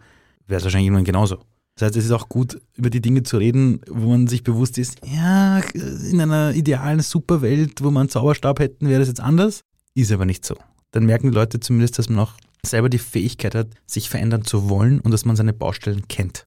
wäre 0.46 0.58
es 0.58 0.64
wahrscheinlich 0.64 0.86
irgendwann 0.86 1.04
genauso. 1.04 1.36
Das 1.76 1.88
heißt, 1.88 1.96
es 1.96 2.06
ist 2.06 2.10
auch 2.10 2.30
gut, 2.30 2.58
über 2.74 2.88
die 2.88 3.02
Dinge 3.02 3.22
zu 3.22 3.36
reden, 3.36 3.82
wo 3.88 4.08
man 4.08 4.26
sich 4.26 4.42
bewusst 4.42 4.78
ist, 4.78 4.98
ja, 5.04 5.60
in 5.74 6.20
einer 6.20 6.54
idealen 6.54 7.00
Superwelt, 7.00 7.84
wo 7.84 7.90
man 7.90 8.02
einen 8.02 8.08
Zauberstab 8.08 8.58
hätten, 8.58 8.88
wäre 8.88 9.00
das 9.00 9.08
jetzt 9.08 9.20
anders. 9.20 9.60
Ist 9.94 10.10
aber 10.10 10.24
nicht 10.24 10.46
so. 10.46 10.56
Dann 10.92 11.04
merken 11.04 11.30
die 11.30 11.34
Leute 11.34 11.60
zumindest, 11.60 11.98
dass 11.98 12.08
man 12.08 12.20
auch 12.20 12.32
selber 12.70 12.88
die 12.88 12.98
Fähigkeit 12.98 13.54
hat, 13.54 13.68
sich 13.86 14.10
verändern 14.10 14.44
zu 14.44 14.68
wollen 14.68 15.00
und 15.00 15.10
dass 15.10 15.24
man 15.24 15.36
seine 15.36 15.52
Baustellen 15.52 16.08
kennt. 16.08 16.44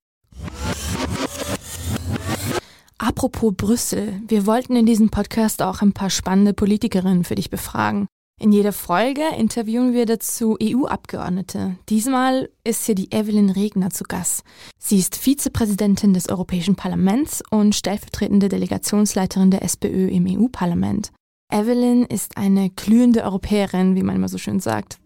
Apropos 2.97 3.53
Brüssel, 3.55 4.21
wir 4.27 4.45
wollten 4.45 4.75
in 4.75 4.86
diesem 4.86 5.10
Podcast 5.10 5.62
auch 5.62 5.82
ein 5.82 5.93
paar 5.93 6.10
spannende 6.10 6.53
Politikerinnen 6.53 7.23
für 7.23 7.36
dich 7.36 7.49
befragen. 7.49 8.08
In 8.41 8.53
jeder 8.53 8.71
Folge 8.71 9.23
interviewen 9.38 9.93
wir 9.93 10.05
dazu 10.05 10.58
EU-Abgeordnete. 10.63 11.75
Diesmal 11.89 12.49
ist 12.63 12.86
hier 12.86 12.95
die 12.95 13.12
Evelyn 13.12 13.49
Regner 13.49 13.89
zu 13.89 14.05
Gast. 14.05 14.43
Sie 14.77 14.97
ist 14.97 15.17
Vizepräsidentin 15.17 16.13
des 16.13 16.29
Europäischen 16.29 16.77
Parlaments 16.77 17.43
und 17.49 17.75
stellvertretende 17.75 18.47
Delegationsleiterin 18.47 19.51
der 19.51 19.63
SPÖ 19.63 20.08
im 20.08 20.25
EU-Parlament. 20.25 21.12
Evelyn 21.51 22.05
ist 22.05 22.38
eine 22.38 22.69
glühende 22.69 23.23
Europäerin, 23.23 23.95
wie 23.95 24.03
man 24.03 24.15
immer 24.15 24.29
so 24.29 24.38
schön 24.38 24.62
sagt. 24.62 24.99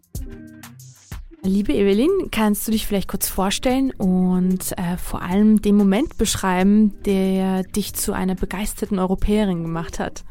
Liebe 1.45 1.73
Evelyn, 1.73 2.31
kannst 2.31 2.65
du 2.65 2.71
dich 2.71 2.87
vielleicht 2.87 3.09
kurz 3.09 3.27
vorstellen 3.27 3.91
und 3.91 4.71
äh, 4.77 4.95
vor 4.95 5.21
allem 5.21 5.61
den 5.61 5.75
Moment 5.75 6.17
beschreiben, 6.17 6.93
der 7.03 7.63
dich 7.63 7.93
zu 7.93 8.13
einer 8.13 8.35
begeisterten 8.35 8.97
Europäerin 8.97 9.61
gemacht 9.61 9.99
hat? 9.99 10.23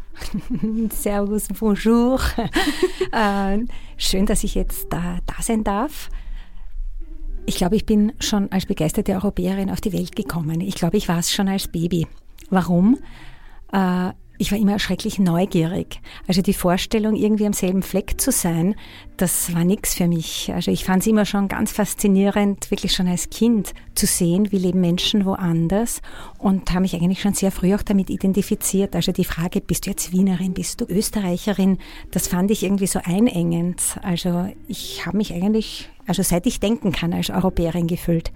Servus, 0.90 1.48
bonjour. 1.48 2.18
äh, 3.12 3.58
schön, 3.98 4.24
dass 4.24 4.42
ich 4.42 4.54
jetzt 4.54 4.86
da, 4.88 5.18
da 5.26 5.42
sein 5.42 5.64
darf. 5.64 6.08
Ich 7.44 7.56
glaube, 7.56 7.76
ich 7.76 7.84
bin 7.84 8.14
schon 8.18 8.50
als 8.50 8.64
begeisterte 8.64 9.12
Europäerin 9.12 9.70
auf 9.70 9.82
die 9.82 9.92
Welt 9.92 10.16
gekommen. 10.16 10.62
Ich 10.62 10.76
glaube, 10.76 10.96
ich 10.96 11.08
war 11.08 11.18
es 11.18 11.30
schon 11.30 11.46
als 11.46 11.68
Baby. 11.68 12.06
Warum? 12.48 12.96
Äh, 13.70 14.12
ich 14.38 14.50
war 14.50 14.58
immer 14.58 14.78
schrecklich 14.78 15.18
neugierig. 15.18 16.00
Also 16.26 16.42
die 16.42 16.54
Vorstellung, 16.54 17.14
irgendwie 17.14 17.46
am 17.46 17.52
selben 17.52 17.82
Fleck 17.82 18.20
zu 18.20 18.32
sein, 18.32 18.74
das 19.16 19.54
war 19.54 19.64
nichts 19.64 19.94
für 19.94 20.08
mich. 20.08 20.52
Also 20.52 20.70
ich 20.70 20.84
fand 20.84 21.02
es 21.02 21.06
immer 21.06 21.24
schon 21.24 21.48
ganz 21.48 21.70
faszinierend, 21.72 22.70
wirklich 22.70 22.92
schon 22.92 23.06
als 23.06 23.30
Kind 23.30 23.72
zu 23.94 24.06
sehen, 24.06 24.50
wie 24.50 24.58
leben 24.58 24.80
Menschen 24.80 25.24
woanders 25.24 26.00
und 26.38 26.70
habe 26.70 26.80
mich 26.80 26.94
eigentlich 26.94 27.20
schon 27.20 27.34
sehr 27.34 27.52
früh 27.52 27.74
auch 27.74 27.82
damit 27.82 28.10
identifiziert. 28.10 28.96
Also 28.96 29.12
die 29.12 29.24
Frage, 29.24 29.60
bist 29.60 29.86
du 29.86 29.90
jetzt 29.90 30.12
Wienerin, 30.12 30.54
bist 30.54 30.80
du 30.80 30.86
Österreicherin, 30.86 31.78
das 32.10 32.26
fand 32.26 32.50
ich 32.50 32.62
irgendwie 32.62 32.86
so 32.86 33.00
einengend. 33.04 33.80
Also 34.02 34.48
ich 34.66 35.06
habe 35.06 35.18
mich 35.18 35.32
eigentlich, 35.32 35.88
also 36.06 36.22
seit 36.22 36.46
ich 36.46 36.58
denken 36.58 36.92
kann, 36.92 37.12
als 37.12 37.30
Europäerin 37.30 37.86
gefühlt. 37.86 38.32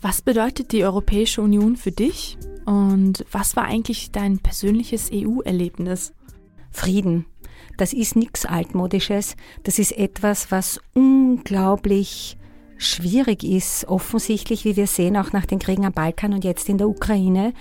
Was 0.00 0.22
bedeutet 0.22 0.72
die 0.72 0.84
Europäische 0.84 1.42
Union 1.42 1.76
für 1.76 1.92
dich? 1.92 2.38
Und 2.64 3.24
was 3.32 3.56
war 3.56 3.64
eigentlich 3.64 4.12
dein 4.12 4.38
persönliches 4.38 5.10
EU-Erlebnis? 5.12 6.12
Frieden. 6.70 7.26
Das 7.76 7.92
ist 7.92 8.16
nichts 8.16 8.44
Altmodisches. 8.44 9.36
Das 9.62 9.78
ist 9.78 9.92
etwas, 9.92 10.50
was 10.50 10.80
unglaublich 10.94 12.36
schwierig 12.76 13.42
ist, 13.42 13.86
offensichtlich, 13.88 14.64
wie 14.64 14.76
wir 14.76 14.86
sehen, 14.86 15.16
auch 15.16 15.32
nach 15.32 15.46
den 15.46 15.58
Kriegen 15.58 15.84
am 15.84 15.92
Balkan 15.92 16.32
und 16.32 16.44
jetzt 16.44 16.68
in 16.68 16.78
der 16.78 16.88
Ukraine, 16.88 17.52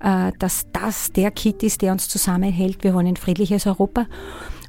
äh, 0.00 0.32
dass 0.38 0.66
das 0.72 1.12
der 1.12 1.30
Kit 1.30 1.62
ist, 1.62 1.82
der 1.82 1.92
uns 1.92 2.08
zusammenhält. 2.08 2.82
Wir 2.82 2.94
wollen 2.94 3.06
ein 3.06 3.16
friedliches 3.16 3.66
Europa. 3.66 4.06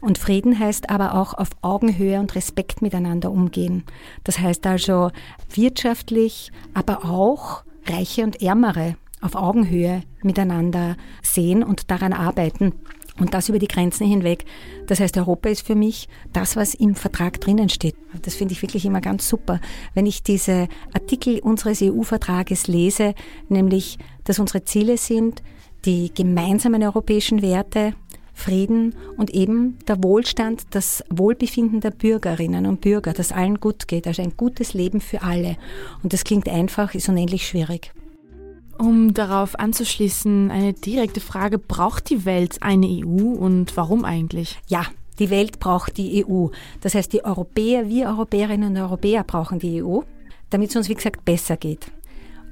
Und 0.04 0.18
Frieden 0.18 0.60
heißt 0.60 0.89
aber 0.89 1.16
auch 1.16 1.34
auf 1.34 1.52
Augenhöhe 1.62 2.20
und 2.20 2.36
Respekt 2.36 2.82
miteinander 2.82 3.32
umgehen. 3.32 3.86
Das 4.26 4.38
heißt 4.38 4.68
also 4.68 5.12
wirtschaftlich, 5.54 6.52
aber 6.74 7.06
auch 7.06 7.63
Reiche 7.86 8.24
und 8.24 8.42
Ärmere 8.42 8.98
auf 9.22 9.36
Augenhöhe 9.36 10.04
miteinander 10.22 10.98
sehen 11.22 11.63
und 11.63 11.89
daran 11.89 12.12
arbeiten. 12.12 12.74
Und 13.18 13.34
das 13.34 13.48
über 13.48 13.60
die 13.60 13.70
Grenzen 13.70 14.06
hinweg. 14.06 14.44
Das 14.88 15.00
heißt, 15.00 15.16
Europa 15.18 15.48
ist 15.48 15.66
für 15.66 15.76
mich 15.76 16.10
das, 16.34 16.58
was 16.58 16.74
im 16.74 16.96
Vertrag 16.96 17.39
drinnen 17.39 17.70
steht. 17.70 17.96
Das 18.24 18.36
finde 18.36 18.52
ich 18.52 18.62
wirklich 18.62 18.84
immer 18.86 19.00
ganz 19.00 19.30
super. 19.30 19.62
Wenn 19.94 20.06
ich 20.06 20.22
diese 20.22 20.68
Artikel 20.94 21.39
unseres 21.39 21.82
EU-Vertrages 21.82 22.68
lese, 22.68 23.16
nämlich, 23.48 24.00
dass 24.26 24.39
unsere 24.39 24.66
Ziele 24.66 24.98
sind, 24.98 25.44
die 25.86 26.13
gemeinsamen 26.13 26.84
europäischen 26.84 27.42
Werte, 27.42 27.94
Frieden 28.34 28.96
und 29.15 29.30
eben 29.30 29.78
der 29.88 30.04
Wohlstand, 30.04 30.63
das 30.72 31.04
Wohlbefinden 31.10 31.82
der 31.82 31.91
Bürgerinnen 31.91 32.65
und 32.65 32.82
Bürger, 32.82 33.13
dass 33.13 33.32
allen 33.32 33.60
gut 33.60 33.88
geht, 33.88 34.08
also 34.08 34.22
ein 34.22 34.36
gutes 34.36 34.74
Leben 34.74 35.02
für 35.02 35.22
alle. 35.22 35.56
Und 36.02 36.13
das 36.13 36.24
klingt 36.24 36.50
einfach, 36.50 36.96
ist 36.96 37.10
unendlich 37.10 37.48
schwierig. 37.48 37.93
Um 38.78 39.13
darauf 39.13 39.58
anzuschließen, 39.60 40.50
eine 40.50 40.74
direkte 40.74 41.19
Frage, 41.19 41.60
braucht 41.60 42.10
die 42.10 42.26
Welt 42.26 42.58
eine 42.62 42.88
EU 42.88 43.34
und 43.34 43.78
warum 43.78 44.04
eigentlich? 44.04 44.60
Ja, 44.67 44.86
die 45.19 45.30
Welt 45.30 45.60
braucht 45.60 45.98
die 45.98 46.26
EU. 46.26 46.48
Das 46.82 46.96
heißt, 46.96 47.13
die 47.13 47.24
Europäer, 47.24 47.88
wir 47.88 48.08
Europäerinnen 48.08 48.72
und 48.72 48.82
Europäer 48.82 49.24
brauchen 49.24 49.60
die 49.60 49.84
EU, 49.84 50.00
damit 50.50 50.72
es 50.72 50.76
uns, 50.76 50.89
wie 50.89 50.96
gesagt, 50.96 51.24
besser 51.24 51.56
geht. 51.56 51.91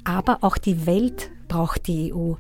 Aber 0.04 0.40
auch 0.42 0.58
die 0.58 0.86
Welt 0.86 1.32
braucht 1.48 1.88
die 1.88 2.14
EU. 2.14 2.34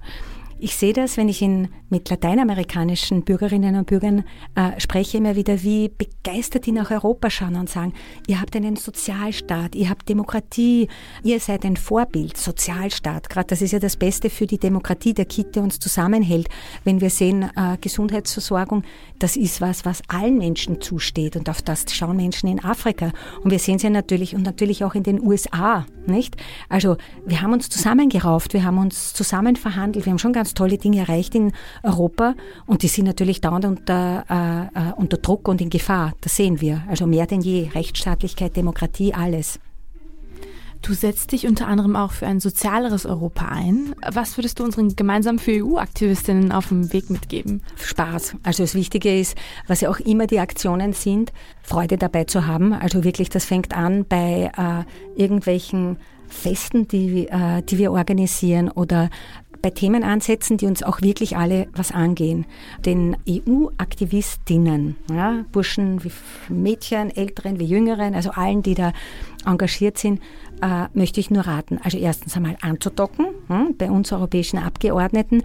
Ich 0.64 0.76
sehe 0.76 0.94
das, 0.94 1.18
wenn 1.18 1.28
ich 1.28 1.42
in, 1.42 1.70
mit 1.90 2.08
lateinamerikanischen 2.12 3.24
Bürgerinnen 3.24 3.76
und 3.78 3.88
Bürgern 3.88 4.24
äh, 4.54 4.80
spreche, 4.80 5.18
immer 5.18 5.36
wieder, 5.36 5.64
wie 5.64 5.90
begeistert 5.90 6.68
die 6.68 6.72
nach 6.72 6.92
Europa 6.92 7.32
schauen 7.32 7.56
und 7.56 7.68
sagen, 7.68 7.94
ihr 8.28 8.40
habt 8.40 8.56
einen 8.56 8.76
Sozialstaat, 8.76 9.74
ihr 9.74 9.90
habt 9.90 10.08
Demokratie, 10.08 10.88
ihr 11.24 11.40
seid 11.40 11.66
ein 11.66 11.78
Vorbild, 11.78 12.38
Sozialstaat. 12.38 13.28
Gerade 13.28 13.48
das 13.48 13.64
ist 13.64 13.72
ja 13.72 13.80
das 13.80 13.98
Beste 13.98 14.30
für 14.30 14.46
die 14.46 14.60
Demokratie, 14.60 15.16
der 15.16 15.26
Kit, 15.26 15.58
uns 15.58 15.80
zusammenhält. 15.80 16.48
Wenn 16.84 17.02
wir 17.02 17.10
sehen, 17.10 17.50
äh, 17.56 17.78
Gesundheitsversorgung, 17.82 18.84
das 19.18 19.38
ist 19.38 19.62
was, 19.62 19.84
was 19.84 20.04
allen 20.10 20.38
Menschen 20.38 20.80
zusteht 20.80 21.36
und 21.38 21.50
auf 21.50 21.64
das 21.64 21.86
schauen 21.92 22.18
Menschen 22.18 22.48
in 22.48 22.64
Afrika. 22.64 23.12
Und 23.44 23.50
wir 23.50 23.58
sehen 23.58 23.78
es 23.78 23.82
ja 23.82 23.90
natürlich 23.90 24.36
und 24.36 24.44
natürlich 24.44 24.84
auch 24.84 24.94
in 24.94 25.02
den 25.02 25.26
USA, 25.26 25.88
nicht? 26.06 26.38
Also 26.70 26.98
wir 27.26 27.42
haben 27.42 27.54
uns 27.54 27.68
zusammengerauft, 27.70 28.54
wir 28.54 28.64
haben 28.64 28.78
uns 28.78 29.14
zusammen 29.14 29.56
verhandelt, 29.56 30.06
wir 30.06 30.12
haben 30.12 30.20
schon 30.20 30.34
ganz 30.34 30.51
ganz 30.52 30.54
tolle 30.54 30.78
Dinge 30.78 31.00
erreicht 31.00 31.36
in 31.36 31.54
Europa 31.84 32.36
und 32.66 32.84
die 32.84 32.88
sind 32.88 33.06
natürlich 33.06 33.42
dauernd 33.42 33.66
unter, 33.66 34.26
äh, 34.30 34.90
äh, 34.90 34.94
unter 34.96 35.18
Druck 35.18 35.48
und 35.48 35.62
in 35.62 35.70
Gefahr. 35.70 36.14
Das 36.22 36.36
sehen 36.36 36.62
wir. 36.62 36.84
Also 36.90 37.08
mehr 37.08 37.26
denn 37.26 37.42
je. 37.42 37.70
Rechtsstaatlichkeit, 37.74 38.56
Demokratie, 38.56 39.14
alles. 39.14 39.60
Du 40.82 40.94
setzt 40.94 41.32
dich 41.32 41.46
unter 41.46 41.68
anderem 41.68 41.96
auch 41.96 42.12
für 42.12 42.26
ein 42.26 42.40
sozialeres 42.40 43.06
Europa 43.06 43.46
ein. 43.46 43.94
Was 44.12 44.38
würdest 44.38 44.60
du 44.60 44.64
unseren 44.64 44.96
gemeinsamen 44.96 45.38
für 45.38 45.64
EU-Aktivistinnen 45.64 46.52
auf 46.52 46.70
dem 46.70 46.92
Weg 46.92 47.12
mitgeben? 47.12 47.62
Spaß. 47.76 48.36
Also 48.42 48.64
das 48.64 48.74
Wichtige 48.74 49.20
ist, 49.20 49.38
was 49.68 49.82
ja 49.82 49.92
auch 49.92 50.00
immer 50.00 50.26
die 50.26 50.40
Aktionen 50.40 50.94
sind, 50.94 51.32
Freude 51.62 51.98
dabei 51.98 52.24
zu 52.24 52.48
haben. 52.48 52.74
Also 52.74 53.04
wirklich, 53.04 53.30
das 53.30 53.46
fängt 53.46 53.78
an 53.78 54.06
bei 54.10 54.52
äh, 54.58 55.22
irgendwelchen 55.22 55.98
Festen, 56.32 56.88
die, 56.88 57.28
äh, 57.28 57.62
die 57.62 57.78
wir 57.78 57.92
organisieren 57.92 58.70
oder 58.70 59.10
bei 59.62 59.70
Themen 59.70 60.04
ansetzen, 60.04 60.58
die 60.58 60.66
uns 60.66 60.84
auch 60.84 61.02
wirklich 61.02 61.38
alle 61.38 61.68
was 61.74 61.92
angehen. 61.92 62.46
Den 62.86 63.18
EU-Aktivistinnen, 63.28 64.96
ja, 65.10 65.46
Burschen 65.52 66.04
wie 66.04 66.12
Mädchen, 66.50 67.16
Älteren 67.16 67.60
wie 67.60 67.66
Jüngeren, 67.66 68.16
also 68.16 68.32
allen, 68.32 68.64
die 68.64 68.74
da 68.74 68.94
engagiert 69.46 69.98
sind, 69.98 70.22
äh, 70.62 70.88
möchte 70.94 71.20
ich 71.20 71.32
nur 71.32 71.46
raten. 71.46 71.80
Also 71.84 71.98
erstens 71.98 72.36
einmal 72.36 72.58
anzudocken 72.62 73.28
hm, 73.48 73.76
bei 73.78 73.90
uns 73.90 74.12
europäischen 74.12 74.58
Abgeordneten, 74.58 75.44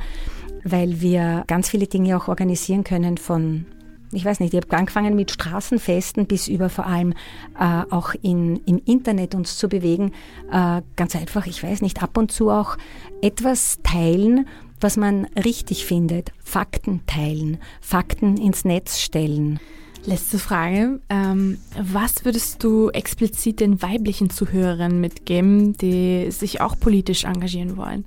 weil 0.65 1.01
wir 1.01 1.45
ganz 1.47 1.69
viele 1.69 1.87
Dinge 1.87 2.17
auch 2.17 2.29
organisieren 2.29 2.85
können 2.85 3.19
von 3.19 3.67
ich 4.13 4.25
weiß 4.25 4.41
nicht, 4.41 4.55
ich 4.55 4.63
habe 4.63 4.77
angefangen 4.77 5.15
mit 5.15 5.31
Straßenfesten 5.31 6.27
bis 6.27 6.49
über 6.49 6.69
vor 6.69 6.87
allem 6.87 7.13
äh, 7.59 7.83
auch 7.91 8.15
in, 8.23 8.57
im 8.67 8.81
Internet 8.85 9.35
uns 9.35 9.59
zu 9.59 9.69
bewegen. 9.69 10.13
Äh, 10.51 10.83
ganz 10.97 11.17
einfach, 11.17 11.47
ich 11.47 11.63
weiß 11.63 11.83
nicht, 11.83 12.03
ab 12.03 12.17
und 12.17 12.33
zu 12.33 12.51
auch 12.51 12.77
etwas 13.23 13.79
teilen, 13.83 14.47
was 14.81 14.97
man 14.97 15.27
richtig 15.43 15.87
findet. 15.87 16.33
Fakten 16.43 17.03
teilen, 17.07 17.59
Fakten 17.81 18.37
ins 18.37 18.65
Netz 18.65 19.01
stellen. 19.01 19.61
Letzte 20.05 20.39
Frage. 20.39 21.01
Ähm, 21.09 21.59
was 21.81 22.25
würdest 22.25 22.63
du 22.63 22.91
explizit 22.91 23.61
den 23.61 23.83
weiblichen 23.83 24.31
Zuhörern 24.31 25.01
mitgeben, 25.01 25.73
die 25.73 26.31
sich 26.31 26.61
auch 26.61 26.79
politisch 26.79 27.25
engagieren 27.25 27.77
wollen? 27.77 28.05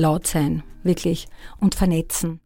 laut 0.00 0.26
sein, 0.26 0.62
wirklich, 0.82 1.28
und 1.60 1.74
vernetzen. 1.74 2.40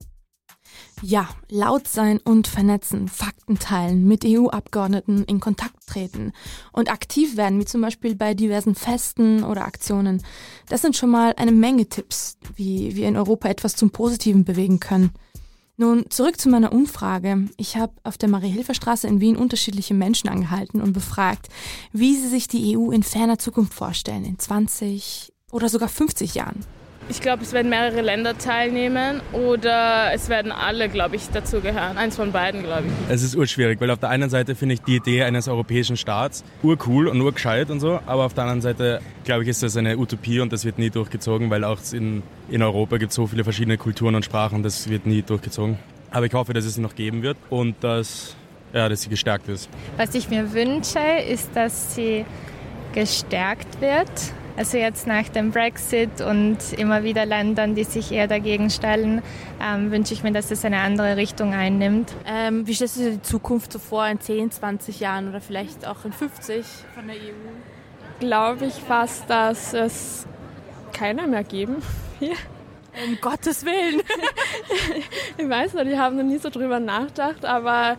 Ja, 1.06 1.28
laut 1.50 1.86
sein 1.86 2.18
und 2.24 2.48
vernetzen, 2.48 3.08
Fakten 3.08 3.58
teilen, 3.58 4.08
mit 4.08 4.24
EU-Abgeordneten 4.24 5.22
in 5.24 5.38
Kontakt 5.38 5.86
treten 5.86 6.32
und 6.72 6.90
aktiv 6.90 7.36
werden, 7.36 7.60
wie 7.60 7.66
zum 7.66 7.82
Beispiel 7.82 8.14
bei 8.14 8.32
diversen 8.32 8.74
Festen 8.74 9.44
oder 9.44 9.66
Aktionen. 9.66 10.22
Das 10.70 10.80
sind 10.80 10.96
schon 10.96 11.10
mal 11.10 11.34
eine 11.36 11.52
Menge 11.52 11.90
Tipps, 11.90 12.38
wie 12.56 12.96
wir 12.96 13.06
in 13.06 13.18
Europa 13.18 13.50
etwas 13.50 13.76
zum 13.76 13.90
Positiven 13.90 14.44
bewegen 14.44 14.80
können. 14.80 15.10
Nun 15.76 16.06
zurück 16.08 16.40
zu 16.40 16.48
meiner 16.48 16.72
Umfrage. 16.72 17.50
Ich 17.58 17.76
habe 17.76 17.92
auf 18.02 18.16
der 18.16 18.30
Marie-Hilfer-Straße 18.30 19.06
in 19.06 19.20
Wien 19.20 19.36
unterschiedliche 19.36 19.92
Menschen 19.92 20.30
angehalten 20.30 20.80
und 20.80 20.94
befragt, 20.94 21.50
wie 21.92 22.16
sie 22.16 22.28
sich 22.28 22.48
die 22.48 22.78
EU 22.78 22.90
in 22.90 23.02
ferner 23.02 23.38
Zukunft 23.38 23.74
vorstellen, 23.74 24.24
in 24.24 24.38
20 24.38 25.34
oder 25.52 25.68
sogar 25.68 25.90
50 25.90 26.34
Jahren. 26.34 26.64
Ich 27.10 27.20
glaube, 27.20 27.42
es 27.42 27.52
werden 27.52 27.68
mehrere 27.68 28.00
Länder 28.00 28.38
teilnehmen 28.38 29.20
oder 29.32 30.10
es 30.14 30.30
werden 30.30 30.50
alle, 30.52 30.88
glaube 30.88 31.16
ich, 31.16 31.28
dazugehören. 31.28 31.98
Eins 31.98 32.16
von 32.16 32.32
beiden, 32.32 32.62
glaube 32.62 32.84
ich. 32.86 33.12
Es 33.12 33.22
ist 33.22 33.36
urschwierig, 33.36 33.78
weil 33.80 33.90
auf 33.90 33.98
der 33.98 34.08
einen 34.08 34.30
Seite 34.30 34.54
finde 34.54 34.74
ich 34.74 34.80
die 34.80 34.96
Idee 34.96 35.22
eines 35.22 35.46
europäischen 35.46 35.98
Staats 35.98 36.44
urcool 36.62 37.08
und 37.08 37.20
urgescheit 37.20 37.68
und 37.68 37.80
so, 37.80 38.00
aber 38.06 38.24
auf 38.24 38.32
der 38.32 38.44
anderen 38.44 38.62
Seite, 38.62 39.00
glaube 39.24 39.42
ich, 39.42 39.50
ist 39.50 39.62
das 39.62 39.76
eine 39.76 39.98
Utopie 39.98 40.40
und 40.40 40.50
das 40.50 40.64
wird 40.64 40.78
nie 40.78 40.88
durchgezogen, 40.88 41.50
weil 41.50 41.64
auch 41.64 41.78
in, 41.92 42.22
in 42.48 42.62
Europa 42.62 42.96
gibt 42.96 43.10
es 43.10 43.16
so 43.16 43.26
viele 43.26 43.44
verschiedene 43.44 43.76
Kulturen 43.76 44.14
und 44.14 44.24
Sprachen, 44.24 44.62
das 44.62 44.88
wird 44.88 45.04
nie 45.04 45.20
durchgezogen. 45.20 45.78
Aber 46.10 46.24
ich 46.24 46.32
hoffe, 46.32 46.54
dass 46.54 46.64
es 46.64 46.76
sie 46.76 46.80
noch 46.80 46.94
geben 46.94 47.22
wird 47.22 47.36
und 47.50 47.76
dass, 47.84 48.34
ja, 48.72 48.88
dass 48.88 49.02
sie 49.02 49.10
gestärkt 49.10 49.48
ist. 49.48 49.68
Was 49.98 50.14
ich 50.14 50.30
mir 50.30 50.54
wünsche, 50.54 51.00
ist, 51.28 51.50
dass 51.54 51.96
sie 51.96 52.24
gestärkt 52.94 53.80
wird 53.82 54.08
also 54.56 54.78
jetzt 54.78 55.06
nach 55.06 55.28
dem 55.28 55.50
Brexit 55.50 56.20
und 56.20 56.58
immer 56.76 57.02
wieder 57.02 57.26
Ländern, 57.26 57.74
die 57.74 57.84
sich 57.84 58.12
eher 58.12 58.28
dagegen 58.28 58.70
stellen, 58.70 59.22
ähm, 59.60 59.90
wünsche 59.90 60.14
ich 60.14 60.22
mir, 60.22 60.32
dass 60.32 60.50
es 60.50 60.64
eine 60.64 60.78
andere 60.78 61.16
Richtung 61.16 61.54
einnimmt. 61.54 62.12
Ähm, 62.26 62.66
wie 62.66 62.74
stellst 62.74 62.96
du 62.96 63.00
dir 63.00 63.10
die 63.12 63.22
Zukunft 63.22 63.72
so 63.72 63.78
vor 63.78 64.06
in 64.06 64.20
10, 64.20 64.52
20 64.52 65.00
Jahren 65.00 65.28
oder 65.28 65.40
vielleicht 65.40 65.86
auch 65.86 66.04
in 66.04 66.12
50 66.12 66.64
von 66.94 67.06
der 67.06 67.16
EU? 67.16 68.20
Glaube 68.20 68.66
ich 68.66 68.74
fast, 68.74 69.28
dass 69.28 69.74
es 69.74 70.26
keiner 70.92 71.26
mehr 71.26 71.44
geben 71.44 71.76
wird. 72.20 72.38
Um 73.06 73.18
Gottes 73.20 73.64
Willen. 73.64 74.02
ich 75.36 75.48
weiß 75.48 75.74
nicht, 75.74 75.86
ich 75.86 75.98
habe 75.98 76.14
noch 76.14 76.22
nie 76.22 76.38
so 76.38 76.48
drüber 76.48 76.78
nachgedacht, 76.78 77.44
aber 77.44 77.96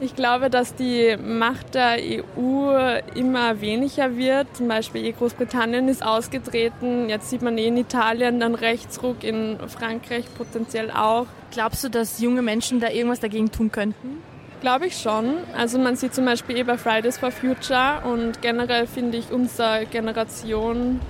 ich 0.00 0.14
glaube, 0.14 0.48
dass 0.48 0.74
die 0.74 1.16
Macht 1.16 1.74
der 1.74 1.96
EU 1.98 2.98
immer 3.14 3.60
weniger 3.60 4.16
wird. 4.16 4.56
Zum 4.56 4.68
Beispiel 4.68 5.12
Großbritannien 5.12 5.88
ist 5.88 6.04
ausgetreten. 6.04 7.08
Jetzt 7.08 7.30
sieht 7.30 7.42
man 7.42 7.58
eh 7.58 7.66
in 7.66 7.76
Italien 7.76 8.38
dann 8.38 8.54
Rechtsruck, 8.54 9.24
in 9.24 9.58
Frankreich 9.66 10.24
potenziell 10.36 10.90
auch. 10.90 11.26
Glaubst 11.50 11.82
du, 11.82 11.88
dass 11.88 12.20
junge 12.20 12.42
Menschen 12.42 12.78
da 12.78 12.90
irgendwas 12.90 13.20
dagegen 13.20 13.50
tun 13.50 13.72
könnten? 13.72 14.22
Glaube 14.60 14.86
ich 14.86 14.96
schon. 14.96 15.34
Also 15.56 15.78
man 15.78 15.96
sieht 15.96 16.14
zum 16.14 16.24
Beispiel 16.24 16.58
eh 16.58 16.62
bei 16.62 16.78
Fridays 16.78 17.18
for 17.18 17.30
Future 17.30 18.02
und 18.04 18.42
generell 18.42 18.86
finde 18.86 19.18
ich 19.18 19.30
unsere 19.32 19.86
Generation 19.86 21.00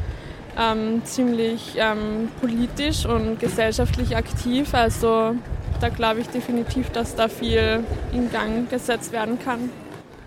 ähm, 0.58 1.02
ziemlich 1.04 1.74
ähm, 1.76 2.28
politisch 2.40 3.06
und 3.06 3.38
gesellschaftlich 3.38 4.16
aktiv. 4.16 4.74
Also 4.74 5.34
da 5.80 5.88
glaube 5.88 6.20
ich 6.20 6.28
definitiv, 6.28 6.90
dass 6.90 7.14
da 7.14 7.28
viel 7.28 7.84
in 8.12 8.30
Gang 8.30 8.68
gesetzt 8.68 9.12
werden 9.12 9.38
kann. 9.38 9.70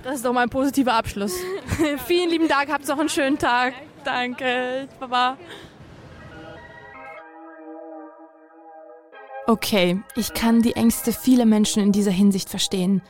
Das 0.03 0.15
ist 0.15 0.25
doch 0.25 0.33
mal 0.33 0.43
ein 0.43 0.49
positiver 0.49 0.93
Abschluss. 0.93 1.33
Vielen 2.07 2.29
lieben 2.29 2.47
Dank, 2.47 2.71
habt 2.71 2.87
noch 2.87 2.99
einen 2.99 3.09
schönen 3.09 3.37
Tag. 3.37 3.73
Danke, 4.03 4.87
Baba. 4.99 5.37
Okay, 9.47 9.99
ich 10.15 10.33
kann 10.33 10.61
die 10.61 10.75
Ängste 10.75 11.11
vieler 11.11 11.45
Menschen 11.45 11.83
in 11.83 11.91
dieser 11.91 12.11
Hinsicht 12.11 12.49
verstehen. 12.49 13.01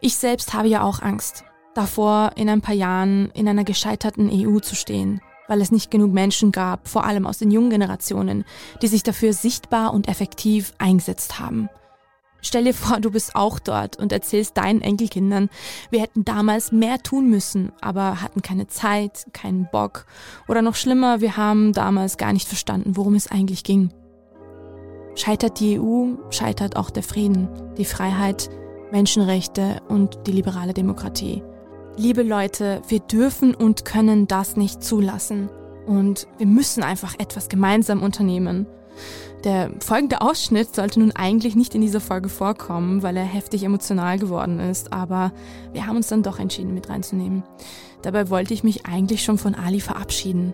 Ich 0.00 0.16
selbst 0.16 0.54
habe 0.54 0.68
ja 0.68 0.82
auch 0.82 1.02
Angst 1.02 1.44
davor, 1.74 2.32
in 2.36 2.48
ein 2.48 2.62
paar 2.62 2.74
Jahren 2.74 3.30
in 3.34 3.48
einer 3.48 3.64
gescheiterten 3.64 4.30
EU 4.32 4.60
zu 4.60 4.74
stehen, 4.74 5.20
weil 5.46 5.60
es 5.60 5.72
nicht 5.72 5.90
genug 5.90 6.12
Menschen 6.12 6.52
gab, 6.52 6.88
vor 6.88 7.04
allem 7.04 7.26
aus 7.26 7.38
den 7.38 7.50
jungen 7.50 7.70
Generationen, 7.70 8.44
die 8.82 8.88
sich 8.88 9.02
dafür 9.02 9.32
sichtbar 9.32 9.92
und 9.92 10.08
effektiv 10.08 10.72
eingesetzt 10.78 11.38
haben. 11.38 11.68
Stell 12.42 12.64
dir 12.64 12.74
vor, 12.74 13.00
du 13.00 13.10
bist 13.10 13.36
auch 13.36 13.58
dort 13.58 13.96
und 13.96 14.12
erzählst 14.12 14.56
deinen 14.56 14.80
Enkelkindern, 14.80 15.50
wir 15.90 16.00
hätten 16.00 16.24
damals 16.24 16.72
mehr 16.72 16.98
tun 17.02 17.28
müssen, 17.28 17.72
aber 17.80 18.22
hatten 18.22 18.42
keine 18.42 18.66
Zeit, 18.66 19.26
keinen 19.32 19.68
Bock 19.70 20.06
oder 20.48 20.62
noch 20.62 20.74
schlimmer, 20.74 21.20
wir 21.20 21.36
haben 21.36 21.72
damals 21.72 22.16
gar 22.16 22.32
nicht 22.32 22.48
verstanden, 22.48 22.96
worum 22.96 23.14
es 23.14 23.30
eigentlich 23.30 23.64
ging. 23.64 23.90
Scheitert 25.16 25.60
die 25.60 25.78
EU, 25.78 26.14
scheitert 26.30 26.76
auch 26.76 26.90
der 26.90 27.02
Frieden, 27.02 27.48
die 27.76 27.84
Freiheit, 27.84 28.48
Menschenrechte 28.90 29.82
und 29.88 30.26
die 30.26 30.32
liberale 30.32 30.72
Demokratie. 30.72 31.42
Liebe 31.96 32.22
Leute, 32.22 32.80
wir 32.88 33.00
dürfen 33.00 33.54
und 33.54 33.84
können 33.84 34.26
das 34.26 34.56
nicht 34.56 34.82
zulassen 34.82 35.50
und 35.86 36.26
wir 36.38 36.46
müssen 36.46 36.82
einfach 36.82 37.14
etwas 37.18 37.48
gemeinsam 37.48 38.02
unternehmen. 38.02 38.66
Der 39.44 39.72
folgende 39.80 40.20
Ausschnitt 40.20 40.74
sollte 40.74 41.00
nun 41.00 41.12
eigentlich 41.12 41.56
nicht 41.56 41.74
in 41.74 41.80
dieser 41.80 42.00
Folge 42.00 42.28
vorkommen, 42.28 43.02
weil 43.02 43.16
er 43.16 43.24
heftig 43.24 43.62
emotional 43.62 44.18
geworden 44.18 44.60
ist, 44.60 44.92
aber 44.92 45.32
wir 45.72 45.86
haben 45.86 45.96
uns 45.96 46.08
dann 46.08 46.22
doch 46.22 46.38
entschieden, 46.38 46.74
mit 46.74 46.90
reinzunehmen. 46.90 47.42
Dabei 48.02 48.28
wollte 48.28 48.52
ich 48.52 48.64
mich 48.64 48.86
eigentlich 48.86 49.22
schon 49.22 49.38
von 49.38 49.54
Ali 49.54 49.80
verabschieden. 49.80 50.52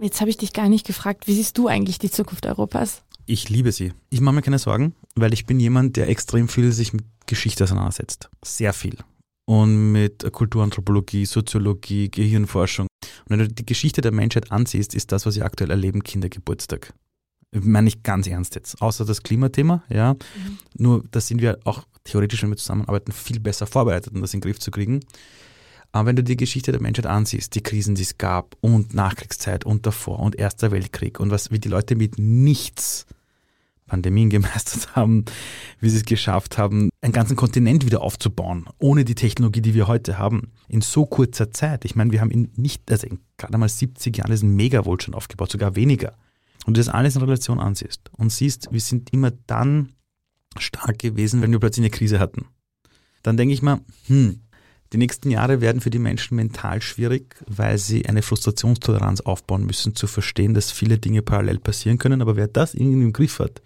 Jetzt 0.00 0.20
habe 0.20 0.30
ich 0.30 0.36
dich 0.36 0.52
gar 0.52 0.68
nicht 0.68 0.84
gefragt, 0.84 1.28
wie 1.28 1.34
siehst 1.34 1.56
du 1.58 1.68
eigentlich 1.68 2.00
die 2.00 2.10
Zukunft 2.10 2.44
Europas? 2.46 3.02
Ich 3.26 3.48
liebe 3.48 3.70
sie. 3.70 3.92
Ich 4.10 4.20
mache 4.20 4.34
mir 4.34 4.42
keine 4.42 4.58
Sorgen, 4.58 4.96
weil 5.14 5.32
ich 5.32 5.46
bin 5.46 5.60
jemand, 5.60 5.96
der 5.96 6.08
extrem 6.08 6.48
viel 6.48 6.72
sich 6.72 6.92
mit 6.92 7.04
Geschichte 7.26 7.62
auseinandersetzt. 7.62 8.28
Sehr 8.44 8.72
viel. 8.72 8.96
Und 9.44 9.92
mit 9.92 10.30
Kulturanthropologie, 10.32 11.26
Soziologie, 11.26 12.10
Gehirnforschung. 12.10 12.86
Und 13.24 13.30
wenn 13.30 13.38
du 13.40 13.48
die 13.48 13.66
Geschichte 13.66 14.00
der 14.00 14.12
Menschheit 14.12 14.52
ansiehst, 14.52 14.94
ist 14.94 15.10
das, 15.12 15.26
was 15.26 15.36
wir 15.36 15.44
aktuell 15.44 15.70
erleben, 15.70 16.02
Kindergeburtstag. 16.02 16.94
Meine 17.54 17.88
ich 17.88 18.02
ganz 18.02 18.26
ernst 18.26 18.54
jetzt. 18.54 18.80
Außer 18.80 19.04
das 19.04 19.22
Klimathema, 19.22 19.82
ja. 19.88 20.14
Mhm. 20.14 20.58
Nur 20.78 21.04
da 21.10 21.20
sind 21.20 21.42
wir 21.42 21.58
auch 21.64 21.84
theoretisch, 22.04 22.42
wenn 22.42 22.50
wir 22.50 22.56
zusammenarbeiten, 22.56 23.12
viel 23.12 23.40
besser 23.40 23.66
vorbereitet, 23.66 24.14
um 24.14 24.22
das 24.22 24.32
in 24.32 24.40
den 24.40 24.48
Griff 24.48 24.58
zu 24.58 24.70
kriegen. 24.70 25.00
Aber 25.92 26.06
wenn 26.06 26.16
du 26.16 26.24
die 26.24 26.38
Geschichte 26.38 26.72
der 26.72 26.80
Menschheit 26.80 27.06
ansiehst, 27.06 27.54
die 27.54 27.62
Krisen, 27.62 27.94
die 27.94 28.02
es 28.02 28.16
gab 28.16 28.56
und 28.62 28.94
Nachkriegszeit 28.94 29.66
und 29.66 29.84
davor 29.84 30.20
und 30.20 30.36
Erster 30.36 30.70
Weltkrieg 30.70 31.20
und 31.20 31.30
was, 31.30 31.50
wie 31.50 31.58
die 31.58 31.68
Leute 31.68 31.96
mit 31.96 32.18
nichts 32.18 33.06
Pandemien 33.92 34.30
gemeistert 34.36 34.96
haben, 34.96 35.26
wie 35.78 35.90
sie 35.90 35.98
es 35.98 36.04
geschafft 36.06 36.56
haben, 36.56 36.88
einen 37.02 37.12
ganzen 37.12 37.36
Kontinent 37.36 37.84
wieder 37.84 38.00
aufzubauen, 38.00 38.64
ohne 38.78 39.04
die 39.04 39.14
Technologie, 39.14 39.60
die 39.60 39.74
wir 39.74 39.86
heute 39.86 40.16
haben, 40.16 40.50
in 40.66 40.80
so 40.80 41.04
kurzer 41.04 41.50
Zeit. 41.50 41.84
Ich 41.84 41.94
meine, 41.94 42.10
wir 42.10 42.22
haben 42.22 42.30
in 42.30 42.50
nicht, 42.56 42.90
also 42.90 43.06
in 43.06 43.20
gerade 43.36 43.58
mal 43.58 43.68
70 43.68 44.16
Jahren 44.16 44.30
diesen 44.30 44.56
Megawohlstand 44.56 45.14
aufgebaut, 45.14 45.52
sogar 45.52 45.76
weniger. 45.76 46.14
Und 46.64 46.76
du 46.76 46.80
das 46.80 46.88
alles 46.88 47.16
in 47.16 47.22
Relation 47.22 47.60
ansiehst 47.60 48.10
und 48.16 48.32
siehst, 48.32 48.72
wir 48.72 48.80
sind 48.80 49.12
immer 49.12 49.30
dann 49.46 49.92
stark 50.56 50.98
gewesen, 50.98 51.42
wenn 51.42 51.52
wir 51.52 51.58
plötzlich 51.58 51.84
eine 51.84 51.90
Krise 51.90 52.18
hatten. 52.18 52.46
Dann 53.22 53.36
denke 53.36 53.52
ich 53.52 53.60
mal, 53.60 53.80
hm, 54.06 54.40
die 54.92 54.98
nächsten 54.98 55.30
Jahre 55.30 55.60
werden 55.60 55.82
für 55.82 55.90
die 55.90 55.98
Menschen 55.98 56.36
mental 56.36 56.80
schwierig, 56.80 57.36
weil 57.46 57.76
sie 57.78 58.06
eine 58.06 58.22
Frustrationstoleranz 58.22 59.20
aufbauen 59.20 59.66
müssen, 59.66 59.94
zu 59.94 60.06
verstehen, 60.06 60.54
dass 60.54 60.70
viele 60.70 60.98
Dinge 60.98 61.22
parallel 61.22 61.58
passieren 61.58 61.98
können. 61.98 62.22
Aber 62.22 62.36
wer 62.36 62.48
das 62.48 62.74
irgendwie 62.74 63.02
im 63.02 63.12
Griff 63.12 63.38
hat, 63.38 63.60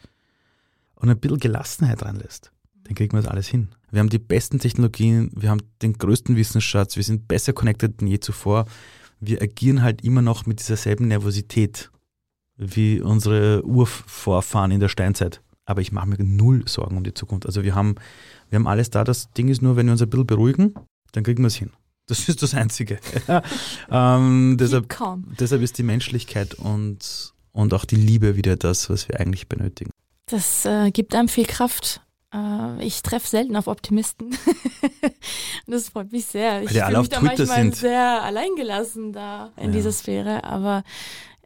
und 0.96 1.08
ein 1.08 1.18
bisschen 1.18 1.38
Gelassenheit 1.38 2.02
reinlässt, 2.02 2.52
dann 2.84 2.94
kriegen 2.94 3.16
wir 3.16 3.22
das 3.22 3.30
alles 3.30 3.46
hin. 3.46 3.68
Wir 3.90 4.00
haben 4.00 4.08
die 4.08 4.18
besten 4.18 4.58
Technologien, 4.58 5.30
wir 5.34 5.50
haben 5.50 5.62
den 5.82 5.94
größten 5.94 6.36
Wissensschatz, 6.36 6.96
wir 6.96 7.04
sind 7.04 7.28
besser 7.28 7.52
connected 7.52 8.00
denn 8.00 8.08
je 8.08 8.20
zuvor. 8.20 8.66
Wir 9.20 9.40
agieren 9.40 9.82
halt 9.82 10.02
immer 10.02 10.22
noch 10.22 10.46
mit 10.46 10.60
dieser 10.60 10.76
selben 10.76 11.08
Nervosität 11.08 11.90
wie 12.56 13.00
unsere 13.00 13.64
Urvorfahren 13.64 14.70
in 14.70 14.80
der 14.80 14.88
Steinzeit. 14.88 15.42
Aber 15.64 15.80
ich 15.80 15.92
mache 15.92 16.08
mir 16.08 16.16
null 16.18 16.66
Sorgen 16.68 16.96
um 16.96 17.04
die 17.04 17.14
Zukunft. 17.14 17.46
Also 17.46 17.64
wir 17.64 17.74
haben, 17.74 17.96
wir 18.50 18.58
haben 18.58 18.66
alles 18.66 18.90
da. 18.90 19.04
Das 19.04 19.32
Ding 19.32 19.48
ist 19.48 19.62
nur, 19.62 19.76
wenn 19.76 19.86
wir 19.86 19.92
uns 19.92 20.02
ein 20.02 20.10
bisschen 20.10 20.26
beruhigen, 20.26 20.74
dann 21.12 21.24
kriegen 21.24 21.42
wir 21.42 21.48
es 21.48 21.56
hin. 21.56 21.70
Das 22.06 22.28
ist 22.28 22.42
das 22.42 22.54
Einzige. 22.54 23.00
ähm, 23.90 24.56
deshalb, 24.60 24.94
deshalb 25.40 25.62
ist 25.62 25.76
die 25.78 25.82
Menschlichkeit 25.82 26.54
und, 26.54 27.34
und 27.50 27.74
auch 27.74 27.84
die 27.84 27.96
Liebe 27.96 28.36
wieder 28.36 28.56
das, 28.56 28.88
was 28.88 29.08
wir 29.08 29.18
eigentlich 29.18 29.48
benötigen. 29.48 29.90
Das 30.26 30.64
äh, 30.64 30.90
gibt 30.90 31.14
einem 31.14 31.28
viel 31.28 31.46
Kraft. 31.46 32.00
Äh, 32.34 32.84
ich 32.84 33.02
treffe 33.02 33.28
selten 33.28 33.56
auf 33.56 33.68
Optimisten. 33.68 34.36
das 35.66 35.88
freut 35.90 36.12
mich 36.12 36.26
sehr. 36.26 36.62
Ich 36.62 36.70
fühle 36.70 36.98
mich 36.98 37.08
da 37.08 37.20
manchmal 37.20 37.46
sind. 37.46 37.76
sehr 37.76 38.22
alleingelassen 38.22 39.12
da 39.12 39.52
in 39.56 39.66
ja. 39.66 39.72
dieser 39.72 39.92
Sphäre. 39.92 40.44
Aber 40.44 40.82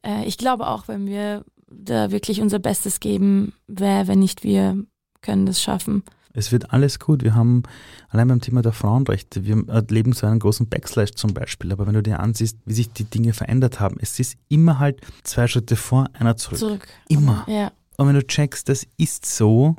äh, 0.02 0.24
ich 0.24 0.38
glaube 0.38 0.66
auch, 0.66 0.88
wenn 0.88 1.06
wir 1.06 1.44
da 1.70 2.10
wirklich 2.10 2.40
unser 2.40 2.58
Bestes 2.58 3.00
geben, 3.00 3.52
wer, 3.68 4.08
wenn 4.08 4.18
nicht 4.18 4.42
wir, 4.42 4.82
können 5.20 5.46
das 5.46 5.62
schaffen. 5.62 6.02
Es 6.32 6.52
wird 6.52 6.72
alles 6.72 6.98
gut. 6.98 7.22
Wir 7.22 7.34
haben 7.34 7.64
allein 8.08 8.28
beim 8.28 8.40
Thema 8.40 8.62
der 8.62 8.72
Frauenrechte, 8.72 9.44
wir 9.44 9.68
erleben 9.68 10.12
so 10.12 10.26
einen 10.26 10.38
großen 10.38 10.68
Backslash 10.68 11.12
zum 11.12 11.34
Beispiel. 11.34 11.72
Aber 11.72 11.86
wenn 11.86 11.94
du 11.94 12.02
dir 12.02 12.20
ansiehst, 12.20 12.56
wie 12.64 12.72
sich 12.72 12.92
die 12.92 13.04
Dinge 13.04 13.32
verändert 13.32 13.80
haben, 13.80 13.96
es 14.00 14.18
ist 14.18 14.36
immer 14.48 14.78
halt 14.78 15.00
zwei 15.24 15.48
Schritte 15.48 15.76
vor, 15.76 16.08
einer 16.12 16.36
zurück. 16.36 16.58
Zurück. 16.58 16.88
Immer. 17.08 17.44
Ja. 17.48 17.72
Und 18.00 18.06
wenn 18.06 18.14
du 18.14 18.26
checkst, 18.26 18.66
das 18.70 18.86
ist 18.96 19.26
so, 19.26 19.76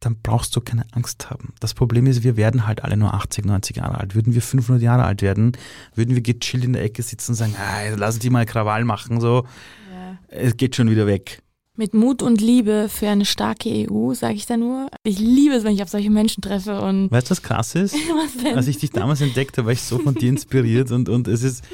dann 0.00 0.18
brauchst 0.22 0.54
du 0.54 0.60
keine 0.60 0.84
Angst 0.92 1.30
haben. 1.30 1.54
Das 1.60 1.72
Problem 1.72 2.06
ist, 2.06 2.22
wir 2.22 2.36
werden 2.36 2.66
halt 2.66 2.84
alle 2.84 2.98
nur 2.98 3.14
80, 3.14 3.46
90 3.46 3.76
Jahre 3.76 3.96
alt. 3.96 4.14
Würden 4.14 4.34
wir 4.34 4.42
500 4.42 4.82
Jahre 4.82 5.04
alt 5.04 5.22
werden, 5.22 5.52
würden 5.94 6.14
wir 6.14 6.20
gechillt 6.20 6.64
in 6.64 6.74
der 6.74 6.82
Ecke 6.82 7.02
sitzen 7.02 7.30
und 7.30 7.36
sagen, 7.36 7.54
ah, 7.58 7.94
lass 7.96 8.18
die 8.18 8.28
mal 8.28 8.44
Krawall 8.44 8.84
machen, 8.84 9.22
so. 9.22 9.46
Ja. 9.90 10.18
Es 10.28 10.58
geht 10.58 10.76
schon 10.76 10.90
wieder 10.90 11.06
weg. 11.06 11.42
Mit 11.74 11.94
Mut 11.94 12.20
und 12.20 12.42
Liebe 12.42 12.90
für 12.90 13.08
eine 13.08 13.24
starke 13.24 13.70
EU, 13.90 14.12
sage 14.12 14.34
ich 14.34 14.44
da 14.44 14.58
nur. 14.58 14.90
Ich 15.04 15.18
liebe 15.18 15.54
es, 15.54 15.64
wenn 15.64 15.72
ich 15.72 15.82
auf 15.82 15.88
solche 15.88 16.10
Menschen 16.10 16.42
treffe 16.42 16.78
und. 16.82 17.10
Weißt 17.10 17.28
du, 17.28 17.30
was 17.30 17.40
krass 17.40 17.74
ist? 17.74 17.94
was 18.14 18.44
denn? 18.44 18.56
Als 18.56 18.66
ich 18.66 18.76
dich 18.76 18.90
damals 18.90 19.22
entdeckt 19.22 19.56
habe, 19.56 19.68
war 19.68 19.72
ich 19.72 19.80
so 19.80 19.98
von 19.98 20.14
dir 20.14 20.28
inspiriert 20.28 20.90
und, 20.90 21.08
und 21.08 21.26
es 21.28 21.42
ist, 21.42 21.64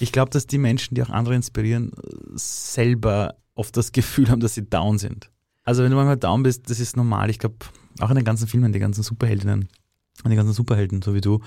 ich 0.00 0.12
glaube, 0.12 0.30
dass 0.32 0.46
die 0.46 0.58
Menschen, 0.58 0.96
die 0.96 1.02
auch 1.02 1.08
andere 1.08 1.34
inspirieren, 1.34 1.92
selber 2.34 3.36
oft 3.54 3.76
das 3.76 3.92
Gefühl 3.92 4.30
haben, 4.30 4.40
dass 4.40 4.54
sie 4.54 4.64
down 4.68 4.98
sind. 4.98 5.30
Also 5.62 5.82
wenn 5.82 5.90
du 5.90 5.96
manchmal 5.96 6.16
down 6.16 6.42
bist, 6.42 6.68
das 6.70 6.80
ist 6.80 6.96
normal. 6.96 7.30
Ich 7.30 7.38
glaube, 7.38 7.56
auch 8.00 8.10
in 8.10 8.16
den 8.16 8.24
ganzen 8.24 8.48
Filmen, 8.48 8.72
die 8.72 8.78
ganzen 8.80 9.02
Superheldinnen 9.02 9.68
und 10.22 10.30
die 10.30 10.36
ganzen 10.36 10.52
Superhelden, 10.52 11.00
so 11.02 11.14
wie 11.14 11.20
du, 11.20 11.40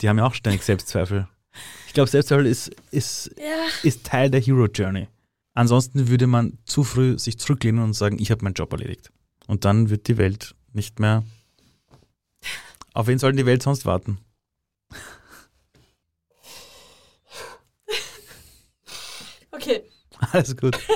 die 0.00 0.08
haben 0.08 0.18
ja 0.18 0.24
auch 0.26 0.34
ständig 0.34 0.62
Selbstzweifel. 0.62 1.26
Ich 1.86 1.94
glaube, 1.94 2.08
Selbstzweifel 2.10 2.46
ist, 2.46 2.70
ist, 2.90 3.34
Ja. 3.38 3.66
ist 3.82 4.04
Teil 4.04 4.30
der 4.30 4.40
Hero 4.40 4.66
Journey. 4.66 5.08
Ansonsten 5.54 6.08
würde 6.08 6.26
man 6.26 6.58
zu 6.64 6.84
früh 6.84 7.18
sich 7.18 7.38
zurücklehnen 7.38 7.82
und 7.82 7.94
sagen, 7.94 8.18
ich 8.20 8.30
habe 8.30 8.44
meinen 8.44 8.54
Job 8.54 8.72
erledigt. 8.72 9.10
Und 9.46 9.64
dann 9.64 9.88
wird 9.88 10.06
die 10.06 10.18
Welt 10.18 10.54
nicht 10.74 11.00
mehr. 11.00 11.24
Auf 12.92 13.06
wen 13.06 13.18
soll 13.18 13.32
die 13.32 13.46
Welt 13.46 13.62
sonst 13.62 13.86
warten? 13.86 14.18
Okay, 19.50 19.82
Alles 20.32 20.56
gut. 20.56 20.78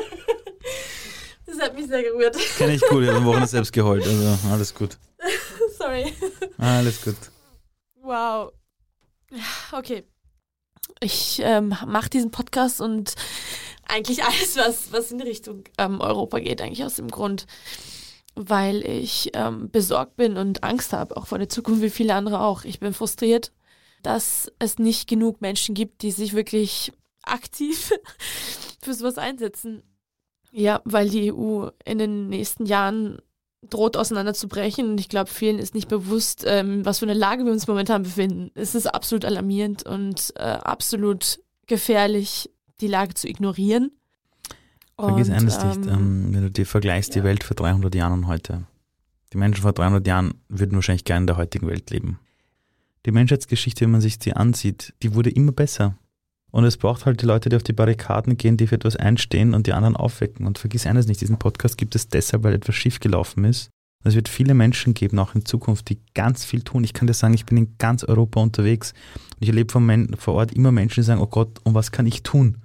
das 1.61 1.68
hat 1.68 1.77
mich 1.77 1.87
sehr 1.88 2.03
gerührt. 2.03 2.37
Kenne 2.57 2.75
ich 2.75 2.81
gut, 2.83 3.03
ich 3.03 3.09
habe 3.09 3.18
am 3.18 3.27
Wochenende 3.27 3.49
selbst 3.49 3.73
geheult. 3.73 4.07
Also 4.07 4.49
alles 4.51 4.75
gut. 4.75 4.96
Sorry. 5.79 6.12
Alles 6.59 7.03
gut. 7.03 7.16
Wow. 8.03 8.53
Okay. 9.73 10.05
Ich 11.01 11.40
ähm, 11.42 11.75
mache 11.87 12.11
diesen 12.11 12.31
Podcast 12.31 12.81
und 12.81 13.14
eigentlich 13.87 14.25
alles, 14.25 14.57
was, 14.57 14.92
was 14.92 15.12
in 15.12 15.20
Richtung 15.20 15.64
ähm, 15.79 16.01
Europa 16.01 16.38
geht, 16.38 16.62
eigentlich 16.62 16.85
aus 16.85 16.96
dem 16.96 17.09
Grund, 17.09 17.46
weil 18.35 18.85
ich 18.87 19.31
ähm, 19.35 19.70
besorgt 19.70 20.16
bin 20.16 20.37
und 20.37 20.62
Angst 20.62 20.92
habe, 20.92 21.16
auch 21.16 21.27
vor 21.27 21.38
der 21.38 21.49
Zukunft, 21.49 21.83
wie 21.83 21.90
viele 21.90 22.14
andere 22.14 22.40
auch. 22.40 22.64
Ich 22.64 22.81
bin 22.81 22.94
frustriert, 22.94 23.53
dass 24.03 24.51
es 24.59 24.79
nicht 24.79 25.09
genug 25.09 25.40
Menschen 25.40 25.75
gibt, 25.75 26.03
die 26.03 26.11
sich 26.11 26.33
wirklich 26.33 26.92
aktiv 27.23 27.92
für 28.83 28.94
sowas 28.94 29.18
einsetzen. 29.18 29.83
Ja, 30.53 30.81
weil 30.85 31.09
die 31.09 31.33
EU 31.33 31.69
in 31.85 31.99
den 31.99 32.29
nächsten 32.29 32.67
Jahren 32.67 33.19
droht 33.69 33.97
auseinanderzubrechen. 33.97 34.91
Und 34.91 35.01
ich 35.01 35.09
glaube, 35.09 35.31
vielen 35.31 35.59
ist 35.59 35.75
nicht 35.75 35.89
bewusst, 35.89 36.45
ähm, 36.47 36.85
was 36.85 36.99
für 36.99 37.07
eine 37.07 37.15
Lage 37.15 37.45
wir 37.45 37.53
uns 37.53 37.67
momentan 37.67 38.03
befinden. 38.03 38.51
Es 38.55 38.75
ist 38.75 38.87
absolut 38.87 39.25
alarmierend 39.25 39.85
und 39.85 40.33
äh, 40.37 40.43
absolut 40.43 41.41
gefährlich, 41.67 42.51
die 42.81 42.89
Lage 42.89 43.15
zu 43.15 43.29
ignorieren. 43.29 43.93
Vergiss 44.99 45.29
Und, 45.29 45.35
eines 45.35 45.57
ähm, 45.57 45.69
nicht, 45.69 45.91
ähm, 45.91 46.35
wenn 46.35 46.43
du 46.43 46.51
dir 46.51 46.67
vergleichst, 46.67 47.15
die 47.15 47.25
Welt 47.25 47.45
vor 47.45 47.55
300 47.55 47.95
Jahren 47.95 48.13
und 48.13 48.27
heute. 48.27 48.65
Die 49.33 49.39
Menschen 49.39 49.63
vor 49.63 49.73
300 49.73 50.07
Jahren 50.07 50.35
würden 50.49 50.75
wahrscheinlich 50.75 51.05
gerne 51.05 51.23
in 51.23 51.27
der 51.29 51.37
heutigen 51.37 51.69
Welt 51.69 51.91
leben. 51.91 52.19
Die 53.07 53.13
Menschheitsgeschichte, 53.13 53.85
wenn 53.85 53.93
man 53.93 54.01
sich 54.01 54.19
die 54.19 54.35
ansieht, 54.35 54.93
die 55.03 55.15
wurde 55.15 55.31
immer 55.31 55.53
besser. 55.53 55.97
Und 56.51 56.65
es 56.65 56.77
braucht 56.77 57.07
halt 57.07 57.23
die 57.23 57.27
Leute, 57.27 57.49
die 57.49 57.57
auf 57.57 57.63
die 57.63 57.73
Barrikaden 57.73 58.37
gehen, 58.37 58.57
die 58.57 58.67
für 58.67 58.75
etwas 58.75 58.97
einstehen 58.97 59.55
und 59.55 59.67
die 59.67 59.73
anderen 59.73 59.97
aufwecken. 59.97 60.47
Und 60.47 60.59
vergiss 60.59 60.87
eines 60.87 61.07
nicht, 61.07 61.21
diesen 61.21 61.39
Podcast 61.39 61.79
gibt 61.79 61.95
es 61.95 62.09
deshalb, 62.09 62.43
weil 62.43 62.55
etwas 62.55 62.75
schiefgelaufen 62.75 63.45
ist. 63.45 63.71
Und 64.03 64.09
es 64.09 64.15
wird 64.15 64.29
viele 64.29 64.55
Menschen 64.55 64.95
geben, 64.95 65.19
auch 65.19 65.35
in 65.35 65.45
Zukunft, 65.45 65.91
die 65.91 65.99
ganz 66.15 66.45
viel 66.45 66.63
tun. 66.63 66.85
Ich 66.85 66.95
kann 66.95 67.07
dir 67.07 67.15
sagen, 67.15 67.35
ich 67.35 67.45
bin 67.45 67.59
in 67.59 67.77
ganz 67.79 68.03
Europa 68.03 68.41
unterwegs 68.41 68.95
und 69.35 69.43
ich 69.43 69.49
erlebe 69.49 69.71
vor, 69.71 69.83
vor 70.17 70.35
Ort 70.35 70.53
immer 70.53 70.73
Menschen, 70.73 71.03
die 71.03 71.07
sagen, 71.07 71.21
oh 71.21 71.27
Gott, 71.27 71.61
und 71.65 71.75
was 71.75 71.93
kann 71.93 72.07
ich 72.07 72.23
tun? 72.23 72.59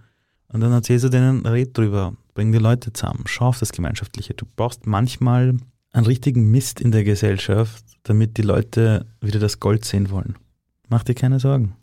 Und 0.47 0.61
dann 0.61 0.71
erzählst 0.71 1.03
du 1.03 1.09
denen, 1.09 1.45
red 1.45 1.77
drüber, 1.77 2.15
bring 2.33 2.53
die 2.53 2.57
Leute 2.57 2.93
zusammen, 2.93 3.23
schau 3.25 3.47
auf 3.47 3.59
das 3.59 3.73
Gemeinschaftliche. 3.73 4.33
Du 4.33 4.45
brauchst 4.55 4.87
manchmal 4.87 5.57
einen 5.91 6.05
richtigen 6.05 6.49
Mist 6.51 6.79
in 6.79 6.91
der 6.91 7.03
Gesellschaft, 7.03 7.83
damit 8.03 8.37
die 8.37 8.41
Leute 8.41 9.05
wieder 9.19 9.39
das 9.39 9.59
Gold 9.59 9.83
sehen 9.83 10.09
wollen. 10.11 10.35
Mach 10.87 11.03
dir 11.03 11.15
keine 11.15 11.39
Sorgen. 11.39 11.75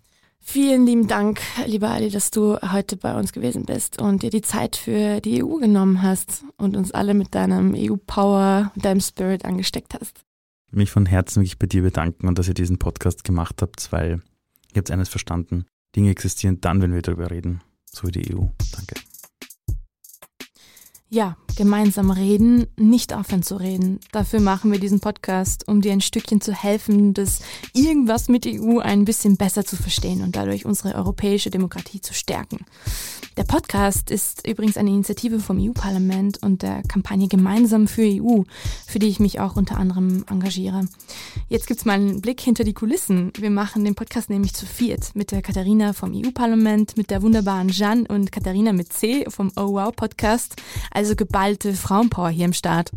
Vielen 0.45 0.87
lieben 0.87 1.07
Dank, 1.07 1.41
lieber 1.67 1.91
Ali, 1.91 2.11
dass 2.11 2.33
du 2.33 2.59
heute 2.61 2.97
bei 2.97 3.17
uns 3.17 3.33
gewesen 3.33 3.65
bist 3.65 4.03
und 4.03 4.23
dir 4.23 4.31
die 4.31 4.43
Zeit 4.43 4.75
für 4.75 5.21
die 5.21 5.43
EU 5.43 5.59
genommen 5.59 6.03
hast 6.03 6.45
und 6.57 6.77
uns 6.77 6.91
alle 6.91 7.15
mit 7.15 7.35
deinem 7.35 7.75
EU-Power, 7.77 8.73
mit 8.75 8.85
deinem 8.85 9.01
Spirit 9.01 9.45
angesteckt 9.45 9.95
hast. 9.95 10.25
Ich 10.67 10.73
will 10.73 10.81
mich 10.81 10.91
von 10.91 11.07
Herzen 11.07 11.43
wirklich 11.43 11.61
bei 11.61 11.69
dir 11.69 11.83
bedanken 11.83 12.27
und 12.27 12.39
dass 12.39 12.49
ihr 12.49 12.55
diesen 12.55 12.79
Podcast 12.79 13.23
gemacht 13.23 13.63
habt, 13.63 13.93
weil 13.93 14.21
ihr 14.75 14.79
habt 14.79 14.91
eines 14.91 15.09
verstanden. 15.09 15.65
Dinge 15.95 16.11
existieren 16.11 16.61
dann, 16.61 16.83
wenn 16.83 16.93
wir 16.93 17.03
darüber 17.03 17.31
reden. 17.31 17.61
So 17.91 18.09
wie 18.09 18.13
die 18.13 18.35
EU. 18.35 18.47
Danke. 18.75 18.97
Ja, 21.09 21.37
gemeinsam 21.57 22.11
reden, 22.11 22.67
nicht 22.77 23.13
aufhören 23.13 23.43
zu 23.43 23.57
reden. 23.57 24.01
Dafür 24.13 24.41
machen 24.41 24.73
wir 24.73 24.79
diesen 24.79 25.01
Podcast, 25.01 25.69
um 25.69 25.81
dir 25.81 25.93
ein 25.93 26.01
Stückchen 26.01 26.41
zu 26.41 26.53
helfen, 26.53 27.15
das 27.15 27.41
irgendwas 27.73 28.29
mit 28.29 28.47
EU 28.47 28.79
ein 28.79 29.05
bisschen 29.05 29.37
besser 29.37 29.65
zu 29.65 29.77
verstehen 29.77 30.23
und 30.23 30.37
dadurch 30.37 30.65
unsere 30.65 30.95
europäische 30.95 31.51
Demokratie 31.51 32.01
zu 32.01 32.15
stärken. 32.15 32.65
Der 33.39 33.45
Podcast 33.45 34.11
ist 34.11 34.47
übrigens 34.47 34.77
eine 34.77 34.91
Initiative 34.91 35.41
vom 35.41 35.59
EU-Parlament 35.59 36.43
und 36.43 36.61
der 36.61 36.83
Kampagne 36.83 37.29
Gemeinsam 37.29 37.89
für 37.89 38.03
EU, 38.03 38.43
für 38.87 38.99
die 38.99 39.09
ich 39.09 39.21
mich 39.21 39.41
auch 39.41 39.57
unter 39.57 39.79
anderem 39.79 40.25
engagiere. 40.29 40.87
Jetzt 41.49 41.67
gibt's 41.67 41.87
mal 41.87 41.95
einen 41.95 42.21
Blick 42.21 42.43
hinter 42.43 42.65
die 42.65 42.75
Kulissen. 42.75 43.33
Wir 43.39 43.49
machen 43.49 43.85
den 43.85 43.95
Podcast 43.95 44.29
nämlich 44.29 44.53
zu 44.53 44.67
viert 44.67 45.17
mit 45.17 45.31
der 45.31 45.41
Katharina 45.41 45.95
vom 45.95 46.13
EU-Parlament, 46.15 46.99
mit 46.99 47.11
der 47.11 47.23
wunderbaren 47.23 47.69
Jeanne 47.69 48.05
und 48.07 48.33
Katharina 48.33 48.75
mit 48.75 48.93
C 48.93 49.25
vom 49.29 49.51
Oh 49.57 49.73
Wow 49.73 49.97
Podcast. 49.97 50.57
Also 50.91 51.17
geballte 51.43 51.73
Frauenpower 51.73 52.29
hier 52.29 52.45
im 52.45 52.53
Start. 52.53 52.93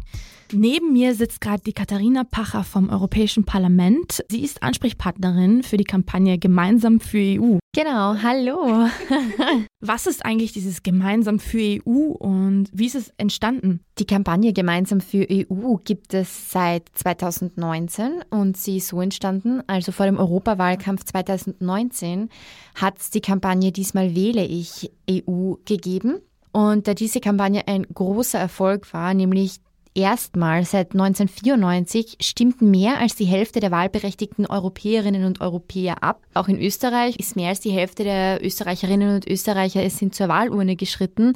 Neben 0.53 0.93
mir 0.93 1.15
sitzt 1.15 1.41
gerade 1.41 1.63
die 1.63 1.73
Katharina 1.73 2.23
Pacher 2.23 2.63
vom 2.63 2.89
Europäischen 2.89 3.43
Parlament. 3.43 4.23
Sie 4.29 4.41
ist 4.41 4.62
Ansprechpartnerin 4.62 5.63
für 5.63 5.77
die 5.77 5.84
Kampagne 5.84 6.38
Gemeinsam 6.38 6.99
für 6.99 7.17
EU. 7.17 7.58
Genau, 7.75 8.15
hallo. 8.21 8.88
Was 9.79 10.05
ist 10.05 10.23
eigentlich 10.23 10.53
dieses 10.53 10.84
Gemeinsam 10.84 11.39
für 11.39 11.79
EU 11.88 12.12
und 12.12 12.69
wie 12.71 12.86
ist 12.86 12.93
es 12.93 13.12
entstanden? 13.17 13.79
Die 13.97 14.05
Kampagne 14.05 14.53
Gemeinsam 14.53 15.01
für 15.01 15.25
EU 15.27 15.77
gibt 15.84 16.13
es 16.13 16.51
seit 16.51 16.84
2019 16.93 18.23
und 18.29 18.58
sie 18.58 18.77
ist 18.77 18.89
so 18.89 19.01
entstanden, 19.01 19.63
also 19.65 19.91
vor 19.91 20.05
dem 20.05 20.17
Europawahlkampf 20.17 21.03
2019 21.05 22.29
hat 22.75 22.99
es 22.99 23.10
die 23.10 23.21
Kampagne 23.21 23.71
Diesmal 23.71 24.13
wähle 24.13 24.45
ich 24.45 24.91
EU 25.10 25.55
gegeben. 25.65 26.21
Und 26.56 26.88
da 26.88 26.94
diese 26.94 27.20
Kampagne 27.20 27.68
ein 27.68 27.86
großer 27.94 28.39
Erfolg 28.39 28.94
war, 28.94 29.13
nämlich 29.13 29.58
erstmal 29.94 30.63
seit 30.63 30.94
1994 30.94 32.15
stimmten 32.22 32.72
mehr 32.72 32.98
als 32.98 33.18
die 33.18 33.26
Hälfte 33.26 33.60
der 33.60 33.72
wahlberechtigten 33.72 34.46
Europäerinnen 34.46 35.26
und 35.26 35.41
Europäer 35.41 36.02
ab. 36.02 36.22
Auch 36.34 36.48
in 36.48 36.58
Österreich 36.58 37.20
ist 37.20 37.36
mehr 37.36 37.50
als 37.50 37.60
die 37.60 37.72
Hälfte 37.72 38.06
der 38.06 38.41
Österreicherinnen 38.41 39.15
und 39.15 39.28
Österreicher 39.28 39.89
sind 39.89 40.15
zur 40.15 40.30
Wahlurne 40.30 40.78
geschritten. 40.78 41.34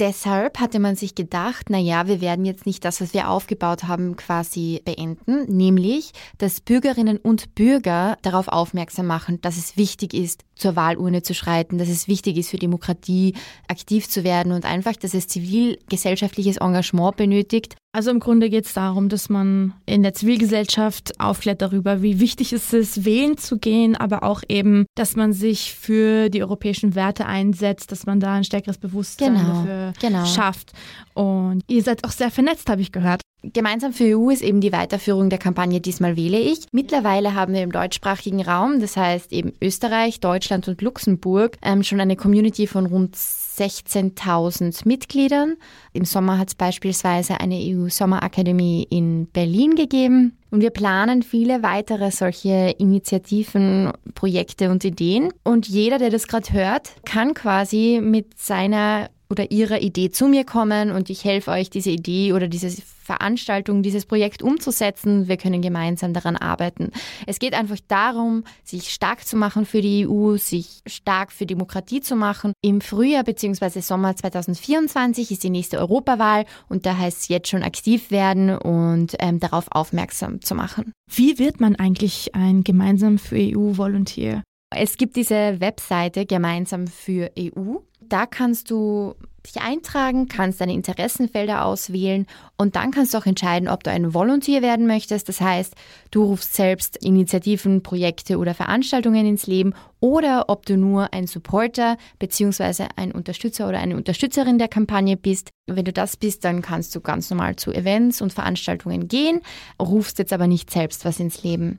Deshalb 0.00 0.58
hatte 0.58 0.78
man 0.78 0.96
sich 0.96 1.14
gedacht, 1.14 1.66
na 1.68 1.76
ja, 1.76 2.06
wir 2.06 2.22
werden 2.22 2.46
jetzt 2.46 2.64
nicht 2.64 2.86
das, 2.86 3.02
was 3.02 3.12
wir 3.12 3.28
aufgebaut 3.28 3.84
haben, 3.84 4.16
quasi 4.16 4.80
beenden, 4.82 5.44
nämlich, 5.54 6.12
dass 6.38 6.62
Bürgerinnen 6.62 7.18
und 7.18 7.54
Bürger 7.54 8.16
darauf 8.22 8.48
aufmerksam 8.48 9.06
machen, 9.06 9.42
dass 9.42 9.58
es 9.58 9.76
wichtig 9.76 10.14
ist, 10.14 10.42
zur 10.54 10.74
Wahlurne 10.74 11.22
zu 11.22 11.34
schreiten, 11.34 11.76
dass 11.76 11.90
es 11.90 12.08
wichtig 12.08 12.38
ist, 12.38 12.48
für 12.48 12.56
Demokratie 12.56 13.34
aktiv 13.68 14.08
zu 14.08 14.24
werden 14.24 14.52
und 14.52 14.64
einfach, 14.64 14.96
dass 14.96 15.12
es 15.12 15.26
zivilgesellschaftliches 15.28 16.56
Engagement 16.58 17.16
benötigt. 17.16 17.76
Also 17.92 18.10
im 18.10 18.20
Grunde 18.20 18.50
geht 18.50 18.66
es 18.66 18.74
darum, 18.74 19.08
dass 19.08 19.28
man 19.28 19.74
in 19.84 20.02
der 20.04 20.14
Zivilgesellschaft 20.14 21.18
aufklärt 21.18 21.60
darüber, 21.60 22.02
wie 22.02 22.20
wichtig 22.20 22.52
es 22.52 22.72
ist, 22.72 23.04
wählen 23.04 23.36
zu 23.36 23.58
gehen, 23.58 23.96
aber 23.96 24.22
auch 24.22 24.42
eben, 24.48 24.86
dass 24.94 25.16
man 25.16 25.32
sich 25.32 25.74
für 25.74 26.28
die 26.28 26.42
europäischen 26.42 26.94
Werte 26.94 27.26
einsetzt, 27.26 27.90
dass 27.90 28.06
man 28.06 28.20
da 28.20 28.34
ein 28.34 28.44
stärkeres 28.44 28.78
Bewusstsein 28.78 29.34
Genau. 29.34 29.48
dafür 29.48 29.89
genau. 29.98 30.24
schafft. 30.24 30.72
Und 31.14 31.62
ihr 31.66 31.82
seid 31.82 32.04
auch 32.04 32.10
sehr 32.10 32.30
vernetzt, 32.30 32.70
habe 32.70 32.82
ich 32.82 32.92
gehört. 32.92 33.22
Gemeinsam 33.42 33.94
für 33.94 34.18
EU 34.18 34.28
ist 34.28 34.42
eben 34.42 34.60
die 34.60 34.72
Weiterführung 34.72 35.30
der 35.30 35.38
Kampagne 35.38 35.80
Diesmal 35.80 36.16
wähle 36.16 36.38
ich. 36.38 36.66
Mittlerweile 36.72 37.34
haben 37.34 37.54
wir 37.54 37.62
im 37.62 37.72
deutschsprachigen 37.72 38.42
Raum, 38.42 38.80
das 38.80 38.98
heißt 38.98 39.32
eben 39.32 39.54
Österreich, 39.62 40.20
Deutschland 40.20 40.68
und 40.68 40.82
Luxemburg, 40.82 41.56
ähm, 41.62 41.82
schon 41.82 42.00
eine 42.00 42.16
Community 42.16 42.66
von 42.66 42.84
rund 42.86 43.16
16.000 43.16 44.86
Mitgliedern. 44.86 45.56
Im 45.94 46.04
Sommer 46.04 46.38
hat 46.38 46.48
es 46.48 46.54
beispielsweise 46.54 47.40
eine 47.40 47.56
EU-Sommerakademie 47.56 48.86
in 48.90 49.26
Berlin 49.26 49.74
gegeben. 49.74 50.36
Und 50.50 50.60
wir 50.60 50.70
planen 50.70 51.22
viele 51.22 51.62
weitere 51.62 52.10
solche 52.10 52.74
Initiativen, 52.78 53.92
Projekte 54.14 54.70
und 54.70 54.84
Ideen. 54.84 55.32
Und 55.44 55.68
jeder, 55.68 55.98
der 55.98 56.10
das 56.10 56.26
gerade 56.26 56.52
hört, 56.52 56.92
kann 57.06 57.34
quasi 57.34 58.00
mit 58.02 58.38
seiner 58.38 59.08
oder 59.30 59.50
ihrer 59.50 59.80
Idee 59.80 60.10
zu 60.10 60.26
mir 60.26 60.44
kommen 60.44 60.90
und 60.90 61.08
ich 61.08 61.24
helfe 61.24 61.52
euch, 61.52 61.70
diese 61.70 61.90
Idee 61.90 62.32
oder 62.32 62.48
diese 62.48 62.70
Veranstaltung, 63.10 63.82
dieses 63.82 64.06
Projekt 64.06 64.42
umzusetzen. 64.42 65.28
Wir 65.28 65.36
können 65.36 65.62
gemeinsam 65.62 66.12
daran 66.12 66.36
arbeiten. 66.36 66.90
Es 67.26 67.38
geht 67.38 67.54
einfach 67.54 67.78
darum, 67.88 68.44
sich 68.62 68.90
stark 68.90 69.26
zu 69.26 69.36
machen 69.36 69.66
für 69.66 69.80
die 69.80 70.06
EU, 70.06 70.36
sich 70.36 70.82
stark 70.86 71.32
für 71.32 71.46
Demokratie 71.46 72.00
zu 72.00 72.16
machen. 72.16 72.52
Im 72.62 72.80
Frühjahr 72.80 73.24
bzw. 73.24 73.80
Sommer 73.80 74.14
2024 74.14 75.30
ist 75.30 75.44
die 75.44 75.50
nächste 75.50 75.78
Europawahl 75.78 76.44
und 76.68 76.86
da 76.86 76.96
heißt 76.96 77.22
es 77.22 77.28
jetzt 77.28 77.48
schon 77.48 77.62
aktiv 77.62 78.10
werden 78.10 78.56
und 78.56 79.16
ähm, 79.18 79.40
darauf 79.40 79.66
aufmerksam 79.70 80.40
zu 80.42 80.54
machen. 80.54 80.92
Wie 81.12 81.38
wird 81.38 81.60
man 81.60 81.76
eigentlich 81.76 82.34
ein 82.34 82.62
gemeinsam 82.62 83.18
für 83.18 83.36
EU-Volunteer? 83.36 84.42
Es 84.72 84.96
gibt 84.96 85.16
diese 85.16 85.60
Webseite 85.60 86.26
gemeinsam 86.26 86.86
für 86.86 87.32
EU. 87.36 87.78
Da 88.10 88.26
kannst 88.26 88.72
du 88.72 89.14
dich 89.46 89.62
eintragen, 89.62 90.26
kannst 90.26 90.60
deine 90.60 90.74
Interessenfelder 90.74 91.64
auswählen 91.64 92.26
und 92.56 92.76
dann 92.76 92.90
kannst 92.90 93.14
du 93.14 93.18
auch 93.18 93.24
entscheiden, 93.24 93.68
ob 93.68 93.84
du 93.84 93.90
ein 93.90 94.12
Volunteer 94.12 94.62
werden 94.62 94.86
möchtest. 94.86 95.28
Das 95.28 95.40
heißt, 95.40 95.74
du 96.10 96.24
rufst 96.24 96.54
selbst 96.54 97.02
Initiativen, 97.02 97.82
Projekte 97.82 98.38
oder 98.38 98.52
Veranstaltungen 98.52 99.26
ins 99.26 99.46
Leben 99.46 99.74
oder 100.00 100.46
ob 100.48 100.66
du 100.66 100.76
nur 100.76 101.12
ein 101.14 101.28
Supporter 101.28 101.96
bzw. 102.18 102.88
ein 102.96 103.12
Unterstützer 103.12 103.68
oder 103.68 103.78
eine 103.78 103.96
Unterstützerin 103.96 104.58
der 104.58 104.68
Kampagne 104.68 105.16
bist. 105.16 105.50
Wenn 105.66 105.84
du 105.84 105.92
das 105.92 106.16
bist, 106.16 106.44
dann 106.44 106.62
kannst 106.62 106.94
du 106.96 107.00
ganz 107.00 107.30
normal 107.30 107.56
zu 107.56 107.72
Events 107.72 108.20
und 108.20 108.32
Veranstaltungen 108.32 109.06
gehen, 109.06 109.40
rufst 109.80 110.18
jetzt 110.18 110.32
aber 110.32 110.48
nicht 110.48 110.70
selbst 110.70 111.04
was 111.04 111.20
ins 111.20 111.44
Leben. 111.44 111.78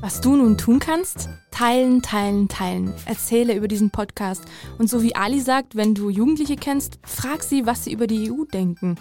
Was 0.00 0.20
du 0.20 0.36
nun 0.36 0.58
tun 0.58 0.78
kannst? 0.78 1.28
Teilen, 1.50 2.02
teilen, 2.02 2.48
teilen. 2.48 2.92
Erzähle 3.06 3.54
über 3.54 3.68
diesen 3.68 3.90
Podcast. 3.90 4.44
Und 4.78 4.90
so 4.90 5.02
wie 5.02 5.14
Ali 5.14 5.40
sagt, 5.40 5.76
wenn 5.76 5.94
du 5.94 6.10
Jugendliche 6.10 6.56
kennst, 6.56 6.98
frag 7.04 7.42
sie, 7.42 7.66
was 7.66 7.84
sie 7.84 7.92
über 7.92 8.06
die 8.06 8.30
EU 8.30 8.44
denken. 8.44 8.96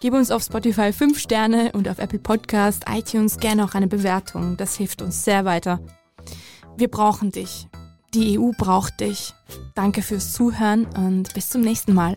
Gib 0.00 0.14
uns 0.14 0.30
auf 0.30 0.42
Spotify 0.42 0.92
5 0.92 1.18
Sterne 1.18 1.72
und 1.72 1.88
auf 1.88 1.98
Apple 1.98 2.18
Podcast, 2.18 2.84
iTunes 2.88 3.38
gerne 3.38 3.64
auch 3.64 3.74
eine 3.74 3.86
Bewertung. 3.86 4.56
Das 4.56 4.76
hilft 4.76 5.02
uns 5.02 5.24
sehr 5.24 5.44
weiter. 5.44 5.80
Wir 6.76 6.88
brauchen 6.88 7.32
dich. 7.32 7.68
Die 8.14 8.38
EU 8.38 8.52
braucht 8.56 9.00
dich. 9.00 9.34
Danke 9.74 10.02
fürs 10.02 10.32
Zuhören 10.32 10.86
und 10.96 11.34
bis 11.34 11.50
zum 11.50 11.60
nächsten 11.60 11.92
Mal. 11.92 12.16